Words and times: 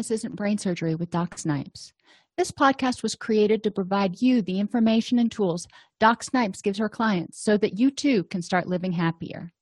Happiness 0.00 0.18
Isn't 0.18 0.34
Brain 0.34 0.56
Surgery 0.56 0.94
with 0.94 1.10
Doc 1.10 1.36
Snipes. 1.36 1.92
This 2.38 2.50
podcast 2.50 3.02
was 3.02 3.14
created 3.14 3.62
to 3.62 3.70
provide 3.70 4.22
you 4.22 4.40
the 4.40 4.58
information 4.58 5.18
and 5.18 5.30
tools 5.30 5.68
Doc 5.98 6.22
Snipes 6.22 6.62
gives 6.62 6.78
her 6.78 6.88
clients 6.88 7.38
so 7.38 7.58
that 7.58 7.78
you 7.78 7.90
too 7.90 8.24
can 8.24 8.40
start 8.40 8.66
living 8.66 8.92
happier. 8.92 9.52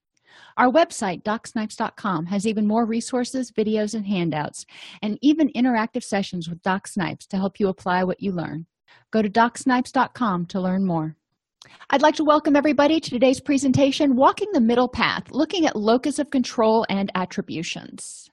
Our 0.56 0.70
website, 0.70 1.24
docsnipes.com, 1.24 2.26
has 2.26 2.46
even 2.46 2.68
more 2.68 2.84
resources, 2.84 3.50
videos, 3.50 3.94
and 3.94 4.06
handouts, 4.06 4.64
and 5.02 5.18
even 5.22 5.50
interactive 5.56 6.04
sessions 6.04 6.48
with 6.48 6.62
Doc 6.62 6.86
Snipes 6.86 7.26
to 7.26 7.36
help 7.36 7.58
you 7.58 7.66
apply 7.66 8.04
what 8.04 8.22
you 8.22 8.30
learn. 8.30 8.66
Go 9.10 9.22
to 9.22 9.28
docsnipes.com 9.28 10.46
to 10.46 10.60
learn 10.60 10.84
more. 10.84 11.16
I'd 11.90 12.02
like 12.02 12.14
to 12.14 12.22
welcome 12.22 12.54
everybody 12.54 13.00
to 13.00 13.10
today's 13.10 13.40
presentation 13.40 14.14
Walking 14.14 14.52
the 14.52 14.60
Middle 14.60 14.88
Path, 14.88 15.32
looking 15.32 15.66
at 15.66 15.74
locus 15.74 16.20
of 16.20 16.30
control 16.30 16.86
and 16.88 17.10
attributions. 17.16 18.30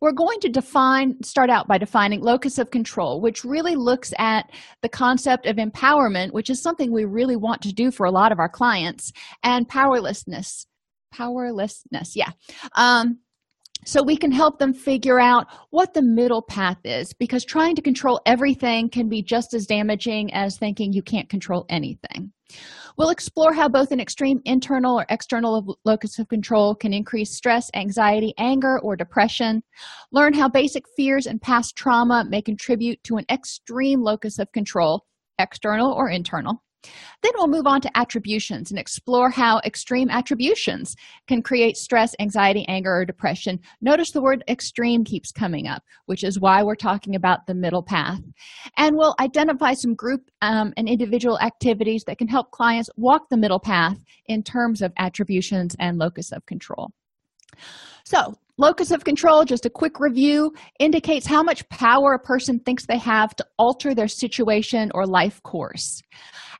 We're 0.00 0.12
going 0.12 0.40
to 0.40 0.48
define, 0.48 1.22
start 1.22 1.50
out 1.50 1.68
by 1.68 1.78
defining 1.78 2.20
locus 2.20 2.58
of 2.58 2.70
control, 2.70 3.20
which 3.20 3.44
really 3.44 3.76
looks 3.76 4.12
at 4.18 4.50
the 4.82 4.88
concept 4.88 5.46
of 5.46 5.56
empowerment, 5.56 6.32
which 6.32 6.50
is 6.50 6.62
something 6.62 6.92
we 6.92 7.04
really 7.04 7.36
want 7.36 7.62
to 7.62 7.72
do 7.72 7.90
for 7.90 8.06
a 8.06 8.10
lot 8.10 8.32
of 8.32 8.38
our 8.38 8.48
clients, 8.48 9.12
and 9.42 9.68
powerlessness. 9.68 10.66
Powerlessness, 11.12 12.14
yeah. 12.14 12.30
Um, 12.76 13.18
so 13.84 14.02
we 14.02 14.16
can 14.16 14.30
help 14.30 14.58
them 14.58 14.74
figure 14.74 15.18
out 15.18 15.46
what 15.70 15.94
the 15.94 16.02
middle 16.02 16.42
path 16.42 16.78
is 16.84 17.12
because 17.14 17.44
trying 17.44 17.74
to 17.76 17.82
control 17.82 18.20
everything 18.26 18.90
can 18.90 19.08
be 19.08 19.22
just 19.22 19.54
as 19.54 19.66
damaging 19.66 20.32
as 20.34 20.58
thinking 20.58 20.92
you 20.92 21.02
can't 21.02 21.28
control 21.28 21.64
anything. 21.68 22.32
We'll 22.96 23.10
explore 23.10 23.54
how 23.54 23.68
both 23.68 23.92
an 23.92 24.00
extreme 24.00 24.42
internal 24.44 24.98
or 24.98 25.06
external 25.08 25.78
locus 25.84 26.18
of 26.18 26.28
control 26.28 26.74
can 26.74 26.92
increase 26.92 27.34
stress, 27.34 27.70
anxiety, 27.74 28.34
anger, 28.36 28.78
or 28.80 28.96
depression. 28.96 29.62
Learn 30.12 30.34
how 30.34 30.48
basic 30.48 30.84
fears 30.96 31.26
and 31.26 31.40
past 31.40 31.76
trauma 31.76 32.26
may 32.28 32.42
contribute 32.42 33.02
to 33.04 33.16
an 33.16 33.24
extreme 33.30 34.02
locus 34.02 34.38
of 34.38 34.52
control, 34.52 35.06
external 35.38 35.92
or 35.92 36.10
internal. 36.10 36.62
Then 37.22 37.32
we'll 37.36 37.48
move 37.48 37.66
on 37.66 37.80
to 37.82 37.96
attributions 37.96 38.70
and 38.70 38.78
explore 38.78 39.30
how 39.30 39.60
extreme 39.64 40.08
attributions 40.08 40.96
can 41.26 41.42
create 41.42 41.76
stress, 41.76 42.14
anxiety, 42.18 42.64
anger, 42.68 42.94
or 42.94 43.04
depression. 43.04 43.60
Notice 43.80 44.10
the 44.12 44.22
word 44.22 44.42
extreme 44.48 45.04
keeps 45.04 45.30
coming 45.30 45.66
up, 45.66 45.82
which 46.06 46.24
is 46.24 46.40
why 46.40 46.62
we're 46.62 46.74
talking 46.74 47.16
about 47.16 47.46
the 47.46 47.54
middle 47.54 47.82
path. 47.82 48.20
And 48.76 48.96
we'll 48.96 49.14
identify 49.20 49.74
some 49.74 49.94
group 49.94 50.30
um, 50.42 50.72
and 50.76 50.88
individual 50.88 51.38
activities 51.40 52.04
that 52.06 52.18
can 52.18 52.28
help 52.28 52.50
clients 52.50 52.88
walk 52.96 53.28
the 53.28 53.36
middle 53.36 53.60
path 53.60 53.98
in 54.26 54.42
terms 54.42 54.80
of 54.80 54.92
attributions 54.98 55.76
and 55.78 55.98
locus 55.98 56.32
of 56.32 56.46
control. 56.46 56.90
So, 58.04 58.34
locus 58.56 58.90
of 58.90 59.04
control, 59.04 59.44
just 59.44 59.66
a 59.66 59.70
quick 59.70 60.00
review, 60.00 60.52
indicates 60.78 61.26
how 61.26 61.42
much 61.42 61.68
power 61.68 62.14
a 62.14 62.18
person 62.18 62.58
thinks 62.60 62.86
they 62.86 62.98
have 62.98 63.34
to 63.36 63.46
alter 63.58 63.94
their 63.94 64.08
situation 64.08 64.90
or 64.94 65.06
life 65.06 65.42
course. 65.42 66.02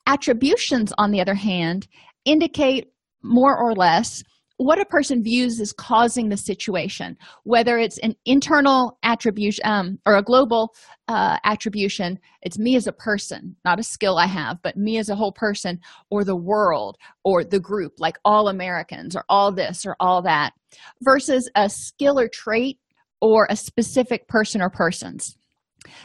Attributions, 0.06 0.92
on 0.98 1.10
the 1.10 1.20
other 1.20 1.34
hand, 1.34 1.86
indicate 2.24 2.88
more 3.22 3.56
or 3.56 3.74
less 3.74 4.22
what 4.60 4.78
a 4.78 4.84
person 4.84 5.22
views 5.22 5.58
as 5.58 5.72
causing 5.72 6.28
the 6.28 6.36
situation, 6.36 7.16
whether 7.44 7.78
it's 7.78 7.96
an 8.00 8.14
internal 8.26 8.98
attribution 9.02 9.64
um, 9.64 9.98
or 10.04 10.16
a 10.16 10.22
global 10.22 10.74
uh, 11.08 11.38
attribution, 11.44 12.18
it's 12.42 12.58
me 12.58 12.76
as 12.76 12.86
a 12.86 12.92
person, 12.92 13.56
not 13.64 13.80
a 13.80 13.82
skill 13.82 14.18
I 14.18 14.26
have, 14.26 14.58
but 14.62 14.76
me 14.76 14.98
as 14.98 15.08
a 15.08 15.16
whole 15.16 15.32
person, 15.32 15.80
or 16.10 16.24
the 16.24 16.36
world, 16.36 16.98
or 17.24 17.42
the 17.42 17.58
group, 17.58 17.94
like 18.00 18.18
all 18.22 18.48
Americans, 18.48 19.16
or 19.16 19.24
all 19.30 19.50
this, 19.50 19.86
or 19.86 19.96
all 19.98 20.20
that, 20.22 20.52
versus 21.00 21.50
a 21.55 21.70
skill 21.70 22.20
or 22.20 22.28
trait 22.28 22.78
or 23.22 23.46
a 23.48 23.56
specific 23.56 24.28
person 24.28 24.60
or 24.60 24.68
persons. 24.68 25.39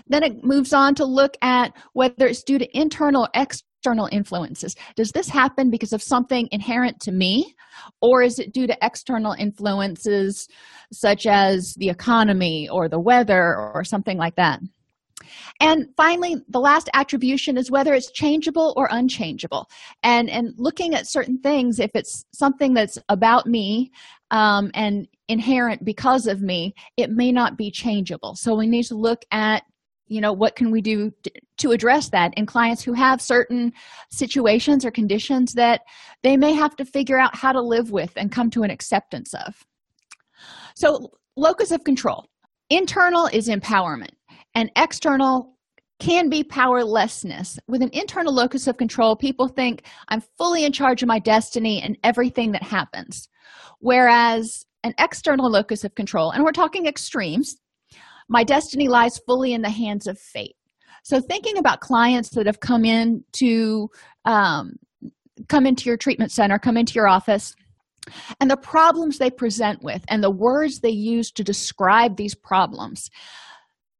Then 0.07 0.23
it 0.23 0.45
moves 0.45 0.71
on 0.71 0.95
to 0.95 1.05
look 1.05 1.35
at 1.41 1.73
whether 1.91 2.25
it's 2.25 2.43
due 2.43 2.57
to 2.57 2.77
internal 2.77 3.23
or 3.23 3.29
external 3.33 3.65
external 3.85 4.09
influences. 4.11 4.75
Does 4.95 5.11
this 5.11 5.29
happen 5.29 5.69
because 5.69 5.93
of 5.93 6.01
something 6.01 6.49
inherent 6.51 6.99
to 7.01 7.11
me, 7.11 7.53
or 8.01 8.23
is 8.23 8.39
it 8.39 8.51
due 8.51 8.65
to 8.65 8.75
external 8.81 9.33
influences 9.33 10.47
such 10.91 11.27
as 11.27 11.75
the 11.75 11.89
economy 11.89 12.67
or 12.67 12.89
the 12.89 12.99
weather 12.99 13.55
or 13.55 13.83
something 13.83 14.17
like 14.17 14.35
that? 14.37 14.59
And 15.59 15.87
finally, 15.95 16.37
the 16.49 16.59
last 16.59 16.89
attribution 16.95 17.57
is 17.57 17.69
whether 17.69 17.93
it's 17.93 18.11
changeable 18.11 18.73
or 18.75 18.87
unchangeable. 18.89 19.69
And, 20.01 20.31
and 20.31 20.55
looking 20.57 20.95
at 20.95 21.07
certain 21.07 21.37
things, 21.37 21.79
if 21.79 21.91
it's 21.93 22.25
something 22.33 22.73
that's 22.73 22.97
about 23.09 23.45
me 23.45 23.91
um, 24.31 24.71
and 24.73 25.07
inherent 25.27 25.85
because 25.85 26.25
of 26.25 26.41
me, 26.41 26.73
it 26.97 27.11
may 27.11 27.31
not 27.31 27.55
be 27.55 27.69
changeable. 27.69 28.35
So 28.35 28.55
we 28.55 28.65
need 28.67 28.85
to 28.85 28.95
look 28.95 29.23
at 29.29 29.63
you 30.07 30.21
know 30.21 30.33
what 30.33 30.55
can 30.55 30.71
we 30.71 30.81
do 30.81 31.11
to 31.57 31.71
address 31.71 32.09
that? 32.09 32.33
In 32.37 32.45
clients 32.45 32.83
who 32.83 32.93
have 32.93 33.21
certain 33.21 33.73
situations 34.11 34.85
or 34.85 34.91
conditions 34.91 35.53
that 35.53 35.81
they 36.23 36.37
may 36.37 36.53
have 36.53 36.75
to 36.77 36.85
figure 36.85 37.19
out 37.19 37.35
how 37.35 37.51
to 37.51 37.61
live 37.61 37.91
with 37.91 38.11
and 38.15 38.31
come 38.31 38.49
to 38.51 38.63
an 38.63 38.71
acceptance 38.71 39.33
of. 39.33 39.65
So 40.75 41.11
locus 41.35 41.71
of 41.71 41.83
control. 41.83 42.25
Internal 42.69 43.27
is 43.27 43.47
empowerment. 43.47 44.11
And 44.53 44.71
external 44.75 45.55
can 45.99 46.29
be 46.29 46.43
powerlessness. 46.43 47.57
With 47.67 47.81
an 47.81 47.89
internal 47.93 48.33
locus 48.33 48.67
of 48.67 48.77
control 48.77 49.15
people 49.15 49.47
think 49.47 49.83
i'm 50.09 50.21
fully 50.37 50.65
in 50.65 50.71
charge 50.71 51.01
of 51.01 51.07
my 51.07 51.19
destiny 51.19 51.81
and 51.81 51.97
everything 52.03 52.51
that 52.51 52.63
happens. 52.63 53.29
Whereas 53.79 54.65
an 54.83 54.93
external 54.99 55.49
locus 55.49 55.83
of 55.83 55.95
control 55.95 56.31
and 56.31 56.43
we're 56.43 56.51
talking 56.51 56.85
extremes 56.85 57.55
my 58.27 58.43
destiny 58.43 58.87
lies 58.87 59.19
fully 59.25 59.53
in 59.53 59.61
the 59.61 59.69
hands 59.69 60.07
of 60.07 60.19
fate. 60.19 60.55
So 61.03 61.19
thinking 61.19 61.57
about 61.57 61.81
clients 61.81 62.29
that 62.31 62.47
have 62.47 62.59
come 62.59 62.83
in 62.83 63.23
to 63.33 63.89
um, 64.25 64.73
come 65.47 65.65
into 65.65 65.85
your 65.89 65.97
treatment 65.97 66.31
center 66.31 66.57
come 66.57 66.77
into 66.77 66.93
your 66.93 67.07
office 67.07 67.55
and 68.39 68.49
the 68.49 68.57
problems 68.57 69.17
they 69.17 69.29
present 69.29 69.83
with 69.83 70.03
and 70.07 70.23
the 70.23 70.31
words 70.31 70.79
they 70.79 70.89
use 70.89 71.31
to 71.31 71.43
describe 71.43 72.15
these 72.15 72.33
problems 72.33 73.09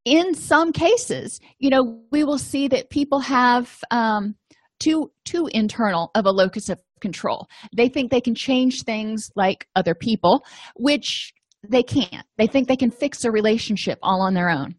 in 0.06 0.34
some 0.34 0.72
cases 0.72 1.42
you 1.60 1.70
know 1.70 2.00
we 2.12 2.24
will 2.24 2.38
see 2.38 2.70
that 2.70 2.90
people 2.90 3.20
have 3.20 3.80
um, 3.92 4.36
too 4.80 5.12
too 5.26 5.50
internal 5.52 6.12
of 6.16 6.26
a 6.26 6.32
locus 6.32 6.70
of 6.70 6.80
control. 7.02 7.48
They 7.76 7.90
think 7.90 8.12
they 8.12 8.22
can 8.22 8.36
change 8.36 8.84
things 8.84 9.32
like 9.36 9.68
other 9.76 9.96
people 9.96 10.44
which 10.76 11.34
they 11.70 11.84
can't. 11.84 12.26
They 12.38 12.48
think 12.48 12.68
they 12.68 12.76
can 12.76 12.92
fix 12.92 13.24
a 13.24 13.32
relationship 13.32 14.00
all 14.02 14.22
on 14.22 14.34
their 14.34 14.50
own. 14.50 14.76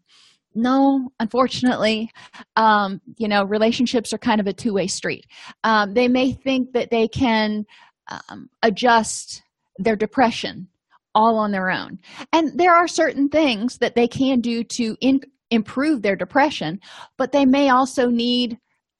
No 0.55 1.09
unfortunately 1.19 2.09
um, 2.55 2.99
you 3.17 3.27
know 3.27 3.43
relationships 3.43 4.13
are 4.13 4.17
kind 4.17 4.41
of 4.41 4.47
a 4.47 4.53
two-way 4.53 4.87
street. 4.87 5.25
Um, 5.63 5.93
they 5.93 6.07
may 6.07 6.31
think 6.31 6.73
that 6.73 6.89
they 6.89 7.07
can 7.07 7.65
um, 8.09 8.49
adjust 8.63 9.43
their 9.77 9.95
depression 9.95 10.67
all 11.13 11.37
on 11.37 11.51
their 11.51 11.69
own. 11.69 11.99
And 12.31 12.57
there 12.57 12.75
are 12.75 12.87
certain 12.87 13.29
things 13.29 13.77
that 13.79 13.95
they 13.95 14.07
can 14.07 14.39
do 14.39 14.63
to 14.63 14.95
in- 15.01 15.21
improve 15.49 16.01
their 16.01 16.15
depression 16.15 16.79
but 17.17 17.31
they 17.31 17.45
may 17.45 17.69
also 17.69 18.07
need 18.07 18.57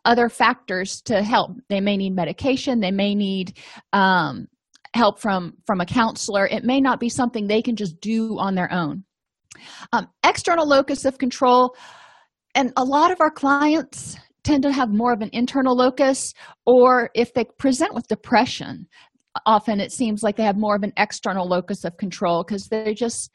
other 0.08 0.30
factors 0.30 1.02
to 1.02 1.22
help. 1.22 1.52
They 1.69 1.81
may 1.81 1.98
need 1.98 2.16
medication. 2.16 2.80
They 2.80 2.92
may 2.92 3.14
need 3.14 3.58
um, 3.92 4.48
help 4.97 5.19
from 5.19 5.53
from 5.66 5.80
a 5.80 5.85
counselor 5.85 6.47
it 6.47 6.63
may 6.63 6.81
not 6.81 7.00
be 7.00 7.09
something 7.09 7.47
they 7.47 7.62
can 7.62 7.75
just 7.75 8.00
do 8.02 8.38
on 8.40 8.56
their 8.56 8.72
own. 8.72 9.03
Um, 9.94 10.08
external 10.25 10.68
locus 10.68 11.06
of 11.06 11.18
control 11.18 11.75
and 12.56 12.74
a 12.75 12.84
lot 12.84 13.12
of 13.12 13.22
our 13.22 13.31
clients 13.31 14.18
tend 14.44 14.63
to 14.63 14.72
have 14.72 14.90
more 14.90 15.13
of 15.13 15.21
an 15.21 15.30
internal 15.33 15.75
locus 15.75 16.33
or 16.66 17.10
if 17.16 17.33
they 17.33 17.45
present 17.57 17.94
with 17.94 18.07
depression 18.07 18.88
often 19.45 19.80
it 19.80 19.92
seems 19.92 20.24
like 20.24 20.36
they 20.36 20.44
have 20.44 20.57
more 20.57 20.75
of 20.75 20.83
an 20.83 20.94
external 20.98 21.48
locus 21.48 21.83
of 21.86 21.98
control 21.98 22.44
because 22.44 22.68
they're 22.68 22.94
just 22.94 23.31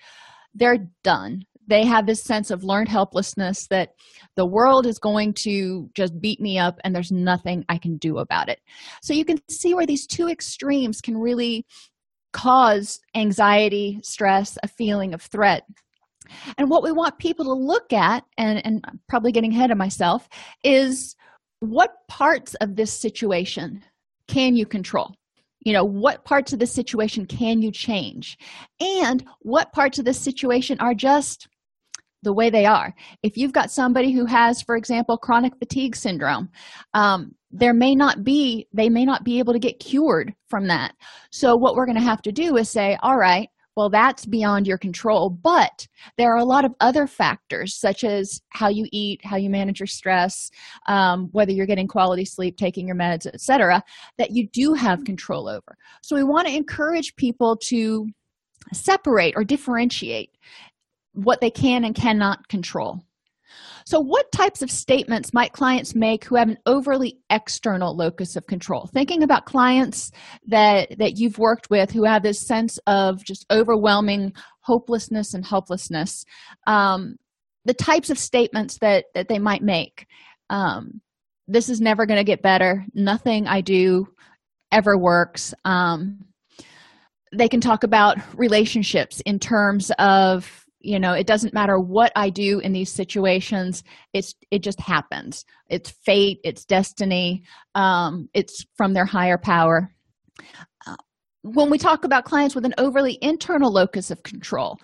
they're 0.54 0.88
done 1.02 1.42
they 1.72 1.86
have 1.86 2.04
this 2.04 2.22
sense 2.22 2.50
of 2.50 2.64
learned 2.64 2.88
helplessness 2.88 3.66
that 3.68 3.94
the 4.36 4.44
world 4.44 4.84
is 4.84 4.98
going 4.98 5.32
to 5.32 5.88
just 5.94 6.20
beat 6.20 6.38
me 6.38 6.58
up 6.58 6.78
and 6.84 6.94
there's 6.94 7.10
nothing 7.10 7.64
I 7.70 7.78
can 7.78 7.96
do 7.96 8.18
about 8.18 8.50
it. 8.50 8.60
So 9.02 9.14
you 9.14 9.24
can 9.24 9.38
see 9.48 9.72
where 9.72 9.86
these 9.86 10.06
two 10.06 10.28
extremes 10.28 11.00
can 11.00 11.16
really 11.16 11.64
cause 12.34 13.00
anxiety, 13.14 14.00
stress, 14.02 14.58
a 14.62 14.68
feeling 14.68 15.14
of 15.14 15.22
threat. 15.22 15.62
And 16.58 16.68
what 16.68 16.82
we 16.82 16.92
want 16.92 17.18
people 17.18 17.46
to 17.46 17.54
look 17.54 17.90
at, 17.94 18.24
and, 18.36 18.60
and 18.66 18.84
I'm 18.86 19.00
probably 19.08 19.32
getting 19.32 19.54
ahead 19.54 19.70
of 19.70 19.78
myself, 19.78 20.28
is 20.62 21.16
what 21.60 21.90
parts 22.06 22.52
of 22.56 22.76
this 22.76 22.92
situation 22.92 23.82
can 24.28 24.56
you 24.56 24.66
control? 24.66 25.14
you 25.64 25.72
know 25.72 25.84
what 25.84 26.24
parts 26.24 26.52
of 26.52 26.58
the 26.58 26.66
situation 26.66 27.24
can 27.24 27.62
you 27.62 27.70
change 27.70 28.36
and 28.80 29.24
what 29.40 29.72
parts 29.72 29.98
of 29.98 30.04
the 30.04 30.12
situation 30.12 30.76
are 30.80 30.92
just 30.92 31.46
the 32.22 32.32
way 32.32 32.50
they 32.50 32.66
are. 32.66 32.94
If 33.22 33.36
you've 33.36 33.52
got 33.52 33.70
somebody 33.70 34.12
who 34.12 34.26
has 34.26 34.62
for 34.62 34.76
example 34.76 35.18
chronic 35.18 35.56
fatigue 35.58 35.96
syndrome 35.96 36.48
um, 36.94 37.34
there 37.50 37.74
may 37.74 37.94
not 37.94 38.24
be 38.24 38.66
they 38.72 38.88
may 38.88 39.04
not 39.04 39.24
be 39.24 39.38
able 39.38 39.52
to 39.52 39.58
get 39.58 39.78
cured 39.78 40.34
from 40.48 40.68
that. 40.68 40.94
So 41.30 41.56
what 41.56 41.74
we're 41.74 41.86
going 41.86 41.98
to 41.98 42.02
have 42.02 42.22
to 42.22 42.32
do 42.32 42.56
is 42.56 42.70
say 42.70 42.96
all 43.02 43.18
right 43.18 43.48
well 43.76 43.90
that's 43.90 44.26
beyond 44.26 44.66
your 44.66 44.78
control. 44.78 45.30
But 45.30 45.86
there 46.16 46.32
are 46.32 46.38
a 46.38 46.44
lot 46.44 46.64
of 46.64 46.74
other 46.80 47.06
factors 47.06 47.74
such 47.74 48.04
as 48.04 48.40
how 48.50 48.68
you 48.68 48.86
eat 48.92 49.20
how 49.24 49.36
you 49.36 49.50
manage 49.50 49.80
your 49.80 49.86
stress 49.86 50.50
um, 50.86 51.28
whether 51.32 51.52
you're 51.52 51.66
getting 51.66 51.88
quality 51.88 52.24
sleep 52.24 52.56
taking 52.56 52.86
your 52.86 52.96
meds 52.96 53.26
etc 53.26 53.82
that 54.18 54.30
you 54.30 54.48
do 54.52 54.74
have 54.74 55.04
control 55.04 55.48
over. 55.48 55.76
So 56.02 56.16
we 56.16 56.24
want 56.24 56.46
to 56.48 56.54
encourage 56.54 57.16
people 57.16 57.56
to 57.68 58.06
separate 58.72 59.34
or 59.36 59.44
differentiate 59.44 60.30
what 61.14 61.40
they 61.40 61.50
can 61.50 61.84
and 61.84 61.94
cannot 61.94 62.48
control 62.48 63.02
so, 63.84 64.00
what 64.00 64.30
types 64.32 64.62
of 64.62 64.70
statements 64.70 65.34
might 65.34 65.52
clients 65.52 65.94
make 65.94 66.24
who 66.24 66.36
have 66.36 66.48
an 66.48 66.58
overly 66.66 67.18
external 67.30 67.96
locus 67.96 68.36
of 68.36 68.46
control? 68.46 68.88
Thinking 68.92 69.22
about 69.22 69.46
clients 69.46 70.10
that 70.46 70.96
that 70.98 71.18
you've 71.18 71.38
worked 71.38 71.70
with 71.70 71.90
who 71.90 72.04
have 72.04 72.22
this 72.22 72.46
sense 72.46 72.78
of 72.86 73.24
just 73.24 73.46
overwhelming 73.50 74.32
hopelessness 74.60 75.34
and 75.34 75.44
helplessness, 75.44 76.24
um, 76.66 77.16
the 77.64 77.74
types 77.74 78.10
of 78.10 78.18
statements 78.18 78.78
that 78.78 79.06
that 79.14 79.28
they 79.28 79.38
might 79.38 79.62
make. 79.62 80.06
Um, 80.50 81.00
this 81.48 81.68
is 81.68 81.80
never 81.80 82.06
going 82.06 82.18
to 82.18 82.24
get 82.24 82.42
better. 82.42 82.84
Nothing 82.94 83.48
I 83.48 83.62
do 83.62 84.06
ever 84.70 84.96
works. 84.96 85.54
Um, 85.64 86.24
they 87.34 87.48
can 87.48 87.60
talk 87.60 87.82
about 87.82 88.18
relationships 88.36 89.20
in 89.26 89.38
terms 89.38 89.90
of 89.98 90.61
you 90.82 90.98
know 90.98 91.12
it 91.12 91.26
doesn't 91.26 91.54
matter 91.54 91.78
what 91.78 92.12
i 92.16 92.28
do 92.28 92.58
in 92.60 92.72
these 92.72 92.90
situations 92.90 93.84
it's 94.12 94.34
it 94.50 94.62
just 94.62 94.80
happens. 94.80 95.44
It's 95.68 95.90
fate 95.90 96.40
it's 96.44 96.64
destiny 96.64 97.42
um, 97.74 98.28
it's 98.34 98.66
from 98.76 98.92
their 98.92 99.06
higher 99.06 99.38
power. 99.38 99.94
Uh, 100.86 100.96
when 101.42 101.70
we 101.70 101.78
talk 101.78 102.04
about 102.04 102.24
clients 102.24 102.54
with 102.54 102.64
an 102.64 102.74
overly 102.78 103.18
internal 103.22 103.72
locus 103.72 104.10
of 104.10 104.22
control 104.22 104.78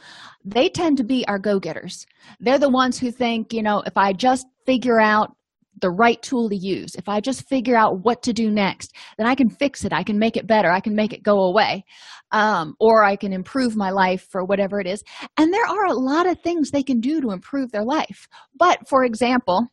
they 0.45 0.69
tend 0.69 0.97
to 0.97 1.05
be 1.05 1.27
our 1.29 1.39
go-getters. 1.39 2.07
They're 2.41 2.59
the 2.59 2.71
ones 2.71 2.99
who 2.99 3.11
think 3.11 3.53
you 3.53 3.63
know 3.63 3.83
if 3.87 3.97
i 3.97 4.13
just 4.13 4.47
figure 4.67 5.01
out 5.01 5.35
the 5.81 5.91
right 5.91 6.21
tool 6.23 6.49
to 6.49 6.57
use. 6.57 6.95
If 6.95 7.09
i 7.09 7.21
just 7.21 7.49
figure 7.49 7.77
out 7.77 8.05
what 8.05 8.23
to 8.23 8.33
do 8.33 8.51
next 8.51 8.95
then 9.17 9.27
i 9.27 9.35
can 9.35 9.49
fix 9.51 9.85
it. 9.85 9.93
I 9.93 10.03
can 10.03 10.19
make 10.19 10.37
it 10.37 10.47
better. 10.47 10.71
I 10.71 10.81
can 10.81 10.95
make 10.95 11.13
it 11.13 11.23
go 11.23 11.43
away 11.45 11.85
um, 12.33 12.75
or 12.81 13.05
i 13.05 13.17
can 13.17 13.33
improve 13.33 13.77
my 13.77 13.91
life 13.91 14.27
for 14.31 14.45
whatever 14.45 14.81
it 14.81 14.87
is. 14.87 15.03
And 15.37 15.53
there 15.53 15.67
are 15.67 15.87
a 15.87 15.95
lot 15.95 16.27
of 16.27 16.41
things 16.41 16.71
they 16.71 16.83
can 16.83 17.01
do 17.01 17.21
to 17.21 17.31
improve 17.31 17.71
their 17.71 17.85
life. 17.85 18.29
But 18.59 18.89
for 18.89 19.05
example 19.05 19.67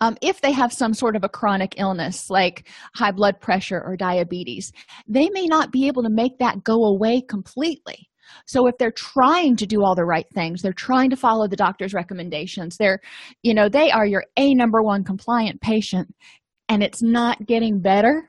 um, 0.00 0.16
if 0.20 0.40
they 0.40 0.52
have 0.52 0.72
some 0.72 0.92
sort 0.92 1.14
of 1.14 1.22
a 1.24 1.28
chronic 1.28 1.74
illness 1.78 2.28
like 2.28 2.68
high 2.94 3.12
blood 3.12 3.40
pressure 3.40 3.80
or 3.80 3.96
diabetes 3.96 4.72
they 5.06 5.30
may 5.30 5.46
not 5.46 5.70
be 5.70 5.86
able 5.86 6.02
to 6.02 6.10
make 6.10 6.38
that 6.38 6.64
go 6.64 6.84
away 6.84 7.22
completely 7.22 8.09
so 8.46 8.66
if 8.66 8.76
they're 8.78 8.90
trying 8.90 9.56
to 9.56 9.66
do 9.66 9.82
all 9.82 9.94
the 9.94 10.04
right 10.04 10.26
things 10.34 10.62
they're 10.62 10.72
trying 10.72 11.10
to 11.10 11.16
follow 11.16 11.46
the 11.46 11.56
doctor's 11.56 11.94
recommendations 11.94 12.76
they're 12.76 13.00
you 13.42 13.54
know 13.54 13.68
they 13.68 13.90
are 13.90 14.06
your 14.06 14.24
a 14.36 14.54
number 14.54 14.82
one 14.82 15.04
compliant 15.04 15.60
patient 15.60 16.14
and 16.68 16.82
it's 16.82 17.02
not 17.02 17.46
getting 17.46 17.80
better 17.80 18.28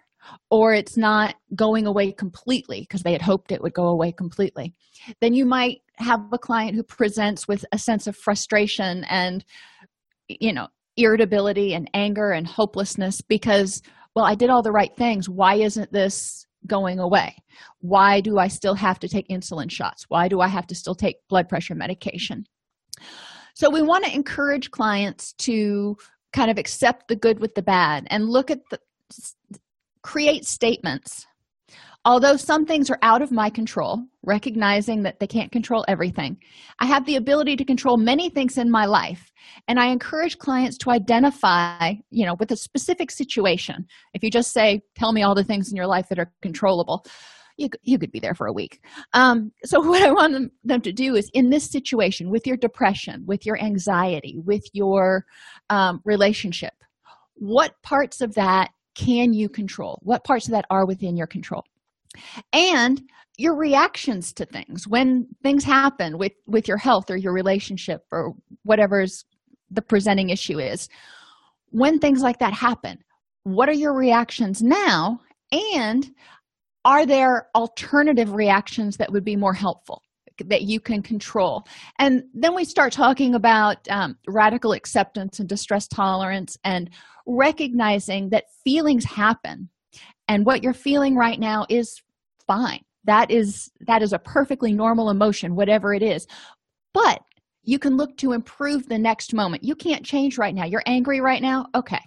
or 0.49 0.73
it's 0.73 0.97
not 0.97 1.35
going 1.55 1.87
away 1.87 2.11
completely 2.11 2.81
because 2.81 3.01
they 3.01 3.11
had 3.11 3.21
hoped 3.21 3.51
it 3.51 3.61
would 3.61 3.73
go 3.73 3.87
away 3.87 4.11
completely 4.11 4.73
then 5.19 5.33
you 5.33 5.45
might 5.45 5.81
have 5.95 6.21
a 6.31 6.37
client 6.37 6.75
who 6.75 6.83
presents 6.83 7.47
with 7.47 7.65
a 7.71 7.77
sense 7.77 8.07
of 8.07 8.15
frustration 8.15 9.03
and 9.09 9.43
you 10.27 10.53
know 10.53 10.67
irritability 10.97 11.73
and 11.73 11.89
anger 11.93 12.31
and 12.31 12.47
hopelessness 12.47 13.21
because 13.21 13.81
well 14.15 14.25
i 14.25 14.35
did 14.35 14.49
all 14.49 14.61
the 14.61 14.71
right 14.71 14.95
things. 14.97 15.29
Why 15.29 15.55
isn't 15.55 15.91
this 15.91 16.45
going 16.67 16.99
away? 16.99 17.35
Why 17.79 18.21
do 18.21 18.37
i 18.37 18.47
still 18.47 18.75
have 18.75 18.99
to 18.99 19.07
take 19.07 19.27
insulin 19.27 19.69
shots? 19.69 20.05
Why 20.09 20.27
do 20.27 20.41
i 20.41 20.47
have 20.47 20.67
to 20.67 20.75
still 20.75 20.95
take 20.95 21.17
blood 21.29 21.49
pressure 21.49 21.75
medication? 21.75 22.45
So 23.53 23.69
we 23.69 23.81
want 23.81 24.05
to 24.05 24.13
encourage 24.13 24.71
clients 24.71 25.33
to 25.39 25.97
kind 26.33 26.49
of 26.49 26.57
accept 26.57 27.07
the 27.07 27.15
good 27.15 27.39
with 27.39 27.55
the 27.55 27.61
bad 27.61 28.07
and 28.09 28.29
look 28.29 28.49
at 28.49 28.61
the 28.69 28.79
create 30.01 30.45
statements 30.45 31.25
Although 32.03 32.35
some 32.35 32.65
things 32.65 32.89
are 32.89 32.97
out 33.03 33.21
of 33.21 33.31
my 33.31 33.49
control, 33.51 34.03
recognizing 34.23 35.03
that 35.03 35.19
they 35.19 35.27
can't 35.27 35.51
control 35.51 35.85
everything, 35.87 36.37
I 36.79 36.87
have 36.87 37.05
the 37.05 37.15
ability 37.15 37.55
to 37.57 37.65
control 37.65 37.97
many 37.97 38.29
things 38.29 38.57
in 38.57 38.71
my 38.71 38.85
life. 38.85 39.31
And 39.67 39.79
I 39.79 39.87
encourage 39.87 40.39
clients 40.39 40.79
to 40.79 40.89
identify, 40.89 41.93
you 42.09 42.25
know, 42.25 42.35
with 42.39 42.51
a 42.51 42.55
specific 42.55 43.11
situation. 43.11 43.85
If 44.15 44.23
you 44.23 44.31
just 44.31 44.51
say, 44.51 44.81
Tell 44.95 45.11
me 45.11 45.21
all 45.21 45.35
the 45.35 45.43
things 45.43 45.69
in 45.69 45.75
your 45.75 45.87
life 45.87 46.09
that 46.09 46.17
are 46.17 46.31
controllable, 46.41 47.05
you, 47.57 47.69
you 47.83 47.99
could 47.99 48.11
be 48.11 48.19
there 48.19 48.33
for 48.33 48.47
a 48.47 48.53
week. 48.53 48.83
Um, 49.13 49.51
so, 49.63 49.79
what 49.87 50.01
I 50.01 50.11
want 50.11 50.51
them, 50.63 50.81
to 50.81 50.91
do 50.91 51.15
is 51.15 51.29
in 51.33 51.51
this 51.51 51.69
situation, 51.69 52.31
with 52.31 52.47
your 52.47 52.57
depression, 52.57 53.23
with 53.27 53.45
your 53.45 53.61
anxiety, 53.61 54.39
with 54.43 54.63
your 54.73 55.25
um, 55.69 56.01
relationship, 56.03 56.73
what 57.35 57.75
parts 57.83 58.21
of 58.21 58.33
that 58.35 58.71
can 58.95 59.33
you 59.33 59.49
control? 59.49 59.99
What 60.01 60.23
parts 60.23 60.47
of 60.47 60.51
that 60.51 60.65
are 60.69 60.85
within 60.85 61.15
your 61.15 61.27
control? 61.27 61.63
And 62.53 63.01
your 63.37 63.55
reactions 63.55 64.33
to 64.33 64.45
things 64.45 64.87
when 64.87 65.27
things 65.41 65.63
happen 65.63 66.17
with 66.17 66.33
with 66.45 66.67
your 66.67 66.77
health 66.77 67.09
or 67.09 67.17
your 67.17 67.33
relationship 67.33 68.05
or 68.11 68.33
whatever's 68.63 69.25
the 69.69 69.81
presenting 69.81 70.29
issue 70.29 70.59
is 70.59 70.89
when 71.69 71.97
things 71.97 72.21
like 72.21 72.39
that 72.39 72.53
happen 72.53 72.97
what 73.43 73.69
are 73.69 73.73
your 73.73 73.93
reactions 73.93 74.61
now? 74.61 75.21
And 75.51 76.09
are 76.85 77.05
there 77.05 77.47
alternative 77.55 78.31
reactions 78.33 78.97
that 78.97 79.11
would 79.11 79.25
be 79.25 79.35
more 79.35 79.53
helpful 79.53 80.01
that 80.45 80.63
you 80.63 80.79
can 80.79 81.01
control? 81.01 81.65
And 81.99 82.23
then 82.33 82.55
we 82.55 82.65
start 82.65 82.93
talking 82.93 83.35
about 83.35 83.77
um, 83.89 84.17
radical 84.27 84.73
acceptance 84.73 85.39
and 85.39 85.49
distress 85.49 85.87
tolerance 85.87 86.57
and 86.63 86.89
recognizing 87.27 88.29
that 88.29 88.45
feelings 88.63 89.05
happen 89.05 89.69
and 90.27 90.45
what 90.45 90.63
you're 90.63 90.73
feeling 90.73 91.15
right 91.15 91.39
now 91.39 91.65
is 91.69 92.01
fine. 92.47 92.81
That 93.05 93.31
is 93.31 93.71
that 93.87 94.01
is 94.01 94.13
a 94.13 94.19
perfectly 94.19 94.73
normal 94.73 95.09
emotion 95.09 95.55
whatever 95.55 95.93
it 95.93 96.03
is. 96.03 96.27
But 96.93 97.21
you 97.63 97.79
can 97.79 97.97
look 97.97 98.17
to 98.17 98.33
improve 98.33 98.87
the 98.87 98.97
next 98.97 99.33
moment. 99.33 99.63
You 99.63 99.75
can't 99.75 100.05
change 100.05 100.37
right 100.37 100.53
now. 100.53 100.65
You're 100.65 100.83
angry 100.85 101.21
right 101.21 101.41
now? 101.41 101.67
Okay. 101.75 102.01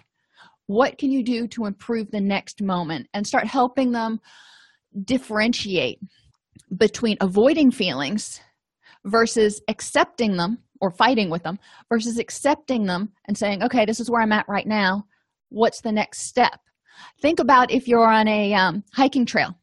What 0.67 0.97
can 0.97 1.11
you 1.11 1.23
do 1.23 1.47
to 1.49 1.65
improve 1.65 2.11
the 2.11 2.21
next 2.21 2.61
moment 2.61 3.07
and 3.13 3.25
start 3.25 3.45
helping 3.45 3.91
them 3.91 4.19
differentiate 5.03 5.99
between 6.75 7.17
avoiding 7.21 7.71
feelings 7.71 8.39
versus 9.05 9.61
accepting 9.67 10.37
them 10.37 10.57
or 10.81 10.91
fighting 10.91 11.29
with 11.29 11.43
them 11.43 11.59
versus 11.89 12.17
accepting 12.17 12.85
them 12.85 13.11
and 13.27 13.37
saying 13.37 13.61
okay 13.61 13.85
this 13.85 13.99
is 13.99 14.09
where 14.09 14.21
i'm 14.21 14.31
at 14.31 14.47
right 14.47 14.67
now. 14.67 15.05
What's 15.49 15.81
the 15.81 15.91
next 15.91 16.21
step 16.21 16.59
think 17.21 17.39
about 17.39 17.71
if 17.71 17.87
you're 17.87 18.09
on 18.09 18.27
a 18.27 18.53
um, 18.53 18.83
hiking 18.93 19.25
trail 19.25 19.55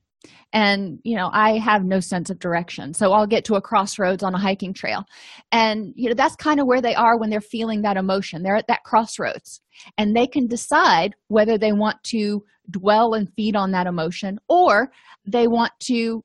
and 0.52 0.98
you 1.02 1.16
know 1.16 1.30
i 1.32 1.58
have 1.58 1.84
no 1.84 1.98
sense 1.98 2.28
of 2.28 2.38
direction 2.38 2.92
so 2.92 3.12
i'll 3.12 3.26
get 3.26 3.44
to 3.44 3.54
a 3.54 3.60
crossroads 3.60 4.22
on 4.22 4.34
a 4.34 4.38
hiking 4.38 4.74
trail. 4.74 5.04
And 5.50 5.92
you 5.96 6.08
know 6.08 6.14
that's 6.14 6.36
kind 6.36 6.60
of 6.60 6.66
where 6.66 6.82
they 6.82 6.94
are 6.94 7.18
when 7.18 7.30
they're 7.30 7.40
feeling 7.40 7.82
that 7.82 7.96
emotion. 7.96 8.42
They're 8.42 8.56
at 8.56 8.68
that 8.68 8.84
crossroads 8.84 9.60
and 9.96 10.14
they 10.14 10.26
can 10.26 10.46
decide 10.46 11.14
whether 11.28 11.56
they 11.56 11.72
want 11.72 12.02
to 12.04 12.44
dwell 12.70 13.14
and 13.14 13.32
feed 13.34 13.56
on 13.56 13.72
that 13.72 13.86
emotion 13.86 14.38
or 14.48 14.90
they 15.26 15.46
want 15.46 15.72
to 15.84 16.24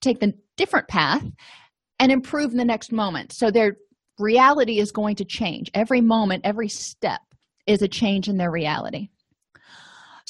take 0.00 0.20
the 0.20 0.34
different 0.56 0.88
path 0.88 1.24
and 1.98 2.12
improve 2.12 2.52
in 2.52 2.58
the 2.58 2.64
next 2.64 2.92
moment. 2.92 3.32
So 3.32 3.50
their 3.50 3.76
reality 4.18 4.78
is 4.78 4.92
going 4.92 5.16
to 5.16 5.24
change. 5.24 5.70
Every 5.74 6.00
moment 6.00 6.44
every 6.44 6.68
step 6.68 7.20
is 7.66 7.82
a 7.82 7.88
change 7.88 8.28
in 8.28 8.36
their 8.36 8.50
reality 8.50 9.08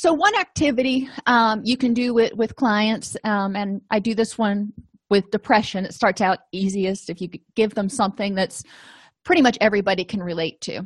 so 0.00 0.14
one 0.14 0.35
activity 0.35 1.09
um, 1.26 1.61
you 1.62 1.76
can 1.76 1.92
do 1.92 2.14
with, 2.14 2.33
with 2.35 2.57
clients 2.57 3.16
um, 3.25 3.54
and 3.54 3.83
i 3.90 3.99
do 3.99 4.14
this 4.14 4.38
one 4.38 4.73
with 5.11 5.30
depression. 5.30 5.85
It 5.85 5.92
starts 5.92 6.21
out 6.21 6.38
easiest 6.52 7.11
if 7.11 7.21
you 7.21 7.28
give 7.57 7.75
them 7.75 7.88
something 7.88 8.35
that's 8.35 8.62
pretty 9.25 9.42
much 9.42 9.59
everybody 9.61 10.04
can 10.04 10.23
relate 10.23 10.61
to. 10.62 10.85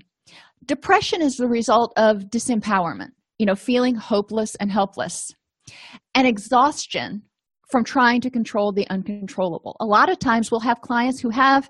Depression 0.64 1.21
is 1.23 1.37
the 1.37 1.47
result 1.47 1.92
of 1.97 2.25
disempowerment 2.25 3.11
you 3.38 3.47
know 3.47 3.54
feeling 3.54 3.94
hopeless 3.94 4.54
and 4.56 4.73
helpless 4.73 5.33
and 6.14 6.26
exhaustion 6.26 7.23
from 7.71 7.85
trying 7.85 8.21
to 8.21 8.30
control 8.30 8.73
the 8.73 8.88
uncontrollable. 8.88 9.76
A 9.80 9.87
lot 9.87 10.11
of 10.11 10.18
times 10.18 10.50
we'll 10.50 10.61
have 10.61 10.80
clients 10.80 11.21
who 11.21 11.30
have 11.30 11.68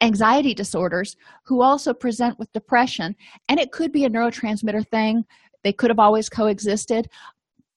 anxiety 0.00 0.54
disorders 0.54 1.16
who 1.44 1.62
also 1.62 1.94
present 1.94 2.38
with 2.38 2.52
depression 2.52 3.14
and 3.48 3.60
it 3.60 3.70
could 3.72 3.92
be 3.92 4.04
a 4.04 4.10
neurotransmitter 4.10 4.86
thing 4.88 5.24
they 5.64 5.72
could 5.72 5.90
have 5.90 5.98
always 5.98 6.28
coexisted. 6.28 7.08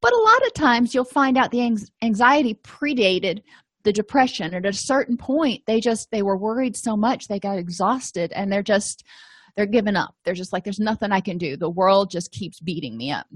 But 0.01 0.13
a 0.13 0.17
lot 0.17 0.45
of 0.45 0.53
times 0.53 0.93
you'll 0.93 1.05
find 1.05 1.37
out 1.37 1.51
the 1.51 1.75
anxiety 2.01 2.59
predated 2.63 3.39
the 3.83 3.93
depression 3.93 4.53
and 4.53 4.65
at 4.65 4.73
a 4.73 4.77
certain 4.77 5.15
point 5.15 5.61
they 5.67 5.79
just 5.79 6.09
they 6.11 6.23
were 6.23 6.37
worried 6.37 6.75
so 6.75 6.97
much 6.97 7.27
they 7.27 7.39
got 7.39 7.59
exhausted 7.59 8.31
and 8.33 8.51
they're 8.51 8.63
just 8.63 9.03
they're 9.55 9.67
giving 9.67 9.95
up. 9.95 10.15
They're 10.25 10.33
just 10.33 10.51
like 10.51 10.63
there's 10.63 10.79
nothing 10.79 11.11
i 11.11 11.21
can 11.21 11.37
do. 11.37 11.55
The 11.55 11.69
world 11.69 12.09
just 12.11 12.31
keeps 12.31 12.59
beating 12.59 12.97
me 12.97 13.11
up. 13.11 13.27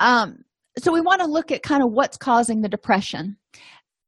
Um 0.00 0.44
so 0.78 0.92
we 0.92 1.00
want 1.00 1.20
to 1.20 1.26
look 1.26 1.52
at 1.52 1.62
kind 1.62 1.82
of 1.82 1.92
what's 1.92 2.16
causing 2.16 2.60
the 2.60 2.68
depression 2.68 3.36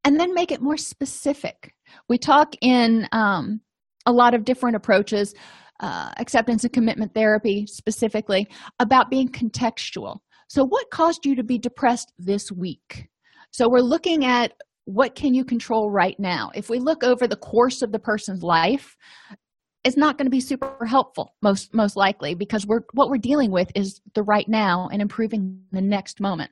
and 0.07 0.21
then 0.21 0.35
make 0.35 0.53
it 0.53 0.63
more 0.63 0.77
specific. 0.77 1.75
We 2.09 2.17
talk 2.17 2.55
in 2.61 3.09
um, 3.13 3.61
a 4.07 4.13
lot 4.13 4.35
of 4.35 4.45
different 4.45 4.77
approaches 4.77 5.35
uh, 5.81 6.11
acceptance 6.19 6.65
and 6.65 6.73
commitment 6.73 7.15
therapy 7.15 7.67
specifically 7.67 8.49
about 8.79 9.11
being 9.11 9.29
contextual. 9.29 10.19
So 10.49 10.65
what 10.65 10.91
caused 10.91 11.27
you 11.27 11.35
to 11.37 11.43
be 11.43 11.59
depressed 11.59 12.13
this 12.19 12.53
week? 12.53 13.09
So 13.51 13.69
we're 13.69 13.81
looking 13.81 14.25
at 14.25 14.53
what 14.85 15.15
can 15.15 15.35
you 15.35 15.45
control 15.45 15.91
right 15.91 16.19
now? 16.21 16.53
If 16.55 16.71
we 16.71 16.79
look 16.79 17.03
over 17.03 17.27
the 17.27 17.37
course 17.37 17.83
of 17.83 17.91
the 17.91 17.99
person's 17.99 18.43
life 18.43 18.97
it's 19.87 19.97
not 19.97 20.19
going 20.19 20.27
to 20.27 20.31
be 20.31 20.41
super 20.41 20.85
helpful 20.85 21.37
most 21.43 21.73
most 21.73 21.97
likely 21.97 22.35
because 22.35 22.67
we're 22.67 22.81
what 22.93 23.09
we're 23.09 23.19
dealing 23.19 23.53
with 23.53 23.71
is 23.77 24.01
the 24.15 24.23
right 24.25 24.49
now 24.49 24.89
and 24.93 25.01
improving 25.01 25.61
the 25.71 25.81
next 25.81 26.21
moment. 26.21 26.51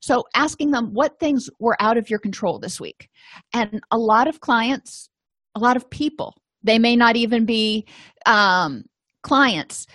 So 0.00 0.24
asking 0.34 0.70
them 0.70 0.94
what 0.94 1.20
things 1.20 1.50
were 1.60 1.76
out 1.78 1.98
of 1.98 2.08
your 2.08 2.18
control 2.18 2.58
this 2.58 2.80
week. 2.80 3.10
And 3.52 3.82
a 3.90 3.98
lot 3.98 4.28
of 4.28 4.40
clients 4.40 5.10
a 5.54 5.60
lot 5.60 5.76
of 5.76 5.90
people 5.90 6.34
they 6.64 6.78
may 6.78 6.96
not 6.96 7.14
even 7.16 7.44
be 7.44 7.86
um, 8.26 8.84
clients 9.22 9.86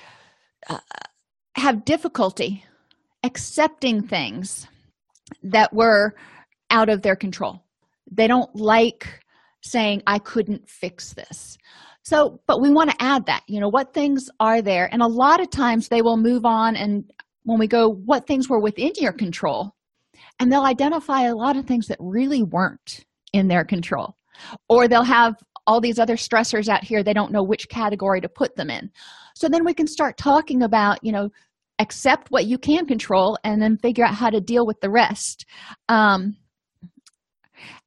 uh, 0.70 0.80
have 1.56 1.84
difficulty 1.84 2.64
accepting 3.24 4.02
things 4.02 4.68
that 5.44 5.74
were 5.74 6.16
out 6.70 6.90
of 6.90 7.02
their 7.02 7.16
control. 7.16 7.64
They 8.12 8.28
don't 8.28 8.54
like 8.56 9.22
saying 9.62 10.02
i 10.08 10.18
couldn't 10.20 10.70
fix 10.70 11.14
this. 11.14 11.58
So 12.04 12.40
but 12.48 12.62
we 12.62 12.72
want 12.72 12.90
to 12.92 13.04
add 13.04 13.26
that 13.26 13.44
you 13.48 13.60
know 13.60 13.68
what 13.70 13.94
things 13.94 14.30
are 14.40 14.62
there? 14.62 14.88
And 14.92 15.02
a 15.02 15.08
lot 15.08 15.42
of 15.42 15.50
times 15.50 15.88
they 15.88 16.02
will 16.02 16.18
move 16.18 16.46
on 16.46 16.76
and 16.76 17.04
when 17.44 17.60
we 17.60 17.68
go 17.68 17.90
what 17.90 18.28
things 18.28 18.50
were 18.50 18.60
within 18.60 18.92
your 18.98 19.12
control? 19.12 19.76
And 20.40 20.52
they'll 20.52 20.64
identify 20.64 21.24
a 21.24 21.36
lot 21.36 21.58
of 21.58 21.66
things 21.66 21.88
that 21.88 21.98
really 22.00 22.44
weren't 22.44 23.06
in 23.34 23.48
their 23.48 23.66
control. 23.66 24.16
Or 24.70 24.88
they'll 24.88 25.04
have 25.04 25.36
all 25.70 25.80
these 25.80 26.00
other 26.00 26.16
stressors 26.16 26.68
out 26.68 26.84
here 26.84 27.04
they 27.04 27.14
don't 27.14 27.32
know 27.32 27.44
which 27.44 27.70
category 27.70 28.20
to 28.20 28.28
put 28.28 28.56
them 28.56 28.72
in. 28.72 28.90
So 29.36 29.48
then 29.48 29.64
we 29.64 29.76
can 29.76 29.86
start 29.86 30.18
talking 30.18 30.64
about 30.64 30.98
you 31.04 31.12
know 31.12 31.30
accept 31.78 32.30
what 32.30 32.48
you 32.48 32.58
can 32.58 32.88
control 32.88 33.38
and 33.44 33.62
then 33.62 33.78
figure 33.78 34.04
out 34.04 34.16
how 34.16 34.32
to 34.32 34.42
deal 34.42 34.66
with 34.66 34.82
the 34.82 34.90
rest. 34.90 35.46
Um, 35.88 36.36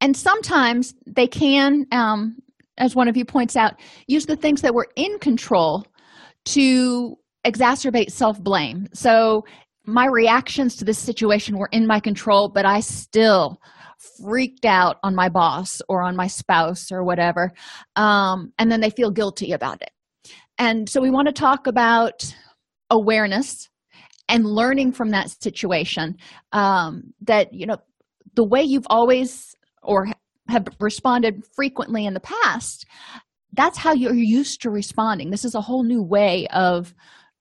and 0.00 0.16
sometimes 0.16 0.94
they 1.06 1.26
can 1.26 1.86
um, 1.90 2.36
as 2.78 2.94
one 2.94 3.08
of 3.08 3.16
you 3.16 3.24
points 3.24 3.56
out 3.56 3.74
use 4.06 4.26
the 4.26 4.36
things 4.36 4.62
that 4.62 4.74
were 4.74 4.88
in 4.94 5.18
control 5.18 5.84
to 6.44 7.16
exacerbate 7.44 8.12
self-blame. 8.12 8.86
So 8.94 9.42
my 9.84 10.06
reactions 10.06 10.76
to 10.76 10.84
this 10.84 10.98
situation 10.98 11.58
were 11.58 11.68
in 11.72 11.86
my 11.86 11.98
control 11.98 12.48
but 12.48 12.64
i 12.64 12.78
still 12.78 13.60
freaked 14.18 14.64
out 14.64 14.99
on 15.02 15.14
my 15.14 15.28
boss 15.28 15.80
or 15.88 16.02
on 16.02 16.16
my 16.16 16.26
spouse 16.26 16.90
or 16.90 17.04
whatever 17.04 17.52
um, 17.97 18.52
and 18.59 18.71
then 18.71 18.80
they 18.80 18.90
feel 18.90 19.11
guilty 19.11 19.52
about 19.52 19.80
it. 19.82 19.90
And 20.59 20.88
so 20.88 21.00
we 21.00 21.11
want 21.11 21.28
to 21.28 21.32
talk 21.32 21.66
about 21.66 22.35
awareness 22.90 23.68
and 24.28 24.47
learning 24.47 24.92
from 24.92 25.11
that 25.11 25.30
situation 25.30 26.16
um, 26.52 27.12
that 27.23 27.52
you 27.52 27.66
know 27.66 27.78
the 28.35 28.44
way 28.44 28.62
you've 28.62 28.87
always 28.88 29.54
or 29.82 30.06
have 30.49 30.66
responded 30.80 31.42
frequently 31.54 32.06
in 32.06 32.14
the 32.14 32.21
past 32.21 32.87
that's 33.54 33.78
how 33.78 33.92
you're 33.92 34.14
used 34.14 34.62
to 34.62 34.71
responding. 34.71 35.30
This 35.30 35.44
is 35.44 35.54
a 35.54 35.61
whole 35.61 35.82
new 35.82 36.02
way 36.02 36.47
of 36.49 36.94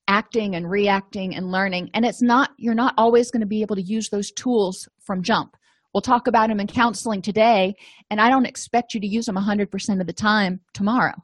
acting 0.07 0.55
and 0.55 0.69
reacting 0.69 1.35
and 1.35 1.51
learning 1.51 1.89
and 1.93 2.05
it's 2.05 2.21
not 2.21 2.49
you're 2.57 2.73
not 2.73 2.93
always 2.97 3.31
going 3.31 3.41
to 3.41 3.47
be 3.47 3.61
able 3.61 3.75
to 3.75 3.81
use 3.81 4.09
those 4.09 4.31
tools 4.31 4.89
from 4.99 5.21
jump 5.21 5.55
we'll 5.93 6.01
talk 6.01 6.27
about 6.27 6.49
them 6.49 6.59
in 6.59 6.67
counseling 6.67 7.21
today 7.21 7.73
and 8.09 8.21
i 8.21 8.29
don't 8.29 8.45
expect 8.45 8.93
you 8.93 8.99
to 8.99 9.07
use 9.07 9.25
them 9.25 9.35
100% 9.35 10.01
of 10.01 10.07
the 10.07 10.13
time 10.13 10.59
tomorrow. 10.73 11.15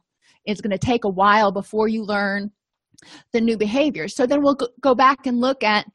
It's 0.44 0.60
going 0.60 0.70
to 0.70 0.78
take 0.78 1.04
a 1.04 1.10
while 1.10 1.52
before 1.52 1.88
you 1.88 2.04
learn 2.04 2.50
the 3.32 3.40
new 3.40 3.56
behaviors 3.56 4.14
so 4.16 4.26
then 4.26 4.42
we'll 4.42 4.58
go 4.80 4.94
back 4.94 5.26
and 5.26 5.40
look 5.40 5.62
at 5.62 5.86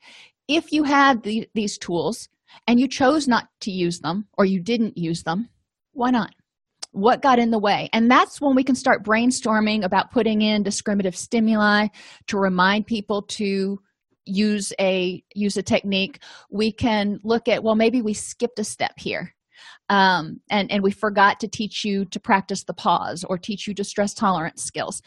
if 0.47 0.71
you 0.71 0.83
had 0.83 1.23
the, 1.23 1.47
these 1.53 1.77
tools 1.77 2.29
and 2.67 2.79
you 2.79 2.87
chose 2.87 3.27
not 3.27 3.47
to 3.61 3.71
use 3.71 3.99
them 3.99 4.27
or 4.37 4.45
you 4.45 4.61
didn't 4.61 4.97
use 4.97 5.23
them 5.23 5.49
why 5.93 6.09
not? 6.09 6.33
What 6.91 7.21
got 7.21 7.39
in 7.39 7.49
the 7.49 7.59
way? 7.59 7.89
And 7.93 8.09
that's 8.09 8.41
when 8.41 8.55
we 8.55 8.63
can 8.63 8.75
start 8.75 9.03
brainstorming 9.03 9.83
about 9.83 10.11
putting 10.11 10.41
in 10.41 10.61
discriminative 10.61 11.15
stimuli 11.15 11.87
to 12.27 12.37
remind 12.37 12.85
people 12.85 13.23
to 13.23 13.79
use 14.25 14.71
a 14.79 15.23
use 15.35 15.57
a 15.57 15.63
technique 15.63 16.19
we 16.49 16.71
can 16.71 17.19
look 17.23 17.47
at 17.47 17.63
well 17.63 17.75
maybe 17.75 18.01
we 18.01 18.13
skipped 18.13 18.57
a 18.59 18.63
step 18.63 18.93
here 18.97 19.33
um, 19.89 20.39
and 20.49 20.71
and 20.71 20.83
we 20.83 20.91
forgot 20.91 21.39
to 21.41 21.47
teach 21.47 21.83
you 21.83 22.05
to 22.05 22.19
practice 22.19 22.63
the 22.63 22.73
pause 22.73 23.23
or 23.23 23.37
teach 23.37 23.67
you 23.67 23.73
distress 23.73 24.13
tolerance 24.13 24.63
skills. 24.63 25.01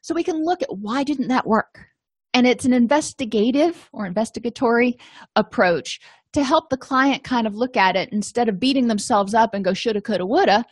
So 0.00 0.14
we 0.14 0.22
can 0.22 0.44
look 0.44 0.62
at 0.62 0.68
why 0.70 1.02
didn't 1.04 1.28
that 1.28 1.46
work? 1.46 1.86
And 2.34 2.46
it's 2.46 2.64
an 2.64 2.72
investigative 2.72 3.88
or 3.92 4.06
investigatory 4.06 4.96
approach 5.34 6.00
to 6.34 6.44
help 6.44 6.68
the 6.68 6.76
client 6.76 7.24
kind 7.24 7.46
of 7.46 7.54
look 7.54 7.76
at 7.76 7.96
it 7.96 8.10
instead 8.12 8.48
of 8.48 8.60
beating 8.60 8.86
themselves 8.86 9.34
up 9.34 9.54
and 9.54 9.64
go 9.64 9.72
shoulda 9.72 10.00
coulda 10.00 10.26
woulda. 10.26 10.64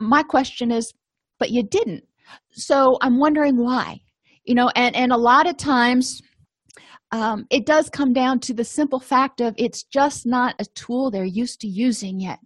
My 0.00 0.22
question 0.22 0.70
is 0.70 0.92
but 1.38 1.50
you 1.50 1.62
didn't. 1.62 2.04
So 2.52 2.98
i'm 3.02 3.18
wondering 3.18 3.56
why 3.56 4.00
you 4.44 4.54
know 4.54 4.70
and 4.74 4.96
and 4.96 5.12
a 5.12 5.16
lot 5.16 5.48
of 5.48 5.56
times 5.56 6.20
um, 7.16 7.46
it 7.48 7.64
does 7.64 7.88
come 7.88 8.12
down 8.12 8.40
to 8.40 8.52
the 8.52 8.64
simple 8.64 9.00
fact 9.00 9.40
of 9.40 9.54
it's 9.56 9.84
just 9.84 10.26
not 10.26 10.54
a 10.58 10.66
tool 10.66 11.10
they're 11.10 11.24
used 11.24 11.62
to 11.62 11.66
using 11.66 12.20
yet. 12.20 12.38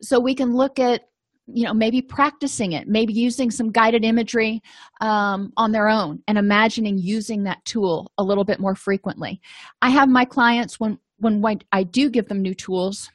So 0.00 0.20
we 0.20 0.34
can 0.34 0.54
look 0.54 0.78
at 0.78 1.02
you 1.48 1.64
know 1.64 1.74
maybe 1.74 2.02
practicing 2.02 2.72
it 2.72 2.88
maybe 2.88 3.12
using 3.12 3.52
some 3.52 3.70
guided 3.70 4.04
imagery 4.04 4.60
um, 5.00 5.52
on 5.56 5.70
their 5.70 5.88
own 5.88 6.20
and 6.26 6.38
imagining 6.38 6.98
using 6.98 7.44
that 7.44 7.64
tool 7.64 8.10
a 8.18 8.22
little 8.22 8.44
bit 8.44 8.60
more 8.60 8.74
frequently. 8.74 9.40
I 9.82 9.90
have 9.90 10.08
my 10.08 10.24
clients 10.24 10.78
when 10.78 10.98
when 11.18 11.42
i 11.72 11.82
do 11.82 12.10
give 12.10 12.28
them 12.28 12.42
new 12.42 12.54
tools 12.54 13.10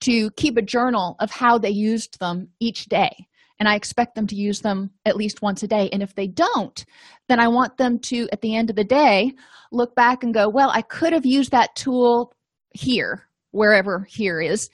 to 0.00 0.30
keep 0.32 0.56
a 0.56 0.62
journal 0.62 1.16
of 1.18 1.30
how 1.30 1.58
they 1.58 1.70
used 1.70 2.20
them 2.20 2.48
each 2.60 2.84
day 2.86 3.26
and 3.58 3.68
i 3.68 3.74
expect 3.74 4.14
them 4.14 4.26
to 4.26 4.36
use 4.36 4.60
them 4.60 4.90
at 5.04 5.16
least 5.16 5.42
once 5.42 5.62
a 5.62 5.68
day. 5.68 5.88
And 5.92 6.02
if 6.02 6.14
they 6.14 6.26
don't 6.26 6.84
then 7.28 7.40
i 7.40 7.48
want 7.48 7.76
them 7.76 7.98
to 8.00 8.28
at 8.32 8.40
the 8.40 8.54
end 8.54 8.70
of 8.70 8.76
the 8.76 8.84
day 8.84 9.32
look 9.72 9.94
back 9.94 10.22
and 10.22 10.34
go 10.34 10.48
well 10.48 10.70
i 10.70 10.82
could 10.82 11.12
have 11.12 11.26
used 11.26 11.50
that 11.50 11.74
tool 11.74 12.32
here 12.74 13.24
wherever 13.50 14.06
here 14.08 14.40
is. 14.40 14.68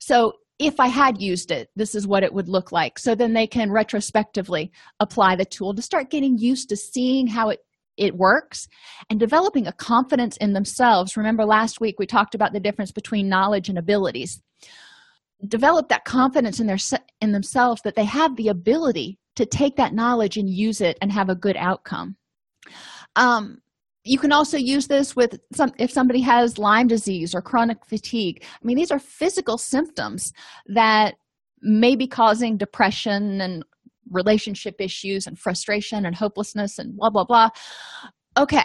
So 0.00 0.34
if 0.58 0.80
i 0.80 0.88
had 0.88 1.20
used 1.20 1.50
it 1.50 1.68
this 1.76 1.94
is 1.94 2.06
what 2.06 2.22
it 2.22 2.32
would 2.32 2.48
look 2.48 2.72
like. 2.72 2.98
So 2.98 3.14
then 3.14 3.32
they 3.32 3.46
can 3.46 3.70
retrospectively 3.70 4.72
apply 5.00 5.36
the 5.36 5.44
tool 5.44 5.74
to 5.74 5.82
start 5.82 6.10
getting 6.10 6.38
used 6.38 6.68
to 6.70 6.76
seeing 6.76 7.26
how 7.26 7.50
it 7.50 7.60
it 7.96 8.16
works 8.16 8.68
and 9.10 9.18
developing 9.18 9.66
a 9.66 9.72
confidence 9.72 10.36
in 10.36 10.52
themselves. 10.52 11.16
Remember 11.16 11.44
last 11.44 11.80
week 11.80 11.96
we 11.98 12.06
talked 12.06 12.34
about 12.34 12.52
the 12.52 12.60
difference 12.60 12.92
between 12.92 13.28
knowledge 13.28 13.68
and 13.68 13.76
abilities 13.76 14.40
develop 15.46 15.88
that 15.88 16.04
confidence 16.04 16.60
in 16.60 16.66
their 16.66 16.78
in 17.20 17.32
themselves 17.32 17.80
that 17.82 17.94
they 17.94 18.04
have 18.04 18.34
the 18.36 18.48
ability 18.48 19.18
to 19.36 19.46
take 19.46 19.76
that 19.76 19.94
knowledge 19.94 20.36
and 20.36 20.50
use 20.50 20.80
it 20.80 20.98
and 21.00 21.12
have 21.12 21.28
a 21.28 21.34
good 21.34 21.56
outcome. 21.56 22.16
Um, 23.14 23.58
you 24.04 24.18
can 24.18 24.32
also 24.32 24.56
use 24.56 24.86
this 24.86 25.14
with 25.14 25.38
some 25.52 25.72
if 25.78 25.90
somebody 25.92 26.20
has 26.20 26.58
lyme 26.58 26.88
disease 26.88 27.34
or 27.34 27.42
chronic 27.42 27.84
fatigue. 27.86 28.42
I 28.44 28.64
mean 28.64 28.76
these 28.76 28.90
are 28.90 28.98
physical 28.98 29.58
symptoms 29.58 30.32
that 30.66 31.14
may 31.60 31.94
be 31.94 32.06
causing 32.06 32.56
depression 32.56 33.40
and 33.40 33.64
relationship 34.10 34.80
issues 34.80 35.26
and 35.26 35.38
frustration 35.38 36.06
and 36.06 36.16
hopelessness 36.16 36.78
and 36.78 36.96
blah 36.96 37.10
blah 37.10 37.24
blah. 37.24 37.50
Okay 38.36 38.64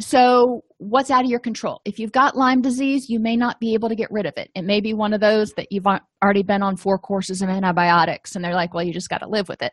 so 0.00 0.62
what's 0.78 1.10
out 1.10 1.24
of 1.24 1.30
your 1.30 1.40
control? 1.40 1.80
If 1.84 1.98
you've 1.98 2.12
got 2.12 2.36
lyme 2.36 2.62
disease 2.62 3.08
you 3.08 3.20
may 3.20 3.36
not 3.36 3.60
be 3.60 3.74
able 3.74 3.88
to 3.88 3.94
get 3.94 4.10
rid 4.10 4.26
of 4.26 4.34
it. 4.36 4.50
It 4.54 4.64
may 4.64 4.80
be 4.80 4.94
one 4.94 5.12
of 5.12 5.20
those 5.20 5.52
that 5.52 5.68
you've 5.70 5.86
already 6.22 6.42
been 6.42 6.62
on 6.62 6.76
four 6.76 6.98
courses 6.98 7.42
of 7.42 7.48
antibiotics 7.48 8.34
and 8.34 8.44
they're 8.44 8.54
like 8.54 8.74
well 8.74 8.84
you 8.84 8.92
just 8.92 9.10
got 9.10 9.18
to 9.18 9.28
live 9.28 9.48
with 9.48 9.62
it. 9.62 9.72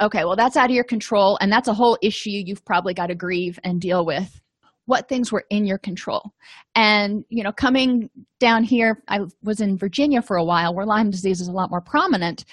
Okay 0.00 0.24
well 0.24 0.36
that's 0.36 0.56
out 0.56 0.70
of 0.70 0.74
your 0.74 0.84
control 0.84 1.38
and 1.40 1.50
that's 1.50 1.68
a 1.68 1.74
whole 1.74 1.98
issue 2.02 2.30
you've 2.30 2.64
probably 2.64 2.94
got 2.94 3.06
to 3.06 3.14
grieve 3.14 3.58
and 3.64 3.80
deal 3.80 4.04
with 4.04 4.40
what 4.86 5.08
things 5.08 5.30
were 5.30 5.44
in 5.50 5.64
your 5.64 5.78
control. 5.78 6.32
And 6.74 7.24
you 7.28 7.42
know 7.42 7.52
coming 7.52 8.10
down 8.38 8.64
here 8.64 9.02
i 9.08 9.20
was 9.42 9.60
in 9.60 9.76
virginia 9.76 10.22
for 10.22 10.36
a 10.36 10.44
while 10.44 10.74
where 10.74 10.86
lyme 10.86 11.10
disease 11.10 11.40
is 11.40 11.48
a 11.48 11.52
lot 11.52 11.70
more 11.70 11.80
prominent. 11.80 12.44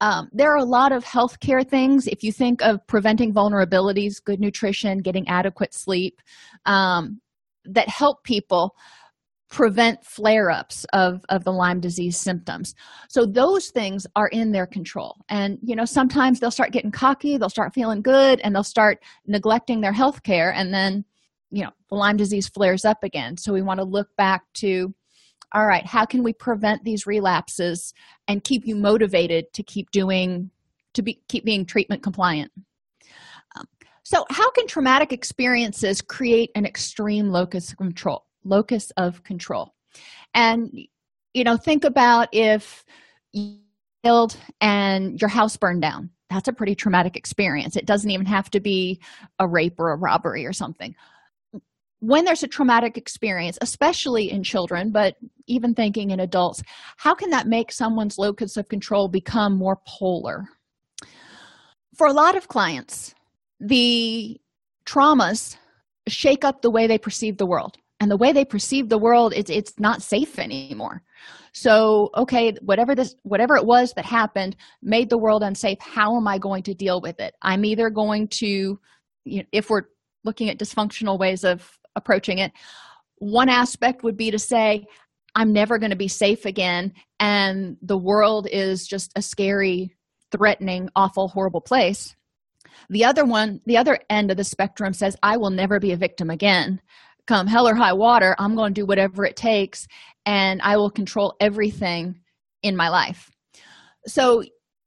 Um, 0.00 0.28
there 0.32 0.52
are 0.52 0.58
a 0.58 0.64
lot 0.64 0.92
of 0.92 1.04
healthcare 1.04 1.66
things. 1.66 2.06
If 2.06 2.22
you 2.22 2.32
think 2.32 2.62
of 2.62 2.86
preventing 2.86 3.32
vulnerabilities 3.32 4.22
good 4.22 4.40
nutrition 4.40 4.98
getting 4.98 5.26
adequate 5.28 5.72
sleep 5.74 6.20
um, 6.66 7.20
that 7.64 7.88
help 7.88 8.22
people 8.24 8.74
prevent 9.48 10.04
flare-ups 10.04 10.84
of 10.92 11.24
of 11.28 11.44
the 11.44 11.52
lyme 11.52 11.80
disease 11.80 12.16
symptoms. 12.16 12.74
So 13.08 13.24
those 13.24 13.68
things 13.68 14.06
are 14.16 14.28
in 14.28 14.50
their 14.50 14.66
control. 14.66 15.16
And 15.28 15.58
you 15.62 15.76
know 15.76 15.84
sometimes 15.84 16.40
they'll 16.40 16.50
start 16.50 16.72
getting 16.72 16.90
cocky 16.90 17.38
they'll 17.38 17.48
start 17.48 17.72
feeling 17.72 18.02
good 18.02 18.40
and 18.40 18.54
they'll 18.54 18.64
start 18.64 18.98
neglecting 19.26 19.80
their 19.80 19.92
health 19.92 20.22
care 20.24 20.52
and 20.52 20.74
then 20.74 21.04
you 21.56 21.62
know 21.62 21.70
the 21.88 21.94
lyme 21.94 22.18
disease 22.18 22.48
flares 22.48 22.84
up 22.84 23.02
again. 23.02 23.38
So 23.38 23.50
we 23.50 23.62
want 23.62 23.80
to 23.80 23.84
look 23.84 24.08
back 24.18 24.42
to 24.56 24.94
all 25.54 25.66
right 25.66 25.86
how 25.86 26.04
can 26.04 26.22
we 26.22 26.34
prevent 26.34 26.84
these 26.84 27.06
relapses 27.06 27.94
and 28.28 28.44
keep 28.44 28.66
you 28.66 28.76
motivated 28.76 29.50
to 29.54 29.62
keep 29.62 29.90
doing 29.90 30.50
to 30.92 31.00
be 31.00 31.22
keep 31.30 31.46
being 31.46 31.64
treatment 31.64 32.02
compliant? 32.02 32.52
Um, 33.56 33.64
so 34.02 34.26
how 34.28 34.50
can 34.50 34.66
traumatic 34.66 35.14
experiences 35.14 36.02
create 36.02 36.50
an 36.54 36.66
extreme 36.66 37.30
locus 37.30 37.72
of 37.72 37.78
control 37.78 38.26
locus 38.44 38.92
of 38.98 39.22
control? 39.22 39.72
And 40.34 40.70
you 41.32 41.42
know 41.42 41.56
think 41.56 41.84
about 41.84 42.28
if 42.32 42.84
you 43.32 43.60
killed 44.04 44.36
and 44.60 45.18
your 45.22 45.30
house 45.30 45.56
burned 45.56 45.80
down. 45.80 46.10
That's 46.28 46.48
a 46.48 46.52
pretty 46.52 46.74
traumatic 46.74 47.16
experience. 47.16 47.76
It 47.76 47.86
doesn't 47.86 48.10
even 48.10 48.26
have 48.26 48.50
to 48.50 48.60
be 48.60 49.00
a 49.38 49.48
rape 49.48 49.80
or 49.80 49.92
a 49.92 49.96
robbery 49.96 50.44
or 50.44 50.52
something 50.52 50.94
when 52.00 52.24
there's 52.24 52.42
a 52.42 52.48
traumatic 52.48 52.96
experience 52.96 53.58
especially 53.62 54.30
in 54.30 54.42
children 54.42 54.90
but 54.90 55.16
even 55.46 55.74
thinking 55.74 56.10
in 56.10 56.20
adults 56.20 56.62
how 56.96 57.14
can 57.14 57.30
that 57.30 57.46
make 57.46 57.72
someone's 57.72 58.18
locus 58.18 58.56
of 58.56 58.68
control 58.68 59.08
become 59.08 59.56
more 59.56 59.80
polar? 59.86 60.44
For 61.94 62.06
a 62.06 62.12
lot 62.12 62.36
of 62.36 62.48
clients 62.48 63.14
the 63.60 64.40
traumas 64.86 65.56
shake 66.08 66.44
up 66.44 66.62
the 66.62 66.70
way 66.70 66.86
they 66.86 66.98
perceive 66.98 67.38
the 67.38 67.46
world. 67.46 67.76
And 67.98 68.10
the 68.10 68.16
way 68.18 68.32
they 68.32 68.44
perceive 68.44 68.88
the 68.90 68.98
world 68.98 69.32
it's 69.34 69.50
it's 69.50 69.78
not 69.78 70.02
safe 70.02 70.38
anymore. 70.38 71.02
So 71.52 72.10
okay 72.14 72.52
whatever 72.60 72.94
this 72.94 73.14
whatever 73.22 73.56
it 73.56 73.64
was 73.64 73.94
that 73.94 74.04
happened 74.04 74.54
made 74.82 75.08
the 75.08 75.18
world 75.18 75.42
unsafe. 75.42 75.78
How 75.80 76.16
am 76.16 76.28
i 76.28 76.36
going 76.36 76.62
to 76.64 76.74
deal 76.74 77.00
with 77.00 77.18
it? 77.20 77.34
I'm 77.40 77.64
either 77.64 77.88
going 77.88 78.28
to 78.40 78.78
you 79.24 79.38
know, 79.38 79.44
if 79.50 79.70
we're 79.70 79.84
looking 80.24 80.50
at 80.50 80.58
dysfunctional 80.58 81.18
ways 81.18 81.42
of 81.42 81.78
approaching 81.96 82.38
it. 82.38 82.52
One 83.18 83.48
aspect 83.48 84.04
would 84.04 84.16
be 84.16 84.30
to 84.30 84.38
say 84.38 84.86
i'm 85.36 85.52
never 85.52 85.78
going 85.78 85.90
to 85.90 85.96
be 85.96 86.08
safe 86.08 86.44
again 86.46 86.92
and 87.20 87.76
the 87.82 87.98
world 87.98 88.48
is 88.50 88.86
just 88.86 89.12
a 89.16 89.22
scary 89.22 89.94
threatening 90.32 90.88
awful 90.96 91.28
horrible 91.28 91.60
place. 91.60 92.16
The 92.90 93.04
other 93.04 93.24
one 93.24 93.60
the 93.66 93.76
other 93.76 93.98
end 94.10 94.30
of 94.30 94.36
the 94.36 94.44
spectrum 94.44 94.92
says 94.92 95.16
i 95.22 95.36
will 95.36 95.50
never 95.50 95.78
be 95.78 95.92
a 95.92 95.96
victim 95.96 96.30
again. 96.30 96.80
Come 97.26 97.46
hell 97.46 97.68
or 97.68 97.74
high 97.74 97.92
water 97.92 98.34
i'm 98.38 98.54
going 98.56 98.74
to 98.74 98.80
do 98.80 98.86
whatever 98.86 99.24
it 99.24 99.36
takes 99.36 99.86
and 100.24 100.60
i 100.62 100.76
will 100.76 100.90
control 100.90 101.34
everything 101.40 102.20
in 102.62 102.76
my 102.76 102.88
life. 102.88 103.30
So 104.06 104.42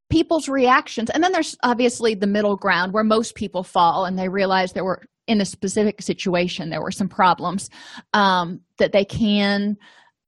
people's 0.09 0.49
reactions 0.49 1.09
and 1.11 1.23
then 1.23 1.31
there's 1.31 1.55
obviously 1.63 2.15
the 2.15 2.27
middle 2.27 2.55
ground 2.55 2.93
where 2.93 3.03
most 3.03 3.35
people 3.35 3.63
fall 3.63 4.05
and 4.05 4.17
they 4.17 4.27
realize 4.27 4.73
there 4.73 4.83
were 4.83 5.03
in 5.29 5.41
a 5.41 5.45
specific 5.45 6.01
situation 6.01 6.69
there 6.69 6.81
were 6.81 6.91
some 6.91 7.07
problems 7.07 7.69
um, 8.13 8.59
that 8.77 8.91
they 8.91 9.05
can 9.05 9.77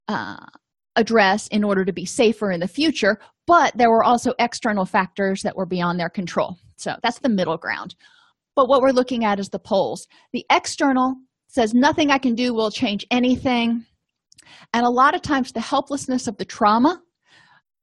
uh, 0.07 0.37
address 0.95 1.47
in 1.47 1.63
order 1.63 1.83
to 1.83 1.93
be 1.93 2.05
safer 2.05 2.51
in 2.51 2.59
the 2.59 2.67
future 2.67 3.17
but 3.47 3.75
there 3.75 3.89
were 3.89 4.03
also 4.03 4.33
external 4.39 4.85
factors 4.85 5.41
that 5.41 5.57
were 5.57 5.65
beyond 5.65 5.99
their 5.99 6.09
control. 6.09 6.57
So 6.77 6.95
that's 7.03 7.19
the 7.19 7.27
middle 7.29 7.57
ground. 7.57 7.95
But 8.55 8.69
what 8.69 8.81
we're 8.81 8.91
looking 8.91 9.25
at 9.25 9.39
is 9.39 9.49
the 9.49 9.59
poles 9.59 10.07
the 10.33 10.45
external 10.49 11.15
says 11.47 11.73
nothing 11.73 12.11
i 12.11 12.17
can 12.17 12.33
do 12.33 12.53
will 12.53 12.71
change 12.71 13.05
anything. 13.11 13.85
And 14.73 14.85
a 14.85 14.89
lot 14.89 15.15
of 15.15 15.21
times 15.21 15.51
the 15.51 15.59
helplessness 15.59 16.27
of 16.27 16.37
the 16.37 16.45
trauma 16.45 17.01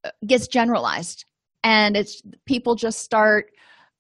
uh, 0.05 0.11
gets 0.27 0.49
generalized. 0.49 1.25
And 1.65 1.97
it's 1.97 2.23
people 2.47 2.75
just 2.75 3.01
start 3.01 3.51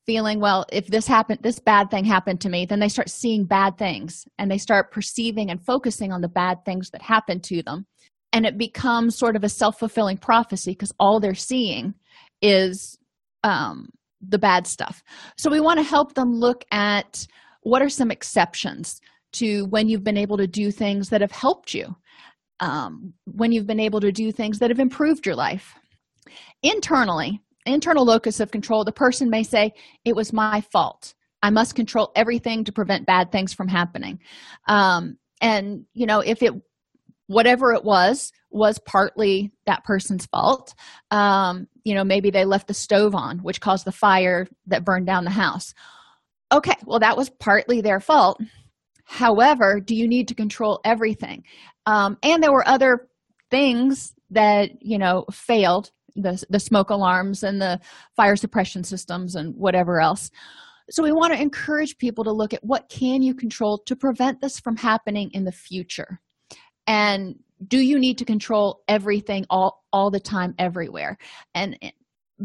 feeling 0.08 0.40
well 0.40 0.64
if 0.72 0.86
this 0.86 1.06
happened 1.06 1.38
this 1.42 1.58
bad 1.58 1.90
thing 1.90 2.04
happened 2.04 2.40
to 2.40 2.48
me 2.48 2.64
then 2.64 2.80
they 2.80 2.88
start 2.88 3.10
seeing 3.10 3.44
bad 3.44 3.76
things 3.76 4.24
and 4.38 4.50
they 4.50 4.58
start 4.58 4.90
perceiving 4.90 5.50
and 5.50 5.64
focusing 5.64 6.12
on 6.12 6.20
the 6.20 6.28
bad 6.28 6.64
things 6.64 6.90
that 6.90 7.02
happened 7.02 7.42
to 7.44 7.62
them. 7.62 7.86
And 8.32 8.46
it 8.46 8.58
becomes 8.58 9.16
sort 9.16 9.36
of 9.36 9.44
a 9.44 9.48
self-fulfilling 9.48 10.18
prophecy 10.18 10.72
because 10.72 10.92
all 10.98 11.20
they're 11.20 11.34
seeing 11.34 11.94
is 12.42 12.98
um, 13.42 13.88
the 14.20 14.38
bad 14.38 14.66
stuff. 14.66 15.02
So 15.36 15.50
we 15.50 15.60
want 15.60 15.78
to 15.78 15.84
help 15.84 16.14
them 16.14 16.32
look 16.32 16.64
at 16.70 17.26
what 17.62 17.82
are 17.82 17.88
some 17.88 18.10
exceptions 18.10 19.00
to 19.34 19.64
when 19.66 19.88
you've 19.88 20.04
been 20.04 20.16
able 20.16 20.36
to 20.38 20.46
do 20.46 20.70
things 20.70 21.08
that 21.10 21.20
have 21.20 21.32
helped 21.32 21.74
you 21.74 21.96
um, 22.60 23.14
when 23.24 23.52
you've 23.52 23.66
been 23.66 23.80
able 23.80 24.00
to 24.00 24.12
do 24.12 24.32
things 24.32 24.58
that 24.58 24.70
have 24.70 24.80
improved 24.80 25.24
your 25.26 25.36
life. 25.36 25.74
Internally 26.62 27.40
internal 27.68 28.04
locus 28.04 28.40
of 28.40 28.50
control 28.50 28.84
the 28.84 28.92
person 28.92 29.30
may 29.30 29.42
say 29.42 29.72
it 30.04 30.16
was 30.16 30.32
my 30.32 30.60
fault. 30.72 31.14
I 31.42 31.50
must 31.50 31.74
control 31.74 32.10
everything 32.16 32.64
to 32.64 32.72
prevent 32.72 33.06
bad 33.06 33.30
things 33.30 33.52
from 33.54 33.68
happening. 33.68 34.20
Um, 34.66 35.18
and 35.40 35.84
you 35.94 36.06
know 36.06 36.20
if 36.20 36.42
it 36.42 36.52
whatever 37.26 37.72
it 37.72 37.84
was 37.84 38.32
was 38.50 38.78
partly 38.78 39.52
that 39.66 39.84
person's 39.84 40.26
fault 40.26 40.74
um, 41.10 41.68
you 41.84 41.94
know 41.94 42.04
maybe 42.04 42.30
they 42.30 42.44
left 42.44 42.66
the 42.66 42.74
stove 42.74 43.14
on 43.14 43.38
which 43.38 43.60
caused 43.60 43.84
the 43.84 43.92
fire 43.92 44.46
that 44.66 44.84
burned 44.84 45.06
down 45.06 45.24
the 45.24 45.30
house. 45.30 45.74
Okay 46.52 46.74
well 46.84 47.00
that 47.00 47.16
was 47.16 47.30
partly 47.30 47.80
their 47.80 48.00
fault. 48.00 48.40
However 49.04 49.80
do 49.80 49.94
you 49.94 50.08
need 50.08 50.28
to 50.28 50.34
control 50.34 50.80
everything? 50.84 51.44
Um, 51.86 52.18
and 52.22 52.42
there 52.42 52.52
were 52.52 52.66
other 52.66 53.08
things 53.50 54.12
that 54.30 54.82
you 54.82 54.98
know 54.98 55.24
failed 55.30 55.90
the, 56.22 56.42
the 56.50 56.60
smoke 56.60 56.90
alarms 56.90 57.42
and 57.42 57.60
the 57.60 57.80
fire 58.16 58.36
suppression 58.36 58.84
systems 58.84 59.34
and 59.34 59.54
whatever 59.56 60.00
else. 60.00 60.30
So 60.90 61.02
we 61.02 61.12
want 61.12 61.34
to 61.34 61.40
encourage 61.40 61.98
people 61.98 62.24
to 62.24 62.32
look 62.32 62.54
at 62.54 62.64
what 62.64 62.88
can 62.88 63.22
you 63.22 63.34
control 63.34 63.78
to 63.86 63.94
prevent 63.94 64.40
this 64.40 64.58
from 64.58 64.76
happening 64.76 65.30
in 65.32 65.44
the 65.44 65.52
future? 65.52 66.20
And 66.86 67.36
do 67.66 67.78
you 67.78 67.98
need 67.98 68.18
to 68.18 68.24
control 68.24 68.82
everything 68.88 69.44
all 69.50 69.84
all 69.92 70.10
the 70.10 70.20
time 70.20 70.54
everywhere? 70.58 71.18
And 71.54 71.78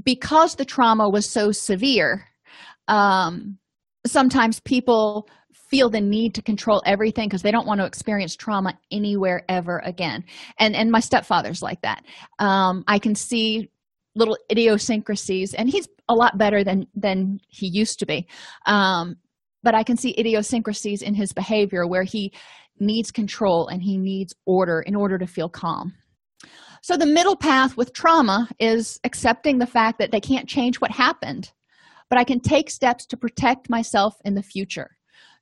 because 0.03 0.55
the 0.55 0.65
trauma 0.65 1.07
was 1.09 1.29
so 1.29 1.51
severe 1.51 2.27
um 2.88 3.57
sometimes 4.05 4.59
people 4.59 5.29
feel 5.73 5.89
the 5.89 5.99
need 5.99 6.36
to 6.36 6.41
control 6.43 6.83
everything 6.86 7.27
because 7.27 7.41
they 7.41 7.49
don't 7.49 7.65
want 7.65 7.79
to 7.79 7.86
experience 7.86 8.36
trauma 8.36 8.77
anywhere 8.91 9.43
ever 9.49 9.79
again. 9.79 10.23
And 10.59 10.75
and 10.75 10.91
my 10.91 10.99
stepfather's 10.99 11.63
like 11.63 11.81
that. 11.81 12.03
Um, 12.38 12.83
i 12.88 12.99
can 12.99 13.15
see 13.15 13.71
little 14.13 14.38
idiosyncrasies 14.51 15.55
and 15.55 15.67
he's 15.67 15.88
a 16.07 16.13
lot 16.13 16.38
better 16.38 16.63
than 16.63 16.86
than 16.93 17.39
he 17.47 17.65
used 17.65 17.97
to 17.99 18.05
be. 18.05 18.27
Um, 18.67 19.15
but 19.63 19.73
i 19.73 19.81
can 19.81 19.97
see 19.97 20.13
idiosyncrasies 20.15 21.01
in 21.01 21.15
his 21.15 21.33
behavior 21.33 21.88
where 21.88 22.03
he 22.03 22.31
needs 22.79 23.09
control 23.09 23.67
and 23.67 23.81
he 23.81 23.97
needs 23.97 24.36
order 24.45 24.81
in 24.81 24.95
order 24.95 25.17
to 25.17 25.25
feel 25.25 25.49
calm. 25.49 25.95
So 26.83 26.97
the 26.97 27.07
middle 27.07 27.36
path 27.36 27.77
with 27.77 27.93
trauma 27.93 28.47
is 28.59 28.99
accepting 29.03 29.57
the 29.57 29.73
fact 29.77 29.97
that 29.97 30.12
they 30.12 30.19
can't 30.19 30.47
change 30.47 30.79
what 30.79 30.91
happened 30.91 31.51
but 32.09 32.19
i 32.19 32.23
can 32.23 32.39
take 32.39 32.69
steps 32.69 33.07
to 33.07 33.17
protect 33.17 33.71
myself 33.71 34.13
in 34.23 34.36
the 34.36 34.43
future 34.43 34.89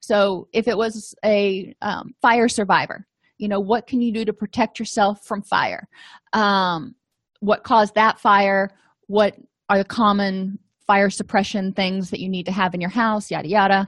so 0.02 0.48
if 0.52 0.68
it 0.68 0.78
was 0.78 1.16
a 1.24 1.74
um, 1.82 2.14
fire 2.22 2.50
survivor 2.50 3.08
you 3.42 3.48
know 3.48 3.60
what 3.60 3.88
can 3.88 4.02
you 4.02 4.14
do 4.14 4.24
to 4.24 4.32
protect 4.32 4.80
yourself 4.80 5.26
from 5.26 5.42
fire? 5.42 5.90
Um, 6.32 6.96
what 7.40 7.64
caused 7.64 7.96
that 7.96 8.20
fire? 8.20 8.70
What 9.08 9.36
are 9.68 9.80
the 9.80 9.84
common 9.84 10.60
fire 10.86 11.10
suppression 11.10 11.74
things 11.74 12.12
that 12.12 12.20
you 12.20 12.30
need 12.30 12.46
to 12.46 12.52
have 12.52 12.76
in 12.76 12.80
your 12.80 12.92
house? 12.92 13.32
Yada 13.32 13.50
yada. 13.50 13.88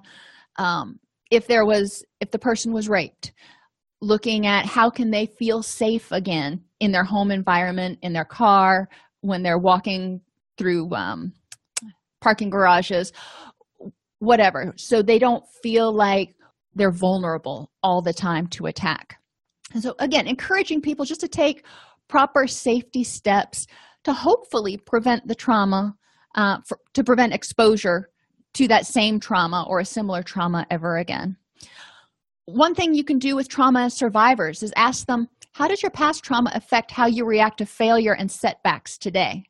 Um, 0.57 0.99
if 1.29 1.45
there 1.47 1.65
was 1.65 2.03
if 2.19 2.31
the 2.31 2.39
person 2.39 2.73
was 2.73 2.89
raped 2.89 3.31
looking 4.01 4.47
at 4.47 4.65
how 4.65 4.89
can 4.89 5.11
they 5.11 5.27
feel 5.27 5.63
safe 5.63 6.11
again 6.11 6.61
in 6.81 6.91
their 6.91 7.05
home 7.05 7.31
environment 7.31 7.97
in 8.01 8.11
their 8.11 8.25
car 8.25 8.89
when 9.21 9.43
they're 9.43 9.57
walking 9.57 10.19
through 10.57 10.91
um, 10.93 11.31
parking 12.21 12.49
garages 12.49 13.13
whatever. 14.23 14.73
So 14.77 15.01
they 15.01 15.19
don't 15.19 15.43
feel 15.61 15.91
like 15.91 16.35
they're 16.75 16.91
vulnerable 16.91 17.71
all 17.83 18.01
the 18.01 18.13
time 18.13 18.47
to 18.47 18.65
attack. 18.65 19.19
And 19.73 19.81
so 19.83 19.95
again 19.99 20.27
encouraging 20.27 20.81
people 20.81 21.05
just 21.05 21.21
to 21.21 21.27
take 21.27 21.65
proper 22.07 22.47
safety 22.47 23.03
steps 23.03 23.67
to 24.03 24.13
hopefully 24.13 24.77
prevent 24.77 25.27
the 25.27 25.35
trauma 25.35 25.95
uh, 26.35 26.57
for, 26.67 26.77
to 26.93 27.03
prevent 27.03 27.33
exposure 27.33 28.09
to 28.53 28.67
that 28.67 28.85
same 28.85 29.19
trauma 29.19 29.65
or 29.67 29.79
a 29.79 29.85
similar 29.85 30.21
trauma 30.23 30.65
ever 30.69 30.97
again. 30.97 31.37
One 32.45 32.75
thing 32.75 32.93
you 32.93 33.03
can 33.03 33.19
do 33.19 33.35
with 33.35 33.47
trauma 33.47 33.89
survivors 33.89 34.63
is 34.63 34.73
ask 34.75 35.07
them 35.07 35.29
how 35.53 35.67
does 35.67 35.81
your 35.81 35.91
past 35.91 36.23
trauma 36.23 36.51
affect 36.53 36.91
how 36.91 37.05
you 37.05 37.25
react 37.25 37.59
to 37.59 37.65
failure 37.65 38.13
and 38.13 38.29
setbacks 38.29 38.97
today? 38.97 39.43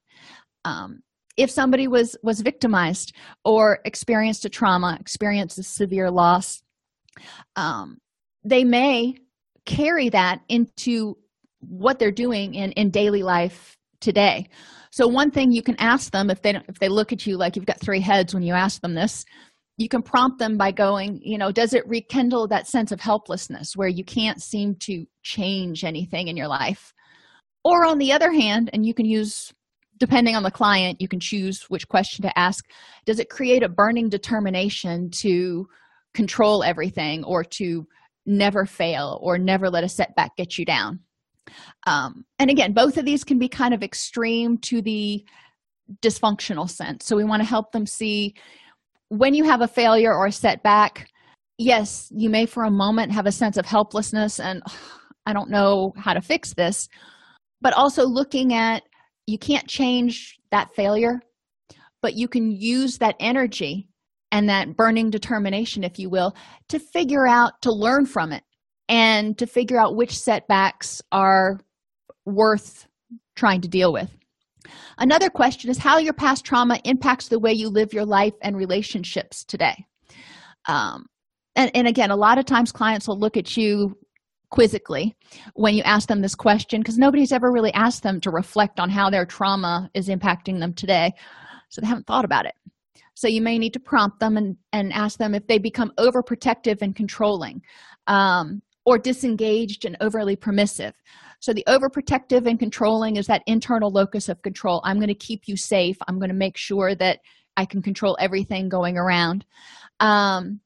Um, 0.66 1.02
if 1.38 1.50
somebody 1.50 1.88
was 1.88 2.16
was 2.24 2.42
victimized 2.42 3.14
or 3.44 3.80
experienced 3.86 4.46
a 4.46 4.50
trauma 4.50 4.98
experienced 5.00 5.58
a 5.58 5.64
severe 5.64 6.12
loss 6.12 6.62
um, 7.56 7.98
they 8.44 8.64
may 8.64 9.16
carry 9.66 10.10
that 10.10 10.42
into 10.50 11.18
what 11.60 12.00
they're 12.00 12.12
doing 12.12 12.56
in 12.56 12.72
in 12.74 12.90
daily 12.90 13.24
life 13.24 13.78
today. 14.02 14.50
So 14.92 15.08
one 15.08 15.32
thing 15.32 15.52
you 15.52 15.64
can 15.64 15.76
ask 15.80 16.12
them 16.12 16.30
if 16.30 16.42
they 16.42 16.52
don't, 16.52 16.66
if 16.68 16.78
they 16.80 16.90
look 16.90 17.14
at 17.14 17.26
you 17.26 17.38
like 17.38 17.56
you've 17.56 17.66
got 17.66 17.80
three 17.80 18.02
heads 18.02 18.34
when 18.34 18.44
you 18.44 18.54
ask 18.54 18.82
them 18.82 18.94
this 18.94 19.26
you 19.78 19.90
can 19.90 20.04
prompt 20.04 20.38
them 20.38 20.56
by 20.56 20.72
going 20.72 21.20
you 21.24 21.38
know 21.38 21.52
does 21.52 21.74
it 21.74 21.88
rekindle 21.88 22.48
that 22.48 22.68
sense 22.68 22.92
of 22.92 23.00
helplessness 23.00 23.76
where 23.76 23.88
you 23.88 24.04
can't 24.04 24.42
seem 24.42 24.76
to 24.76 25.06
change 25.24 25.84
anything 25.84 26.28
in 26.28 26.38
your 26.38 26.48
life? 26.48 26.94
Or 27.64 27.86
on 27.86 27.98
the 27.98 28.12
other 28.12 28.32
hand 28.32 28.70
and 28.74 28.86
you 28.86 28.94
can 28.94 29.06
use 29.06 29.52
depending 29.98 30.36
on 30.36 30.44
the 30.44 30.52
client 30.52 31.02
you 31.02 31.08
can 31.08 31.20
choose 31.20 31.64
which 31.70 31.88
question 31.88 32.24
to 32.24 32.40
ask. 32.40 32.66
Does 33.06 33.20
it 33.20 33.30
create 33.30 33.64
a 33.64 33.70
burning 33.70 34.10
determination 34.10 35.10
to 35.22 35.68
control 36.14 36.64
everything 36.64 37.24
or 37.24 37.44
to 37.44 37.88
never 38.26 38.66
fail 38.66 39.20
or 39.22 39.38
never 39.38 39.70
let 39.70 39.84
a 39.84 39.90
setback 39.90 40.36
get 40.38 40.58
you 40.58 40.66
down? 40.66 41.00
Um, 41.88 42.26
and 42.40 42.50
again 42.50 42.74
both 42.74 42.98
of 42.98 43.06
these 43.06 43.24
can 43.24 43.40
be 43.40 43.50
kind 43.50 43.74
of 43.74 43.84
extreme 43.84 44.58
to 44.60 44.82
the 44.82 45.24
dysfunctional 46.02 46.70
sense. 46.70 47.06
So 47.06 47.16
we 47.16 47.26
want 47.26 47.42
to 47.42 47.48
help 47.48 47.72
them 47.72 47.86
see 47.86 48.36
when 49.10 49.34
you 49.34 49.44
have 49.44 49.62
a 49.62 49.68
failure 49.68 50.14
or 50.14 50.28
a 50.28 50.32
setback 50.32 51.08
yes 51.58 52.12
you 52.16 52.30
may 52.30 52.46
for 52.46 52.64
a 52.64 52.72
moment 52.72 53.12
have 53.12 53.26
a 53.26 53.32
sense 53.32 53.58
of 53.58 53.66
helplessness 53.66 54.40
and 54.40 54.62
i 55.26 55.34
don't 55.34 55.50
know 55.50 55.94
how 55.98 56.14
to 56.14 56.22
fix 56.22 56.54
this 56.54 56.90
but 57.62 57.74
also 57.74 58.06
looking 58.06 58.54
at 58.54 58.84
you 59.28 59.38
can't 59.38 59.68
change 59.68 60.38
that 60.52 60.74
failure 60.76 61.20
but 62.04 62.16
you 62.16 62.28
can 62.28 62.52
use 62.52 63.00
that 63.00 63.16
energy 63.20 63.88
and 64.32 64.50
that 64.50 64.76
burning 64.76 65.10
determination 65.10 65.84
if 65.84 65.98
you 65.98 66.10
will 66.10 66.36
to 66.68 66.78
figure 66.78 67.26
out 67.26 67.54
to 67.62 67.72
learn 67.72 68.06
from 68.06 68.32
it 68.32 68.44
and 68.90 69.38
to 69.38 69.48
figure 69.48 69.80
out 69.80 69.96
which 69.96 70.18
setbacks 70.18 71.02
are 71.12 71.60
worth 72.26 72.88
trying 73.36 73.62
to 73.62 73.68
deal 73.68 73.94
with. 73.94 74.10
Another 74.98 75.30
question 75.30 75.70
is 75.70 75.78
how 75.78 75.98
your 75.98 76.14
past 76.14 76.46
trauma 76.46 76.80
impacts 76.84 77.30
the 77.30 77.40
way 77.40 77.54
you 77.54 77.70
live 77.70 77.94
your 77.94 78.06
life 78.06 78.34
and 78.42 78.58
relationships 78.58 79.46
today. 79.46 79.86
Um, 80.68 81.06
and, 81.56 81.72
and 81.74 81.88
again 81.88 82.12
a 82.12 82.16
lot 82.16 82.38
of 82.38 82.46
times 82.46 82.72
clients 82.72 83.08
will 83.08 83.20
look 83.20 83.38
at 83.38 83.56
you 83.56 83.98
quizzically 84.54 85.16
when 85.56 85.74
you 85.74 85.82
ask 85.82 86.08
them 86.08 86.22
this 86.22 86.36
question 86.36 86.80
because 86.80 87.00
nobody's 87.00 87.32
ever 87.32 87.52
really 87.52 87.74
asked 87.74 88.04
them 88.04 88.22
to 88.22 88.30
reflect 88.30 88.80
on 88.80 88.88
how 88.88 89.10
their 89.10 89.26
trauma 89.26 89.90
is 89.96 90.10
impacting 90.10 90.60
them 90.60 90.76
today. 90.76 91.12
So 91.70 91.82
they 91.82 91.88
haven't 91.88 92.06
thought 92.06 92.24
about 92.24 92.46
it. 92.46 92.54
So 93.16 93.28
you 93.28 93.42
may 93.42 93.58
need 93.58 93.74
to 93.74 93.80
prompt 93.80 94.20
them 94.20 94.38
and, 94.38 94.56
and 94.72 94.94
ask 94.94 95.18
them 95.18 95.34
if 95.34 95.48
they 95.48 95.58
become 95.58 95.92
overprotective 95.98 96.84
and 96.84 96.96
controlling 96.96 97.64
um, 98.06 98.62
or 98.86 99.00
disengaged 99.00 99.86
and 99.86 99.98
overly 100.02 100.36
permissive. 100.36 100.94
So 101.40 101.52
the 101.52 101.66
overprotective 101.68 102.48
and 102.48 102.60
controlling 102.60 103.16
is 103.16 103.26
that 103.26 103.42
internal 103.48 103.90
locus 103.90 104.30
of 104.30 104.44
control. 104.44 104.82
I'm 104.84 104.98
going 104.98 105.08
to 105.08 105.16
keep 105.16 105.48
you 105.48 105.58
safe. 105.58 105.98
I'm 106.08 106.20
going 106.20 106.30
to 106.30 106.36
make 106.36 106.58
sure 106.58 106.94
that 106.94 107.22
i 107.58 107.66
can 107.66 107.82
control 107.82 108.18
everything 108.20 108.70
going 108.70 108.98
around. 108.98 109.46
Um, 110.00 110.60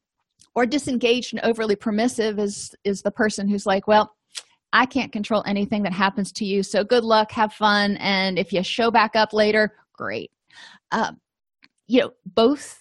or 0.58 0.66
disengaged 0.66 1.36
and 1.36 1.44
overly 1.44 1.76
permissive 1.76 2.40
is 2.40 2.76
is 2.84 3.04
the 3.04 3.12
person 3.12 3.48
who's 3.48 3.68
like 3.68 3.88
well 3.88 4.16
i 4.74 4.88
can't 4.88 5.12
control 5.12 5.44
anything 5.46 5.84
that 5.84 5.94
happens 5.94 6.32
to 6.32 6.46
you 6.46 6.64
so 6.64 6.84
good 6.84 7.04
luck 7.04 7.32
have 7.32 7.54
fun 7.54 7.96
and 7.98 8.40
if 8.40 8.52
you 8.52 8.64
show 8.64 8.92
back 8.92 9.16
up 9.16 9.32
later 9.34 9.72
great. 9.94 10.32
Um, 10.92 11.20
you 11.88 12.02
know 12.02 12.12
both 12.26 12.80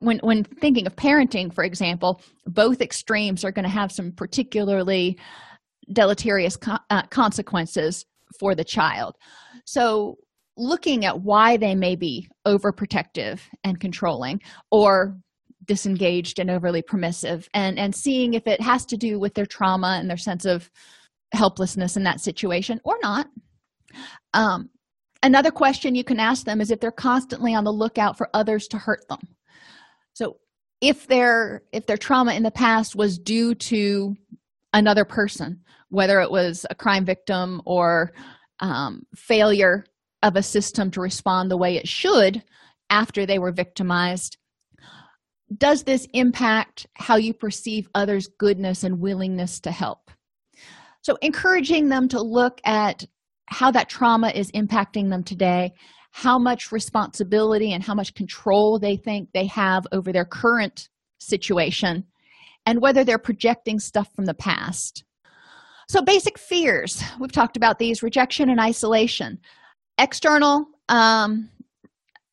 when 0.00 0.18
when 0.18 0.42
thinking 0.44 0.86
of 0.86 0.96
parenting 0.96 1.52
for 1.54 1.64
example 1.64 2.20
both 2.46 2.80
extremes 2.80 3.44
are 3.44 3.52
going 3.52 3.64
to 3.64 3.70
have 3.70 3.92
some 3.92 4.12
particularly 4.12 5.16
deleterious 5.92 6.56
co- 6.56 6.78
uh, 6.90 7.02
consequences 7.10 8.04
for 8.40 8.54
the 8.56 8.64
child. 8.64 9.14
So 9.64 10.16
looking 10.56 11.04
at 11.04 11.20
why 11.20 11.56
they 11.56 11.74
may 11.74 11.94
be 11.94 12.28
overprotective 12.46 13.40
and 13.62 13.78
controlling 13.78 14.40
or 14.70 15.16
disengaged 15.66 16.38
and 16.38 16.50
overly 16.50 16.82
permissive 16.82 17.48
and 17.54 17.78
and 17.78 17.94
seeing 17.94 18.34
if 18.34 18.46
it 18.46 18.60
has 18.60 18.84
to 18.86 18.96
do 18.96 19.18
with 19.18 19.34
their 19.34 19.46
trauma 19.46 19.96
and 19.98 20.08
their 20.08 20.16
sense 20.16 20.44
of 20.44 20.70
helplessness 21.32 21.96
in 21.96 22.04
that 22.04 22.20
situation 22.20 22.80
or 22.84 22.96
not. 23.02 23.28
Um, 24.34 24.70
another 25.22 25.50
question 25.50 25.94
you 25.94 26.04
can 26.04 26.20
ask 26.20 26.44
them 26.44 26.60
is 26.60 26.70
if 26.70 26.80
they're 26.80 26.92
constantly 26.92 27.54
on 27.54 27.64
the 27.64 27.72
lookout 27.72 28.16
for 28.16 28.28
others 28.34 28.68
to 28.68 28.78
hurt 28.78 29.06
them. 29.08 29.20
So 30.12 30.36
if 30.80 31.06
their 31.06 31.62
if 31.72 31.86
their 31.86 31.96
trauma 31.96 32.34
in 32.34 32.42
the 32.42 32.50
past 32.50 32.94
was 32.96 33.18
due 33.18 33.54
to 33.54 34.16
another 34.72 35.04
person 35.04 35.60
whether 35.90 36.20
it 36.20 36.30
was 36.30 36.66
a 36.70 36.74
crime 36.74 37.04
victim 37.04 37.62
or 37.64 38.12
um, 38.60 39.02
failure 39.14 39.84
of 40.22 40.36
a 40.36 40.42
system 40.42 40.90
to 40.90 41.00
respond 41.00 41.50
the 41.50 41.56
way 41.56 41.76
it 41.76 41.86
should 41.86 42.42
after 42.90 43.26
they 43.26 43.38
were 43.38 43.52
victimized 43.52 44.38
does 45.58 45.84
this 45.84 46.06
impact 46.12 46.86
how 46.94 47.16
you 47.16 47.32
perceive 47.32 47.88
others 47.94 48.28
goodness 48.38 48.84
and 48.84 49.00
willingness 49.00 49.60
to 49.60 49.70
help? 49.70 50.10
So 51.02 51.16
encouraging 51.22 51.88
them 51.88 52.08
to 52.08 52.20
look 52.20 52.60
at 52.64 53.04
how 53.46 53.70
that 53.70 53.88
trauma 53.88 54.30
is 54.30 54.50
impacting 54.52 55.08
them 55.08 55.22
today 55.22 55.72
how 56.16 56.38
much 56.38 56.72
responsibility 56.72 57.74
and 57.74 57.84
how 57.84 57.92
much 57.92 58.14
control 58.14 58.78
they 58.78 58.96
think 58.96 59.28
they 59.34 59.44
have 59.44 59.86
over 59.92 60.14
their 60.14 60.24
current 60.24 60.88
situation 61.18 62.02
and 62.64 62.80
whether 62.80 63.04
they're 63.04 63.18
projecting 63.18 63.78
stuff 63.78 64.08
from 64.16 64.24
the 64.24 64.32
past. 64.32 65.04
So 65.90 66.00
basic 66.00 66.38
fears. 66.38 67.04
We've 67.20 67.30
talked 67.30 67.58
about 67.58 67.78
these 67.78 68.02
rejection 68.02 68.48
and 68.48 68.58
isolation. 68.58 69.38
External 69.98 70.64
um, 70.88 71.50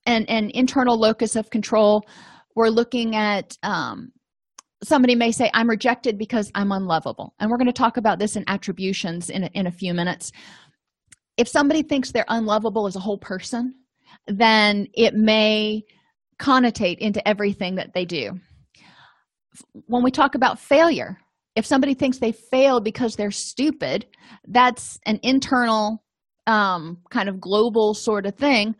and 0.05 0.29
and 0.29 0.49
internal 0.51 0.97
locus 0.97 1.35
of 1.35 1.49
control 1.49 2.05
we're 2.55 2.69
looking 2.69 3.15
at 3.15 3.57
um, 3.63 4.11
somebody 4.83 5.15
may 5.15 5.31
say 5.31 5.49
i'm 5.53 5.69
rejected 5.69 6.17
because 6.17 6.51
i'm 6.55 6.71
unlovable. 6.71 7.33
And 7.39 7.49
we're 7.49 7.57
going 7.57 7.67
to 7.67 7.73
talk 7.73 7.97
about 7.97 8.19
this 8.19 8.35
in 8.35 8.43
attributions 8.47 9.29
in 9.29 9.43
a, 9.43 9.47
in 9.53 9.67
a 9.67 9.71
few 9.71 9.93
minutes. 9.93 10.31
If 11.37 11.47
somebody 11.47 11.81
thinks 11.81 12.11
they're 12.11 12.25
unlovable 12.27 12.87
as 12.87 12.95
a 12.95 12.99
whole 12.99 13.17
person 13.17 13.73
then 14.27 14.87
it 14.93 15.13
may 15.15 15.83
connotate 16.39 16.97
into 16.99 17.25
everything 17.27 17.75
that 17.75 17.93
they 17.93 18.05
do. 18.05 18.39
When 19.87 20.03
we 20.03 20.11
talk 20.11 20.35
about 20.35 20.59
failure 20.59 21.17
if 21.55 21.65
somebody 21.65 21.93
thinks 21.93 22.17
they 22.17 22.31
failed 22.31 22.83
because 22.83 23.15
they're 23.15 23.31
stupid 23.31 24.07
that's 24.47 24.99
an 25.05 25.19
internal 25.21 26.03
um, 26.47 26.97
kind 27.09 27.29
of 27.29 27.39
global 27.39 27.93
sort 27.93 28.25
of 28.25 28.35
thing. 28.35 28.75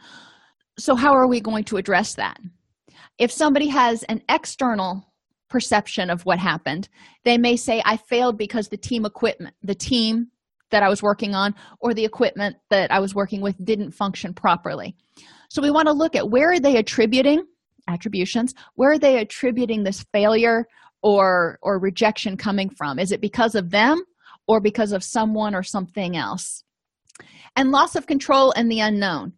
So 0.78 0.96
how 0.96 1.14
are 1.14 1.28
we 1.28 1.40
going 1.40 1.64
to 1.66 1.78
address 1.78 2.16
that 2.16 2.40
if 3.20 3.32
somebody 3.32 3.68
has 3.68 4.04
an 4.04 4.22
external 4.30 5.14
perception 5.50 6.10
of 6.10 6.26
what 6.26 6.40
happened 6.40 6.90
they 7.26 7.38
may 7.38 7.56
say 7.56 7.82
i 7.86 7.96
failed 7.96 8.38
because 8.38 8.68
the 8.68 8.78
team 8.78 9.06
equipment 9.06 9.56
the 9.62 9.76
team 9.76 10.28
that 10.72 10.82
i 10.82 10.90
was 10.90 11.04
working 11.04 11.36
on 11.36 11.54
or 11.80 11.94
the 11.94 12.04
equipment 12.04 12.56
that 12.70 12.92
i 12.92 13.00
was 13.00 13.14
working 13.14 13.42
with 13.42 13.56
didn't 13.64 13.92
function 13.92 14.34
properly. 14.34 14.96
So 15.54 15.62
we 15.62 15.70
want 15.70 15.88
to 15.88 15.94
look 15.94 16.16
at 16.16 16.32
where 16.32 16.52
are 16.52 16.60
they 16.60 16.78
attributing 16.78 17.46
attributions? 17.88 18.56
Where 18.74 18.94
are 18.94 18.98
they 18.98 19.20
attributing 19.20 19.84
this 19.84 20.04
failure 20.12 20.66
or 21.04 21.60
or 21.62 21.78
rejection 21.78 22.38
coming 22.38 22.72
from? 22.72 22.98
Is 22.98 23.12
it 23.12 23.22
because 23.22 23.54
of 23.54 23.70
them 23.70 24.02
or 24.48 24.60
because 24.60 24.94
of 24.94 25.04
someone 25.04 25.54
or 25.54 25.62
something 25.62 26.18
else? 26.18 26.64
And 27.56 27.72
loss 27.72 27.96
of 27.96 28.08
control 28.08 28.52
and 28.56 28.72
the 28.72 28.80
unknown. 28.80 29.34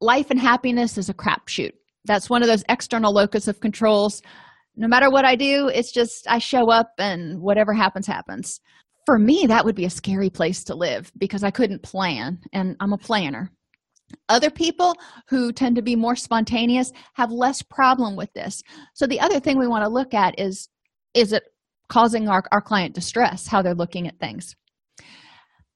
Life 0.00 0.30
and 0.30 0.40
happiness 0.40 0.96
is 0.96 1.10
a 1.10 1.14
crapshoot 1.14 1.72
that's 2.08 2.28
one 2.28 2.42
of 2.42 2.48
those 2.48 2.64
external 2.68 3.12
locus 3.12 3.46
of 3.46 3.60
controls. 3.60 4.22
No 4.76 4.88
matter 4.88 5.10
what 5.10 5.24
i 5.24 5.36
do 5.36 5.68
it's 5.68 5.92
just 5.92 6.26
i 6.28 6.38
show 6.38 6.70
up 6.70 6.90
and 6.98 7.40
whatever 7.40 7.72
happens 7.72 8.06
happens. 8.06 8.60
For 9.06 9.18
me 9.18 9.46
that 9.46 9.64
would 9.64 9.76
be 9.76 9.84
a 9.84 9.90
scary 9.90 10.30
place 10.30 10.64
to 10.64 10.74
live 10.74 11.12
because 11.16 11.44
i 11.44 11.52
couldn't 11.52 11.82
plan 11.82 12.40
and 12.52 12.76
i'm 12.80 12.92
a 12.92 12.98
planner. 12.98 13.52
Other 14.28 14.50
people 14.50 14.94
who 15.28 15.52
tend 15.52 15.76
to 15.76 15.82
be 15.82 15.96
more 15.96 16.16
spontaneous 16.16 16.92
have 17.14 17.30
less 17.30 17.62
problem 17.62 18.16
with 18.16 18.32
this. 18.32 18.62
So 18.94 19.06
the 19.06 19.20
other 19.20 19.40
thing 19.40 19.58
we 19.58 19.68
want 19.68 19.84
to 19.84 19.90
look 19.90 20.14
at 20.14 20.38
is 20.40 20.68
is 21.14 21.32
it 21.32 21.44
causing 21.88 22.28
our, 22.28 22.42
our 22.52 22.60
client 22.60 22.94
distress 22.94 23.46
how 23.46 23.62
they're 23.62 23.74
looking 23.74 24.06
at 24.06 24.18
things? 24.18 24.54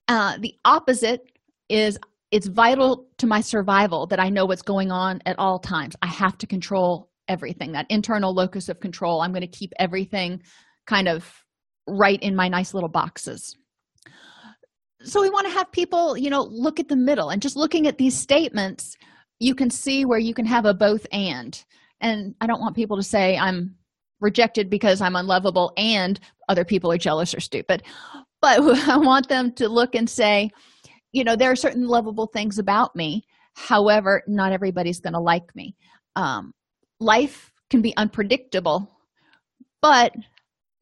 Uh, 0.09 0.37
the 0.39 0.55
opposite 0.65 1.21
is 1.69 1.99
it's 2.33 2.47
vital 2.47 3.07
to 3.19 3.27
my 3.27 3.41
survival 3.41 4.07
that 4.07 4.19
i 4.19 4.29
know 4.29 4.47
what's 4.47 4.63
going 4.63 4.91
on 4.91 5.21
at 5.27 5.39
all 5.39 5.61
times. 5.61 5.95
I 6.03 6.07
have 6.07 6.37
to 6.39 6.47
control 6.47 7.11
everything. 7.29 7.73
That 7.73 7.87
internal 7.89 8.35
locus 8.35 8.69
of 8.69 8.81
control 8.81 9.21
i'm 9.21 9.33
going 9.33 9.43
to 9.43 9.47
keep 9.47 9.73
everything 9.79 10.43
kind 10.87 11.07
of 11.07 11.33
right 11.87 12.21
in 12.21 12.35
my 12.35 12.49
nice 12.49 12.75
little 12.75 12.89
boxes. 12.89 13.57
So 15.05 15.21
we 15.21 15.31
want 15.31 15.47
to 15.47 15.53
have 15.53 15.71
people 15.71 16.17
you 16.17 16.31
know 16.31 16.43
look 16.43 16.81
at 16.81 16.89
the 16.89 16.97
middle 16.97 17.29
and 17.29 17.41
just 17.41 17.57
looking 17.57 17.87
at 17.87 17.99
these 17.99 18.19
statements 18.19 18.97
you 19.39 19.55
can 19.57 19.71
see 19.71 20.05
where 20.05 20.21
you 20.21 20.35
can 20.35 20.47
have 20.47 20.65
a 20.65 20.75
both 20.75 21.07
and. 21.13 21.63
And 22.01 22.35
i 22.41 22.47
don't 22.47 22.61
want 22.61 22.75
people 22.75 22.97
to 22.97 23.03
say 23.03 23.37
i'm 23.37 23.77
rejected 24.21 24.71
because 24.71 25.01
i'm 25.01 25.17
unlovable 25.17 25.73
and 25.77 26.19
other 26.49 26.65
people 26.65 26.91
are 26.91 26.99
jealous 26.99 27.35
or 27.35 27.41
stupid 27.41 27.83
but 28.41 28.61
i 28.89 28.97
want 28.97 29.29
them 29.29 29.53
to 29.55 29.69
look 29.69 29.95
and 29.95 30.09
say 30.09 30.51
you 31.13 31.25
know 31.25 31.37
there 31.37 31.51
are 31.51 31.57
certain 31.57 31.87
lovable 31.87 32.27
things 32.27 32.59
about 32.59 32.95
me. 32.97 33.25
However 33.55 34.23
not 34.27 34.53
everybody's 34.53 35.01
going 35.01 35.13
to 35.13 35.21
like 35.21 35.55
me. 35.55 35.77
Um, 36.17 36.53
life 37.01 37.53
can 37.71 37.83
be 37.83 37.97
unpredictable 37.97 38.89
but 39.81 40.13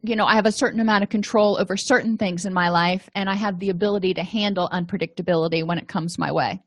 you 0.02 0.16
know 0.16 0.26
i 0.26 0.34
have 0.34 0.44
a 0.44 0.52
certain 0.52 0.80
amount 0.80 1.04
of 1.04 1.08
control 1.08 1.56
over 1.58 1.76
certain 1.76 2.18
things 2.18 2.44
in 2.44 2.52
my 2.52 2.68
life 2.68 3.08
and 3.14 3.30
i 3.30 3.34
have 3.34 3.58
the 3.60 3.70
ability 3.70 4.12
to 4.12 4.22
handle 4.22 4.68
unpredictability 4.72 5.64
when 5.64 5.78
it 5.78 5.88
comes 5.88 6.18
my 6.18 6.32
way. 6.32 6.60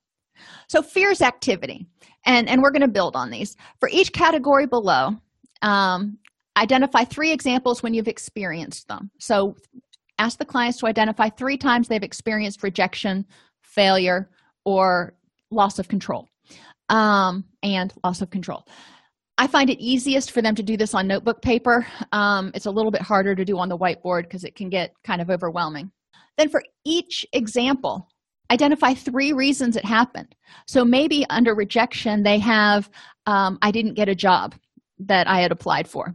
So 0.68 0.82
fears 0.82 1.22
activity 1.22 1.88
and 2.26 2.50
and 2.50 2.62
we're 2.62 2.72
going 2.72 2.82
to 2.82 2.88
build 2.88 3.16
on 3.16 3.30
these. 3.30 3.56
For 3.80 3.90
each 3.92 4.12
category 4.14 4.66
below 4.66 5.16
um, 5.62 6.18
identify 6.58 7.04
three 7.04 7.32
examples 7.32 7.82
when 7.82 7.94
you've 7.94 8.08
experienced 8.08 8.88
them. 8.88 9.10
So 9.20 9.56
ask 10.20 10.38
the 10.38 10.46
clients 10.46 10.80
to 10.80 10.88
identify 10.88 11.30
three 11.30 11.58
times 11.58 11.88
they've 11.88 12.04
experienced 12.04 12.64
rejection 12.64 13.26
failure 13.74 14.30
or 14.66 15.16
loss 15.52 15.80
of 15.80 15.88
control 15.88 16.30
um, 16.90 17.44
and 17.64 17.94
loss 18.04 18.22
of 18.22 18.30
control 18.30 18.66
I 19.38 19.48
find 19.48 19.70
it 19.70 19.80
easiest 19.80 20.32
for 20.32 20.42
them 20.42 20.56
to 20.56 20.64
do 20.64 20.78
this 20.78 20.94
on 20.94 21.08
notebook 21.08 21.42
paper. 21.42 21.88
Um, 22.12 22.52
it's 22.54 22.68
a 22.68 22.72
little 22.72 22.92
bit 22.92 23.02
harder 23.02 23.36
to 23.36 23.44
do 23.44 23.58
on 23.58 23.68
the 23.68 23.78
whiteboard 23.78 24.24
because 24.24 24.44
it 24.44 24.56
can 24.56 24.70
get 24.70 24.94
kind 25.04 25.22
of 25.22 25.30
overwhelming. 25.30 25.92
Then, 26.38 26.50
for 26.50 26.64
each 26.86 27.26
example, 27.34 28.08
identify 28.52 28.94
three 28.94 29.34
reasons 29.34 29.76
it 29.76 29.86
happened. 29.86 30.36
So, 30.68 30.86
maybe 30.86 31.26
under 31.30 31.56
rejection, 31.56 32.22
they 32.22 32.38
have, 32.40 32.90
um, 33.26 33.58
I 33.62 33.72
didn't 33.72 33.96
get 33.96 34.10
a 34.10 34.16
job 34.16 34.54
that 35.00 35.28
I 35.28 35.42
had 35.42 35.52
applied 35.52 35.88
for. 35.88 36.14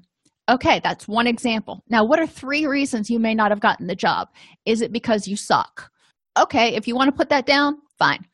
Okay, 0.48 0.80
that's 0.82 1.08
one 1.08 1.26
example. 1.26 1.82
Now, 1.88 2.04
what 2.04 2.20
are 2.20 2.26
three 2.26 2.66
reasons 2.66 3.10
you 3.10 3.18
may 3.18 3.34
not 3.34 3.50
have 3.50 3.60
gotten 3.60 3.88
the 3.88 3.96
job? 3.96 4.28
Is 4.64 4.80
it 4.80 4.92
because 4.92 5.26
you 5.26 5.36
suck? 5.36 5.90
Okay, 6.36 6.74
if 6.74 6.86
you 6.86 6.94
want 6.94 7.08
to 7.08 7.16
put 7.16 7.28
that 7.30 7.46
down, 7.46 7.78
fine. 7.98 8.24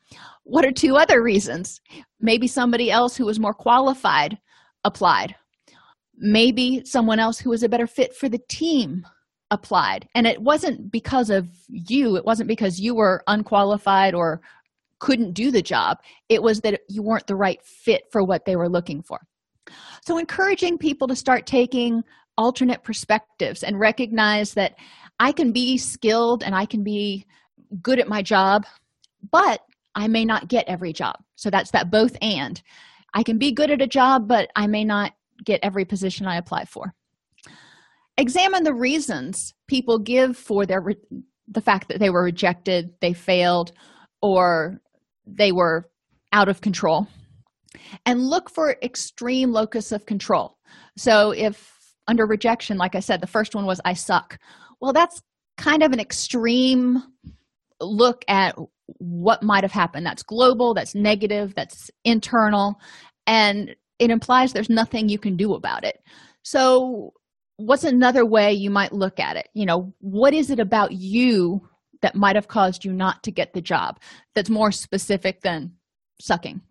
What 0.43 0.65
are 0.65 0.71
two 0.71 0.95
other 0.95 1.23
reasons? 1.23 1.81
Maybe 2.19 2.47
somebody 2.47 2.91
else 2.91 3.15
who 3.15 3.25
was 3.25 3.39
more 3.39 3.53
qualified 3.53 4.37
applied 4.83 5.35
maybe 6.17 6.81
someone 6.85 7.19
else 7.19 7.39
who 7.39 7.49
was 7.49 7.63
a 7.63 7.69
better 7.69 7.87
fit 7.87 8.15
for 8.15 8.29
the 8.29 8.39
team 8.49 9.05
applied 9.51 10.07
and 10.15 10.25
it 10.25 10.41
wasn't 10.41 10.91
because 10.91 11.29
of 11.29 11.47
you 11.67 12.15
it 12.15 12.25
wasn't 12.25 12.47
because 12.47 12.79
you 12.79 12.95
were 12.95 13.21
unqualified 13.27 14.15
or 14.15 14.41
couldn't 14.99 15.33
do 15.33 15.51
the 15.51 15.61
job 15.61 15.97
it 16.29 16.41
was 16.41 16.61
that 16.61 16.81
you 16.89 17.03
weren't 17.03 17.27
the 17.27 17.35
right 17.35 17.61
fit 17.63 18.03
for 18.11 18.23
what 18.23 18.43
they 18.45 18.55
were 18.55 18.69
looking 18.69 19.03
for 19.03 19.19
so 20.03 20.17
encouraging 20.17 20.77
people 20.77 21.07
to 21.07 21.15
start 21.15 21.45
taking 21.45 22.01
alternate 22.37 22.83
perspectives 22.83 23.61
and 23.61 23.79
recognize 23.79 24.53
that 24.53 24.73
i 25.19 25.31
can 25.31 25.51
be 25.51 25.77
skilled 25.77 26.41
and 26.43 26.55
i 26.55 26.65
can 26.65 26.83
be 26.83 27.23
good 27.81 27.99
at 27.99 28.07
my 28.07 28.21
job 28.21 28.65
but 29.31 29.61
i 29.95 30.07
may 30.07 30.25
not 30.25 30.47
get 30.47 30.67
every 30.67 30.93
job 30.93 31.15
so 31.35 31.49
that's 31.49 31.71
that 31.71 31.91
both 31.91 32.15
and 32.21 32.61
I 33.15 33.23
can 33.23 33.37
be 33.37 33.53
good 33.53 33.71
at 33.71 33.81
a 33.81 33.87
job, 33.87 34.27
but 34.27 34.51
I 34.57 34.67
may 34.67 34.83
not 34.83 35.13
get 35.43 35.61
every 35.63 35.85
position 35.85 36.27
I 36.27 36.35
apply 36.35 36.65
for. 36.65 36.93
Examine 38.17 38.63
the 38.63 38.73
reasons 38.73 39.53
people 39.67 39.97
give 39.97 40.37
for 40.37 40.65
their 40.65 40.81
re- 40.81 40.97
the 41.47 41.61
fact 41.61 41.87
that 41.87 41.99
they 41.99 42.09
were 42.09 42.23
rejected, 42.23 42.91
they 42.99 43.13
failed, 43.13 43.71
or 44.21 44.81
they 45.25 45.53
were 45.53 45.89
out 46.33 46.49
of 46.49 46.61
control. 46.61 47.07
And 48.05 48.27
look 48.27 48.49
for 48.49 48.75
extreme 48.83 49.51
locus 49.51 49.91
of 49.91 50.05
control. 50.05 50.57
So 50.97 51.31
if 51.31 51.73
under 52.07 52.25
rejection, 52.25 52.77
like 52.77 52.95
I 52.95 52.99
said, 52.99 53.21
the 53.21 53.27
first 53.27 53.55
one 53.55 53.65
was 53.65 53.79
I 53.85 53.93
suck. 53.93 54.37
Well, 54.81 54.93
that's 54.93 55.21
kind 55.57 55.83
of 55.83 55.93
an 55.93 55.99
extreme 56.01 57.01
look 57.81 58.23
at 58.27 58.55
what 58.97 59.43
might 59.43 59.63
have 59.63 59.71
happened. 59.71 60.05
That's 60.05 60.23
global, 60.23 60.73
that's 60.73 60.95
negative, 60.95 61.55
that's 61.55 61.89
internal, 62.03 62.75
and 63.27 63.75
it 63.99 64.11
implies 64.11 64.53
there's 64.53 64.69
nothing 64.69 65.09
you 65.09 65.19
can 65.19 65.37
do 65.37 65.53
about 65.53 65.83
it. 65.83 65.97
So, 66.43 67.13
what's 67.57 67.83
another 67.83 68.25
way 68.25 68.53
you 68.53 68.69
might 68.69 68.93
look 68.93 69.19
at 69.19 69.37
it? 69.37 69.47
You 69.53 69.65
know, 69.65 69.93
what 69.99 70.33
is 70.33 70.49
it 70.49 70.59
about 70.59 70.91
you 70.91 71.67
that 72.01 72.15
might 72.15 72.35
have 72.35 72.47
caused 72.47 72.85
you 72.85 72.93
not 72.93 73.23
to 73.23 73.31
get 73.31 73.53
the 73.53 73.61
job 73.61 73.99
that's 74.33 74.49
more 74.49 74.71
specific 74.71 75.41
than 75.41 75.73
sucking? 76.19 76.61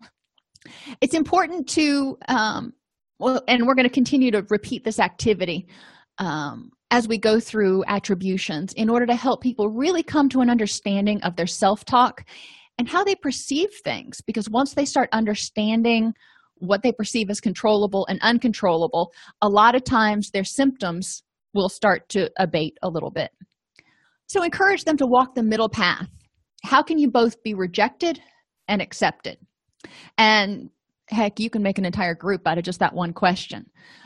It's 1.01 1.13
important 1.13 1.67
to, 1.69 2.17
um, 2.27 2.73
well, 3.19 3.43
and 3.47 3.67
we're 3.67 3.75
going 3.75 3.87
to 3.87 3.93
continue 3.93 4.31
to 4.31 4.45
repeat 4.49 4.83
this 4.83 4.99
activity 4.99 5.67
um, 6.17 6.71
as 6.95 7.09
we 7.09 7.17
go 7.17 7.41
through 7.41 7.83
attributions 7.87 8.71
in 8.71 8.89
order 8.89 9.05
to 9.05 9.15
help 9.15 9.43
people 9.43 9.67
really 9.67 10.01
come 10.01 10.29
to 10.29 10.39
an 10.39 10.49
understanding 10.49 11.21
of 11.23 11.35
their 11.35 11.45
self 11.45 11.83
talk 11.83 12.23
and 12.77 12.87
how 12.87 13.03
they 13.03 13.15
perceive 13.15 13.67
things. 13.83 14.21
Because 14.21 14.49
once 14.49 14.73
they 14.73 14.85
start 14.85 15.09
understanding 15.11 16.13
what 16.59 16.83
they 16.83 16.93
perceive 16.93 17.29
as 17.29 17.41
controllable 17.41 18.05
and 18.07 18.17
uncontrollable, 18.21 19.11
a 19.41 19.49
lot 19.49 19.75
of 19.75 19.83
times 19.83 20.31
their 20.31 20.45
symptoms 20.45 21.21
will 21.53 21.67
start 21.67 22.07
to 22.07 22.31
abate 22.39 22.77
a 22.81 22.87
little 22.87 23.11
bit. 23.11 23.29
So 24.27 24.41
encourage 24.41 24.85
them 24.85 24.95
to 24.95 25.05
walk 25.05 25.35
the 25.35 25.43
middle 25.43 25.67
path. 25.67 26.07
How 26.63 26.81
can 26.81 26.97
you 26.97 27.11
both 27.11 27.43
be 27.43 27.53
rejected 27.55 28.21
and 28.69 28.81
accepted? 28.81 29.37
And 30.17 30.69
heck, 31.09 31.41
you 31.41 31.49
can 31.49 31.61
make 31.61 31.77
an 31.77 31.83
entire 31.83 32.15
group 32.15 32.47
out 32.47 32.57
of 32.57 32.63
just 32.63 32.79
that 32.79 32.93
one 32.93 33.11
question. 33.11 33.65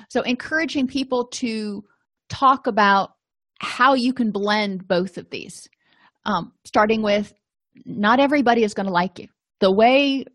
So 0.10 0.22
encouraging 0.22 0.88
people 0.88 1.28
to 1.34 1.84
talk 2.30 2.68
about 2.68 3.12
how 3.60 3.94
you 3.94 4.14
can 4.14 4.32
blend 4.32 4.88
both 4.88 5.18
of 5.18 5.30
these. 5.30 5.68
Um, 6.26 6.54
starting 6.66 7.02
with 7.02 7.34
not 7.86 8.20
everybody 8.20 8.64
is 8.64 8.74
going 8.74 8.88
to 8.88 8.94
like 8.94 9.20
you. 9.20 9.28
The 9.60 9.72
way 9.72 10.26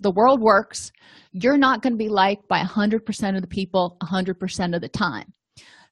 the 0.00 0.10
world 0.10 0.40
works 0.40 0.90
you're 1.32 1.56
not 1.56 1.80
going 1.80 1.94
to 1.94 1.98
be 1.98 2.08
liked 2.10 2.46
by 2.48 2.60
100% 2.60 3.36
of 3.36 3.40
the 3.40 3.48
people 3.48 3.96
100% 4.02 4.74
of 4.74 4.80
the 4.82 4.88
time. 4.88 5.32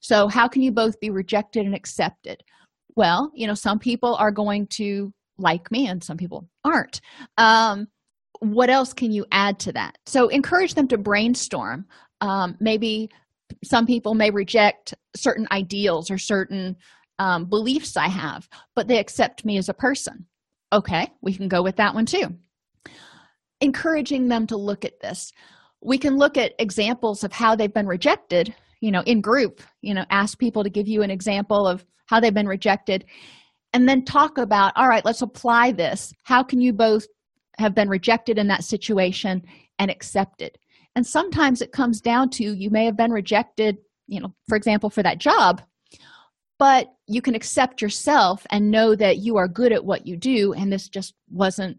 So 0.00 0.28
how 0.28 0.48
can 0.48 0.62
you 0.62 0.72
both 0.72 1.00
be 1.00 1.10
rejected 1.10 1.64
and 1.64 1.74
accepted? 1.74 2.42
Well 2.96 3.30
you 3.34 3.46
know 3.46 3.54
some 3.54 3.78
people 3.78 4.16
are 4.16 4.32
going 4.32 4.66
to 4.78 5.12
like 5.38 5.70
me 5.70 5.86
and 5.86 6.02
some 6.02 6.16
people 6.16 6.48
aren't. 6.64 7.00
Um, 7.38 7.86
what 8.40 8.70
else 8.70 8.92
can 8.92 9.12
you 9.12 9.26
add 9.32 9.58
to 9.60 9.72
that? 9.72 9.96
So 10.06 10.28
encourage 10.28 10.74
them 10.74 10.88
to 10.88 10.98
brainstorm. 10.98 11.86
Um, 12.20 12.56
maybe 12.60 13.10
some 13.64 13.86
people 13.86 14.14
may 14.14 14.30
reject 14.30 14.94
certain 15.16 15.46
ideals 15.52 16.10
or 16.10 16.18
certain 16.18 16.76
um, 17.18 17.44
beliefs 17.44 17.96
I 17.96 18.08
have, 18.08 18.48
but 18.74 18.88
they 18.88 18.98
accept 18.98 19.44
me 19.44 19.58
as 19.58 19.68
a 19.68 19.74
person. 19.74 20.26
Okay, 20.72 21.08
we 21.20 21.34
can 21.34 21.48
go 21.48 21.62
with 21.62 21.76
that 21.76 21.94
one 21.94 22.06
too. 22.06 22.28
Encouraging 23.60 24.28
them 24.28 24.46
to 24.46 24.56
look 24.56 24.84
at 24.84 25.00
this. 25.00 25.32
We 25.82 25.98
can 25.98 26.16
look 26.16 26.36
at 26.36 26.54
examples 26.58 27.24
of 27.24 27.32
how 27.32 27.56
they've 27.56 27.72
been 27.72 27.86
rejected, 27.86 28.54
you 28.80 28.90
know, 28.90 29.02
in 29.02 29.20
group, 29.20 29.60
you 29.82 29.94
know, 29.94 30.04
ask 30.10 30.38
people 30.38 30.62
to 30.62 30.70
give 30.70 30.88
you 30.88 31.02
an 31.02 31.10
example 31.10 31.66
of 31.66 31.84
how 32.06 32.20
they've 32.20 32.34
been 32.34 32.48
rejected, 32.48 33.04
and 33.72 33.88
then 33.88 34.04
talk 34.04 34.38
about, 34.38 34.72
all 34.76 34.88
right, 34.88 35.04
let's 35.04 35.22
apply 35.22 35.72
this. 35.72 36.12
How 36.24 36.42
can 36.42 36.60
you 36.60 36.72
both 36.72 37.06
have 37.58 37.74
been 37.74 37.88
rejected 37.88 38.38
in 38.38 38.48
that 38.48 38.64
situation 38.64 39.42
and 39.78 39.90
accepted? 39.90 40.58
And 40.96 41.06
sometimes 41.06 41.62
it 41.62 41.72
comes 41.72 42.00
down 42.00 42.28
to 42.30 42.44
you 42.44 42.70
may 42.70 42.84
have 42.84 42.96
been 42.96 43.12
rejected 43.12 43.78
you 44.06 44.20
know 44.20 44.34
for 44.48 44.56
example 44.56 44.90
for 44.90 45.02
that 45.02 45.18
job 45.18 45.62
but 46.60 46.92
you 47.06 47.22
can 47.22 47.34
accept 47.34 47.80
yourself 47.80 48.46
and 48.50 48.70
know 48.70 48.94
that 48.94 49.16
you 49.16 49.38
are 49.38 49.48
good 49.48 49.72
at 49.72 49.84
what 49.84 50.06
you 50.06 50.14
do 50.14 50.52
and 50.52 50.70
this 50.70 50.88
just 50.90 51.14
wasn't 51.30 51.78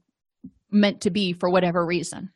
meant 0.72 1.02
to 1.02 1.12
be 1.12 1.34
for 1.34 1.52
whatever 1.52 1.86
reason. 1.86 2.32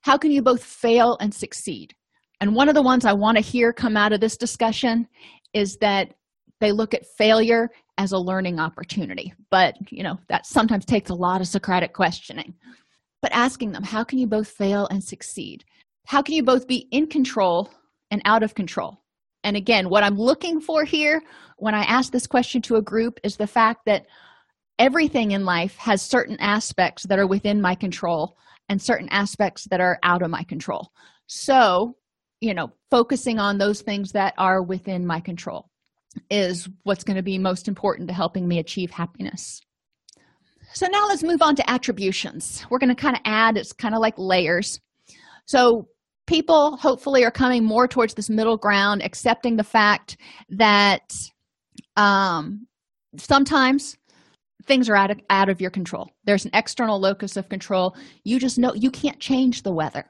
How 0.00 0.18
can 0.18 0.32
you 0.32 0.42
both 0.42 0.64
fail 0.64 1.16
and 1.20 1.32
succeed? 1.32 1.94
And 2.40 2.56
one 2.56 2.68
of 2.68 2.74
the 2.74 2.82
ones 2.82 3.04
i 3.04 3.12
want 3.12 3.36
to 3.36 3.42
hear 3.42 3.72
come 3.72 3.96
out 3.96 4.12
of 4.12 4.20
this 4.20 4.36
discussion 4.36 5.06
is 5.54 5.76
that 5.76 6.14
they 6.60 6.72
look 6.72 6.94
at 6.94 7.06
failure 7.06 7.70
as 7.96 8.10
a 8.10 8.18
learning 8.18 8.58
opportunity 8.58 9.32
but 9.50 9.76
you 9.90 10.02
know 10.02 10.18
that 10.28 10.46
sometimes 10.46 10.84
takes 10.84 11.10
a 11.10 11.14
lot 11.14 11.40
of 11.40 11.46
socratic 11.46 11.92
questioning. 11.92 12.54
But 13.20 13.32
asking 13.32 13.70
them 13.70 13.84
how 13.84 14.02
can 14.02 14.18
you 14.18 14.26
both 14.26 14.48
fail 14.48 14.88
and 14.90 15.02
succeed 15.02 15.64
how 16.06 16.22
can 16.22 16.34
you 16.34 16.42
both 16.42 16.66
be 16.66 16.88
in 16.90 17.06
control 17.06 17.70
and 18.10 18.22
out 18.24 18.42
of 18.42 18.54
control? 18.54 19.02
And 19.44 19.56
again 19.56 19.88
what 19.88 20.04
i'm 20.04 20.16
looking 20.16 20.60
for 20.60 20.84
here 20.84 21.22
when 21.56 21.74
i 21.74 21.82
ask 21.84 22.12
this 22.12 22.26
question 22.26 22.62
to 22.62 22.76
a 22.76 22.82
group 22.82 23.18
is 23.24 23.36
the 23.36 23.46
fact 23.46 23.80
that 23.86 24.06
everything 24.78 25.32
in 25.32 25.44
life 25.44 25.76
has 25.76 26.02
certain 26.02 26.36
aspects 26.40 27.04
that 27.04 27.18
are 27.18 27.26
within 27.26 27.60
my 27.60 27.74
control 27.74 28.36
and 28.68 28.80
certain 28.80 29.08
aspects 29.10 29.66
that 29.70 29.80
are 29.80 29.98
out 30.02 30.22
of 30.22 30.30
my 30.30 30.42
control. 30.44 30.92
So 31.26 31.96
you 32.40 32.54
know 32.54 32.72
focusing 32.90 33.38
on 33.38 33.58
those 33.58 33.82
things 33.82 34.12
that 34.12 34.34
are 34.38 34.62
within 34.62 35.06
my 35.06 35.20
control 35.20 35.68
is 36.30 36.68
what's 36.82 37.04
going 37.04 37.16
to 37.16 37.22
be 37.22 37.38
most 37.38 37.68
important 37.68 38.08
to 38.08 38.14
helping 38.14 38.46
me 38.46 38.58
achieve 38.58 38.90
happiness. 38.90 39.60
So 40.74 40.86
now 40.86 41.06
let's 41.06 41.22
move 41.22 41.42
on 41.42 41.56
to 41.56 41.70
attributions. 41.70 42.64
We're 42.70 42.78
going 42.78 42.94
to 42.94 43.00
kind 43.00 43.16
of 43.16 43.22
add 43.24 43.56
it's 43.56 43.72
kind 43.72 43.94
of 43.94 44.00
like 44.00 44.14
layers. 44.16 44.80
So 45.46 45.88
people 46.26 46.76
hopefully 46.76 47.24
are 47.24 47.30
coming 47.30 47.64
more 47.64 47.88
towards 47.88 48.14
this 48.14 48.30
middle 48.30 48.56
ground 48.56 49.02
accepting 49.02 49.56
the 49.56 49.64
fact 49.64 50.16
that 50.48 51.14
um, 51.96 52.66
sometimes 53.16 53.96
things 54.64 54.88
are 54.88 54.96
out 54.96 55.10
of, 55.10 55.20
out 55.30 55.48
of 55.48 55.60
your 55.60 55.70
control. 55.70 56.10
There's 56.24 56.44
an 56.44 56.52
external 56.54 57.00
locus 57.00 57.36
of 57.36 57.48
control. 57.48 57.96
You 58.24 58.38
just 58.38 58.58
know 58.58 58.74
you 58.74 58.90
can't 58.90 59.18
change 59.18 59.62
the 59.62 59.72
weather. 59.72 60.04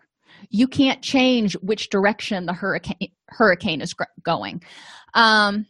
You 0.50 0.68
can't 0.68 1.02
change 1.02 1.54
which 1.54 1.88
direction 1.88 2.46
the 2.46 2.52
hurricane 2.52 3.10
hurricane 3.28 3.80
is 3.80 3.94
going. 4.22 4.62
Um, 5.14 5.66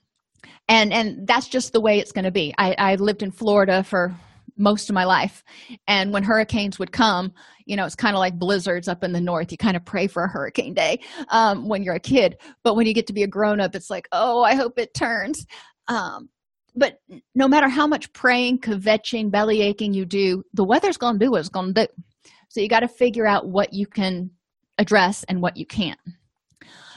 and 0.68 0.92
and 0.92 1.26
that's 1.26 1.48
just 1.48 1.72
the 1.72 1.80
way 1.80 1.98
it's 1.98 2.12
going 2.12 2.24
to 2.24 2.30
be. 2.30 2.54
I, 2.58 2.74
I 2.78 2.94
lived 2.96 3.22
in 3.22 3.30
florida 3.30 3.82
for 3.82 4.14
most 4.56 4.88
of 4.88 4.94
my 4.94 5.04
life. 5.04 5.42
And 5.86 6.12
when 6.12 6.22
hurricanes 6.22 6.78
would 6.78 6.92
come 6.92 7.32
you 7.66 7.76
know 7.76 7.84
it's 7.84 7.94
kind 7.94 8.14
of 8.14 8.20
like 8.20 8.38
blizzards 8.38 8.88
up 8.88 9.04
in 9.04 9.12
the 9.12 9.20
north. 9.20 9.50
You 9.50 9.58
kind 9.58 9.76
of 9.76 9.84
pray 9.84 10.06
for 10.06 10.24
a 10.24 10.28
hurricane 10.28 10.74
day 10.74 11.00
um, 11.28 11.68
when 11.68 11.82
you're 11.82 11.94
a 11.94 12.00
kid. 12.00 12.38
But 12.62 12.76
when 12.76 12.86
you 12.86 12.94
get 12.94 13.06
to 13.08 13.12
be 13.12 13.22
a 13.22 13.26
grown-up 13.26 13.74
it's 13.74 13.90
like 13.90 14.08
oh 14.12 14.42
i 14.42 14.54
hope 14.54 14.78
it 14.78 14.94
turns. 14.94 15.46
Um, 15.88 16.28
but 16.74 17.00
no 17.34 17.48
matter 17.48 17.68
how 17.68 17.86
much 17.86 18.12
praying 18.12 18.60
kvetching 18.60 19.30
belly 19.30 19.60
aching 19.62 19.94
you 19.94 20.04
do 20.04 20.42
the 20.54 20.64
weather's 20.64 20.96
going 20.96 21.18
to 21.18 21.24
do 21.24 21.30
what 21.30 21.40
it's 21.40 21.48
going 21.48 21.74
to 21.74 21.86
do. 21.86 22.02
So 22.48 22.60
you 22.60 22.68
got 22.68 22.80
to 22.80 22.88
figure 22.88 23.26
out 23.26 23.48
what 23.48 23.72
you 23.72 23.86
can 23.86 24.30
address 24.78 25.24
and 25.24 25.40
what 25.40 25.56
you 25.56 25.66
can't 25.66 25.98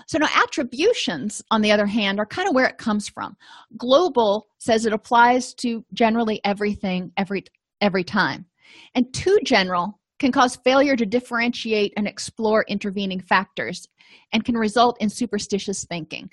so 0.05 0.17
now 0.17 0.27
attributions 0.35 1.41
on 1.51 1.61
the 1.61 1.71
other 1.71 1.85
hand 1.85 2.19
are 2.19 2.25
kind 2.25 2.47
of 2.47 2.53
where 2.53 2.67
it 2.67 2.77
comes 2.77 3.09
from. 3.09 3.35
Global 3.77 4.47
says 4.59 4.85
it 4.85 4.93
applies 4.93 5.53
to 5.55 5.83
generally 5.93 6.41
everything 6.43 7.11
every 7.17 7.45
every 7.81 8.03
time. 8.03 8.45
And 8.93 9.13
too 9.13 9.39
general 9.43 9.99
can 10.19 10.31
cause 10.31 10.57
failure 10.63 10.95
to 10.95 11.05
differentiate 11.05 11.93
and 11.97 12.07
explore 12.07 12.65
intervening 12.67 13.19
factors 13.19 13.87
and 14.31 14.45
can 14.45 14.55
result 14.55 14.97
in 15.01 15.09
superstitious 15.09 15.85
thinking. 15.85 16.29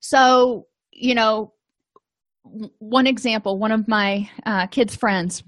So 0.00 0.66
you 0.96 1.14
know 1.14 1.52
one 2.78 3.06
example 3.06 3.58
one 3.58 3.72
of 3.72 3.88
my 3.88 4.28
uh, 4.44 4.66
kids 4.68 4.96
friends 4.96 5.42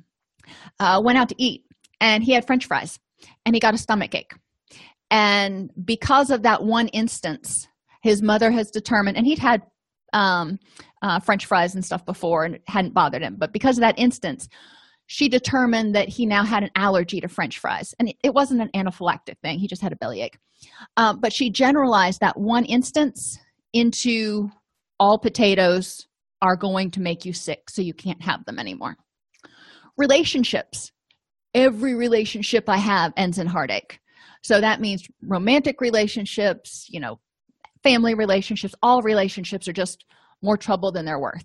uh, 0.81 1.01
went 1.03 1.19
out 1.19 1.29
to 1.29 1.35
eat 1.39 1.65
and 2.01 2.23
he 2.23 2.33
had 2.33 2.47
french 2.47 2.67
fries 2.67 2.99
and 3.47 3.55
he 3.55 3.61
got 3.61 3.75
a 3.75 3.79
stomach 3.79 4.15
ache 4.15 4.35
and 5.11 5.71
because 5.85 6.31
of 6.31 6.43
that 6.43 6.63
one 6.63 6.89
instance 6.89 7.68
his 8.03 8.23
mother 8.23 8.51
has 8.51 8.71
determined 8.71 9.17
and 9.17 9.27
he'd 9.27 9.39
had 9.39 9.63
um, 10.13 10.59
uh, 11.03 11.21
french 11.21 11.47
fries 11.47 11.75
and 11.75 11.85
stuff 11.85 12.05
before 12.05 12.45
and 12.45 12.57
it 12.57 12.63
hadn't 12.67 12.95
bothered 12.95 13.23
him. 13.23 13.37
But 13.39 13.53
because 13.53 13.77
of 13.77 13.83
that 13.83 13.99
instance 13.99 14.49
she 15.09 15.29
determined 15.29 15.95
that 15.95 16.09
he 16.09 16.27
now 16.27 16.45
had 16.45 16.63
an 16.63 16.71
allergy 16.77 17.21
to 17.21 17.29
french 17.29 17.59
fries. 17.59 17.95
And 17.99 18.11
it, 18.11 18.17
it 18.23 18.35
wasn't 18.35 18.61
an 18.61 18.71
anaphylactic 18.75 19.39
thing. 19.43 19.59
He 19.59 19.67
just 19.67 19.83
had 19.83 19.93
a 19.93 19.97
bellyache. 19.97 20.39
Um, 20.99 21.19
but 21.19 21.33
she 21.33 21.51
generalized 21.51 22.21
that 22.21 22.37
one 22.37 22.67
instance 22.67 23.39
into 23.73 24.51
all 25.01 25.19
potatoes 25.19 26.07
are 26.43 26.57
going 26.57 26.91
to 26.91 27.01
make 27.01 27.25
you 27.25 27.33
sick 27.33 27.71
so 27.71 27.81
you 27.81 27.95
can't 27.95 28.23
have 28.23 28.45
them 28.45 28.59
anymore. 28.59 28.97
Relationships. 29.97 30.93
Every 31.55 31.95
relationship 31.95 32.69
i 32.69 32.77
have 32.77 33.15
ends 33.17 33.39
in 33.39 33.47
heartache. 33.47 33.99
So 34.43 34.61
that 34.61 34.81
means 34.81 35.09
romantic 35.23 35.81
relationships 35.81 36.87
you 36.91 37.01
know 37.01 37.19
family 37.83 38.15
relationships 38.15 38.75
all 38.83 39.03
relationships 39.03 39.69
are 39.69 39.73
just 39.73 40.05
more 40.43 40.57
trouble 40.57 40.93
than 40.93 41.05
they're 41.05 41.21
worth. 41.21 41.45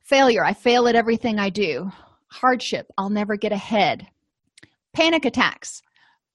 Failure 0.00 0.44
i 0.44 0.52
fail 0.52 0.88
at 0.88 0.94
everything 0.94 1.38
i 1.38 1.50
do. 1.50 1.90
Hardship 2.28 2.86
i'll 2.98 3.10
never 3.10 3.36
get 3.36 3.52
ahead. 3.52 4.06
Panic 4.94 5.24
attacks 5.24 5.82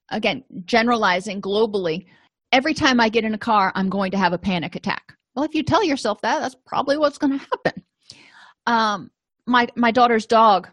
again 0.10 0.44
generalizing 0.66 1.42
globally 1.42 2.06
every 2.52 2.74
time 2.74 3.00
i 3.00 3.08
get 3.10 3.24
in 3.24 3.34
a 3.34 3.38
car 3.38 3.72
i'm 3.76 3.90
going 3.90 4.12
to 4.12 4.18
have 4.18 4.34
a 4.34 4.38
panic 4.38 4.76
attack. 4.76 5.14
Well 5.36 5.46
if 5.46 5.54
you 5.54 5.64
tell 5.64 5.84
yourself 5.84 6.22
that 6.22 6.40
that's 6.40 6.56
probably 6.66 6.98
what's 6.98 7.18
going 7.18 7.40
to 7.40 7.46
happen. 7.46 7.84
Um, 8.68 9.12
my 9.46 9.68
my 9.76 9.92
daughter's 9.92 10.26
dog 10.26 10.70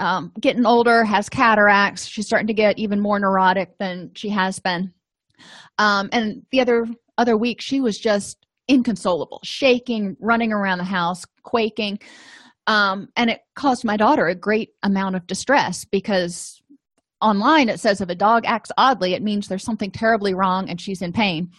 um, 0.00 0.32
getting 0.40 0.66
older 0.66 1.04
has 1.04 1.28
cataracts. 1.28 2.06
She's 2.06 2.26
starting 2.26 2.46
to 2.48 2.54
get 2.54 2.78
even 2.78 3.00
more 3.00 3.20
neurotic 3.20 3.76
than 3.78 4.10
she 4.14 4.30
has 4.30 4.58
been. 4.58 4.92
Um, 5.78 6.08
and 6.12 6.42
the 6.50 6.60
other 6.60 6.86
other 7.20 7.36
week 7.36 7.60
she 7.60 7.80
was 7.80 7.98
just 7.98 8.46
inconsolable 8.68 9.40
shaking 9.44 10.16
running 10.20 10.52
around 10.52 10.78
the 10.78 10.84
house 10.84 11.24
quaking. 11.42 11.98
Um, 12.66 13.08
and 13.16 13.30
it 13.30 13.40
caused 13.56 13.84
my 13.84 13.96
daughter 13.96 14.26
a 14.26 14.34
great 14.34 14.70
amount 14.82 15.16
of 15.16 15.26
distress 15.26 15.84
because 15.84 16.62
online 17.20 17.68
it 17.68 17.80
says 17.80 18.00
if 18.00 18.08
a 18.08 18.14
dog 18.14 18.44
acts 18.46 18.70
oddly 18.78 19.12
it 19.12 19.22
means 19.22 19.48
there's 19.48 19.64
something 19.64 19.90
terribly 19.90 20.34
wrong 20.34 20.68
and 20.70 20.80
she's 20.80 21.02
in 21.02 21.12
pain. 21.12 21.50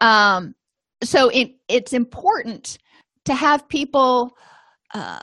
Um, 0.00 0.54
so 1.04 1.28
it, 1.28 1.52
it's 1.68 1.92
important 1.92 2.78
to 3.26 3.34
have 3.34 3.68
people 3.68 4.36
uh, 4.94 5.18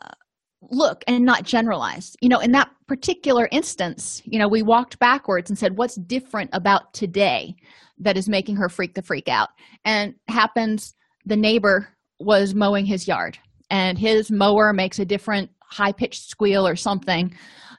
look 0.72 1.04
and 1.08 1.26
not 1.26 1.44
generalize. 1.44 2.16
You 2.22 2.30
know 2.30 2.40
in 2.40 2.52
that 2.54 2.70
particular 2.88 3.48
instance 3.52 4.22
you 4.26 4.40
know 4.40 4.48
we 4.48 4.62
walked 4.62 5.00
backwards 5.00 5.50
and 5.50 5.58
said 5.58 5.78
what's 5.78 5.96
different 5.96 6.50
about 6.54 6.94
today 6.94 7.56
that 8.00 8.18
is 8.18 8.28
making 8.28 8.56
her 8.58 8.70
freak 8.70 8.96
the 8.96 9.02
freak 9.02 9.28
out? 9.28 9.50
And 9.86 10.16
happens 10.28 10.96
the 11.26 11.38
neighbor 11.38 11.90
was 12.20 12.54
mowing 12.54 12.86
his 12.86 13.08
yard 13.08 13.38
and 13.70 13.98
his 13.98 14.32
mower 14.32 14.74
makes 14.74 15.00
a 15.00 15.06
different 15.06 15.50
high-pitched 15.64 16.30
squeal 16.30 16.68
or 16.68 16.76
something 16.76 17.34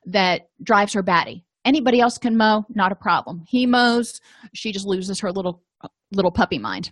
that 0.06 0.48
drives 0.62 0.92
her 0.92 1.02
batty. 1.02 1.44
Anybody 1.64 2.00
else 2.00 2.18
can 2.18 2.36
mow 2.36 2.64
not 2.68 2.92
a 2.92 2.96
problem. 2.96 3.44
He 3.46 3.66
mows 3.66 4.20
she 4.52 4.72
just 4.72 4.86
loses 4.86 5.20
her 5.20 5.32
little 5.32 5.62
little 6.12 6.32
puppy 6.32 6.58
mind. 6.58 6.90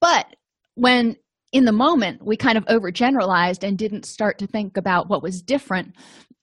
But 0.00 0.26
when 0.74 1.16
in 1.52 1.64
the 1.64 1.72
moment 1.72 2.24
we 2.24 2.36
kind 2.36 2.58
of 2.58 2.64
overgeneralized 2.66 3.66
and 3.66 3.78
didn't 3.78 4.04
start 4.04 4.38
to 4.38 4.46
think 4.46 4.76
about 4.76 5.08
what 5.08 5.22
was 5.22 5.42
different. 5.42 5.94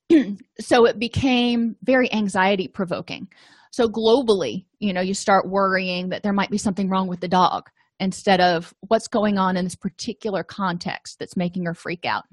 So 0.60 0.86
it 0.86 1.00
became 1.00 1.76
very 1.84 2.12
anxiety 2.14 2.68
provoking. 2.68 3.28
So 3.72 3.90
globally 3.90 4.66
you 4.80 4.94
know 4.94 5.02
you 5.02 5.14
start 5.14 5.50
worrying 5.50 6.10
that 6.10 6.24
there 6.24 6.34
might 6.34 6.52
be 6.52 6.58
something 6.58 6.90
wrong 6.90 7.08
with 7.08 7.20
the 7.20 7.28
dog 7.28 7.70
instead 8.00 8.40
of 8.40 8.74
what's 8.88 9.08
going 9.08 9.38
on 9.38 9.58
in 9.58 9.66
this 9.66 9.76
particular 9.76 10.44
context 10.44 11.18
that's 11.20 11.36
making 11.36 11.66
her 11.66 11.74
freak 11.74 12.06
out. 12.06 12.24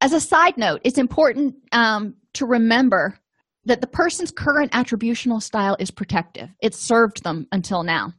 As 0.00 0.12
a 0.12 0.20
side 0.20 0.56
note 0.58 0.80
it's 0.84 0.98
important 0.98 1.56
um, 1.72 2.14
to 2.34 2.46
remember 2.46 3.18
that 3.64 3.80
the 3.80 3.86
person's 3.86 4.30
current 4.30 4.70
attributional 4.72 5.42
style 5.42 5.76
is 5.80 5.90
protective. 5.90 6.50
It 6.60 6.74
served 6.74 7.24
them 7.24 7.46
until 7.50 7.82
now. 7.82 8.12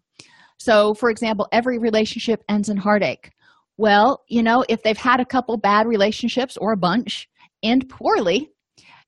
So 0.57 0.95
for 0.95 1.09
example 1.11 1.47
every 1.51 1.77
relationship 1.77 2.43
ends 2.49 2.69
in 2.69 2.77
heartache 2.77 3.31
well 3.77 4.23
you 4.27 4.41
know 4.41 4.63
if 4.69 4.83
they've 4.83 4.97
had 4.97 5.19
a 5.19 5.25
couple 5.25 5.57
bad 5.57 5.87
relationships 5.87 6.57
or 6.57 6.71
a 6.71 6.77
bunch 6.77 7.27
end 7.63 7.87
poorly 7.89 8.49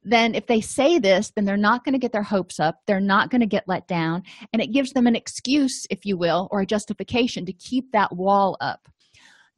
then 0.04 0.36
if 0.36 0.48
they 0.48 0.62
say 0.62 1.00
this 1.00 1.32
then 1.36 1.46
they're 1.46 1.58
not 1.58 1.84
going 1.84 1.94
to 1.94 2.00
get 2.00 2.12
their 2.12 2.24
hopes 2.24 2.60
up 2.60 2.80
they're 2.88 3.00
not 3.00 3.30
going 3.30 3.42
to 3.42 3.48
get 3.48 3.68
let 3.68 3.88
down 3.88 4.24
and 4.54 4.62
it 4.62 4.72
gives 4.72 4.92
them 4.92 5.08
an 5.08 5.16
excuse 5.16 5.86
if 5.90 6.06
you 6.06 6.18
will 6.18 6.48
or 6.52 6.62
a 6.62 6.66
justification 6.66 7.46
to 7.46 7.54
keep 7.54 7.92
that 7.92 8.16
wall 8.16 8.58
up. 8.62 8.88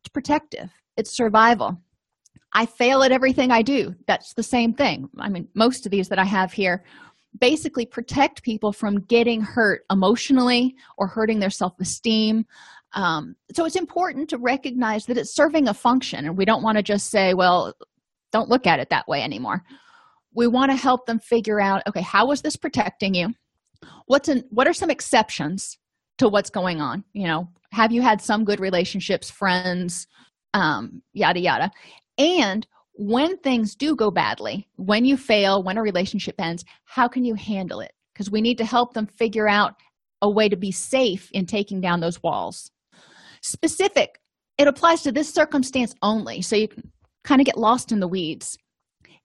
It's 0.02 0.10
protective 0.10 0.69
it's 0.98 1.15
survival. 1.15 1.78
I 2.54 2.65
fail 2.65 3.04
at 3.04 3.12
everything 3.12 3.52
i 3.52 3.62
do 3.62 3.95
that's 4.08 4.34
the 4.34 4.43
same 4.43 4.74
thing. 4.74 5.10
I 5.19 5.30
mean 5.30 5.48
most 5.54 5.86
of 5.86 5.91
these 5.91 6.10
that 6.10 6.19
i 6.19 6.26
have 6.26 6.52
here 6.52 6.84
basically 7.39 7.86
protect 7.86 8.43
people 8.43 8.74
from 8.74 9.02
getting 9.02 9.41
hurt 9.41 9.82
emotionally 9.91 10.76
or 10.98 11.08
hurting 11.08 11.39
their 11.39 11.52
self-esteem 11.52 12.45
um, 12.93 13.36
so 13.54 13.65
it's 13.65 13.75
important 13.75 14.30
to 14.30 14.38
recognize 14.38 15.06
that 15.06 15.17
it's 15.17 15.36
serving 15.36 15.67
a 15.67 15.73
function 15.73 16.25
and 16.25 16.38
we 16.38 16.45
don't 16.45 16.63
want 16.63 16.78
to 16.78 16.84
just 16.84 17.10
say 17.10 17.34
well 17.34 17.73
don't 18.32 18.49
look 18.49 18.67
at 18.67 18.80
it 18.80 18.89
that 18.89 19.08
way 19.08 19.23
anymore. 19.23 19.63
We 20.34 20.47
want 20.47 20.71
to 20.71 20.78
help 20.78 21.06
them 21.06 21.19
figure 21.19 21.60
out 21.60 21.84
okay 21.88 22.02
how 22.02 22.28
was 22.28 22.41
this 22.41 22.56
protecting 22.56 23.13
you? 23.13 23.34
What's 24.06 24.30
in 24.30 24.43
what 24.49 24.67
are 24.67 24.73
some 24.73 24.89
exceptions 24.89 25.78
to 26.17 26.30
what's 26.30 26.49
going 26.49 26.82
on? 26.82 27.04
You 27.13 27.28
know 27.28 27.49
have 27.71 27.91
you 27.91 28.02
had 28.02 28.21
some 28.21 28.43
good 28.43 28.60
relationships 28.60 29.30
friends? 29.30 30.08
Um 30.54 31.04
yada 31.13 31.39
yada. 31.39 31.71
And 32.17 32.65
when 32.93 33.38
things 33.38 33.75
do 33.75 33.95
go 33.95 34.12
badly 34.12 34.67
when 34.75 35.06
you 35.06 35.15
fail 35.15 35.63
when 35.63 35.78
a 35.78 35.82
relationship 35.82 36.36
ends 36.39 36.65
how 36.86 37.08
can 37.08 37.23
you 37.23 37.36
handle 37.36 37.82
it? 37.82 37.93
Because 38.13 38.32
we 38.32 38.41
need 38.41 38.58
to 38.58 38.65
help 38.65 38.93
them 38.93 39.06
figure 39.06 39.47
out 39.47 39.75
a 40.21 40.30
way 40.30 40.49
to 40.49 40.58
be 40.58 40.71
safe 40.71 41.30
in 41.32 41.45
taking 41.45 41.80
down 41.80 41.99
those 41.99 42.21
walls 42.23 42.71
specific 43.42 44.19
it 44.60 44.67
applies 44.67 45.02
to 45.04 45.12
this 45.12 45.33
circumstance 45.33 45.96
only 46.02 46.42
so 46.42 46.56
you 46.58 46.67
can 46.67 46.92
kind 47.23 47.40
of 47.40 47.46
get 47.46 47.58
lost 47.58 47.92
in 47.94 48.02
the 48.02 48.08
weeds. 48.08 48.58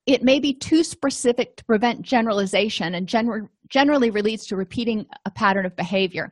It 0.06 0.22
may 0.22 0.38
be 0.38 0.54
too 0.54 0.84
specific 0.84 1.56
to 1.56 1.64
prevent 1.64 2.02
generalization 2.02 2.94
and 2.94 3.08
gen- 3.08 3.48
generally 3.68 4.10
leads 4.10 4.46
to 4.46 4.56
repeating 4.56 5.06
a 5.24 5.30
pattern 5.30 5.66
of 5.66 5.74
behavior. 5.74 6.30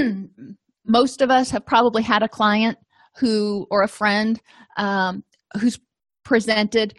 Most 0.87 1.23
of 1.23 1.31
us 1.31 1.51
have 1.51 1.67
probably 1.67 2.03
had 2.03 2.23
a 2.23 2.29
client 2.29 2.79
who 3.17 3.67
or 3.71 3.83
a 3.83 3.89
friend 3.89 4.41
um, 4.77 5.25
who's 5.61 5.81
presented 6.25 6.95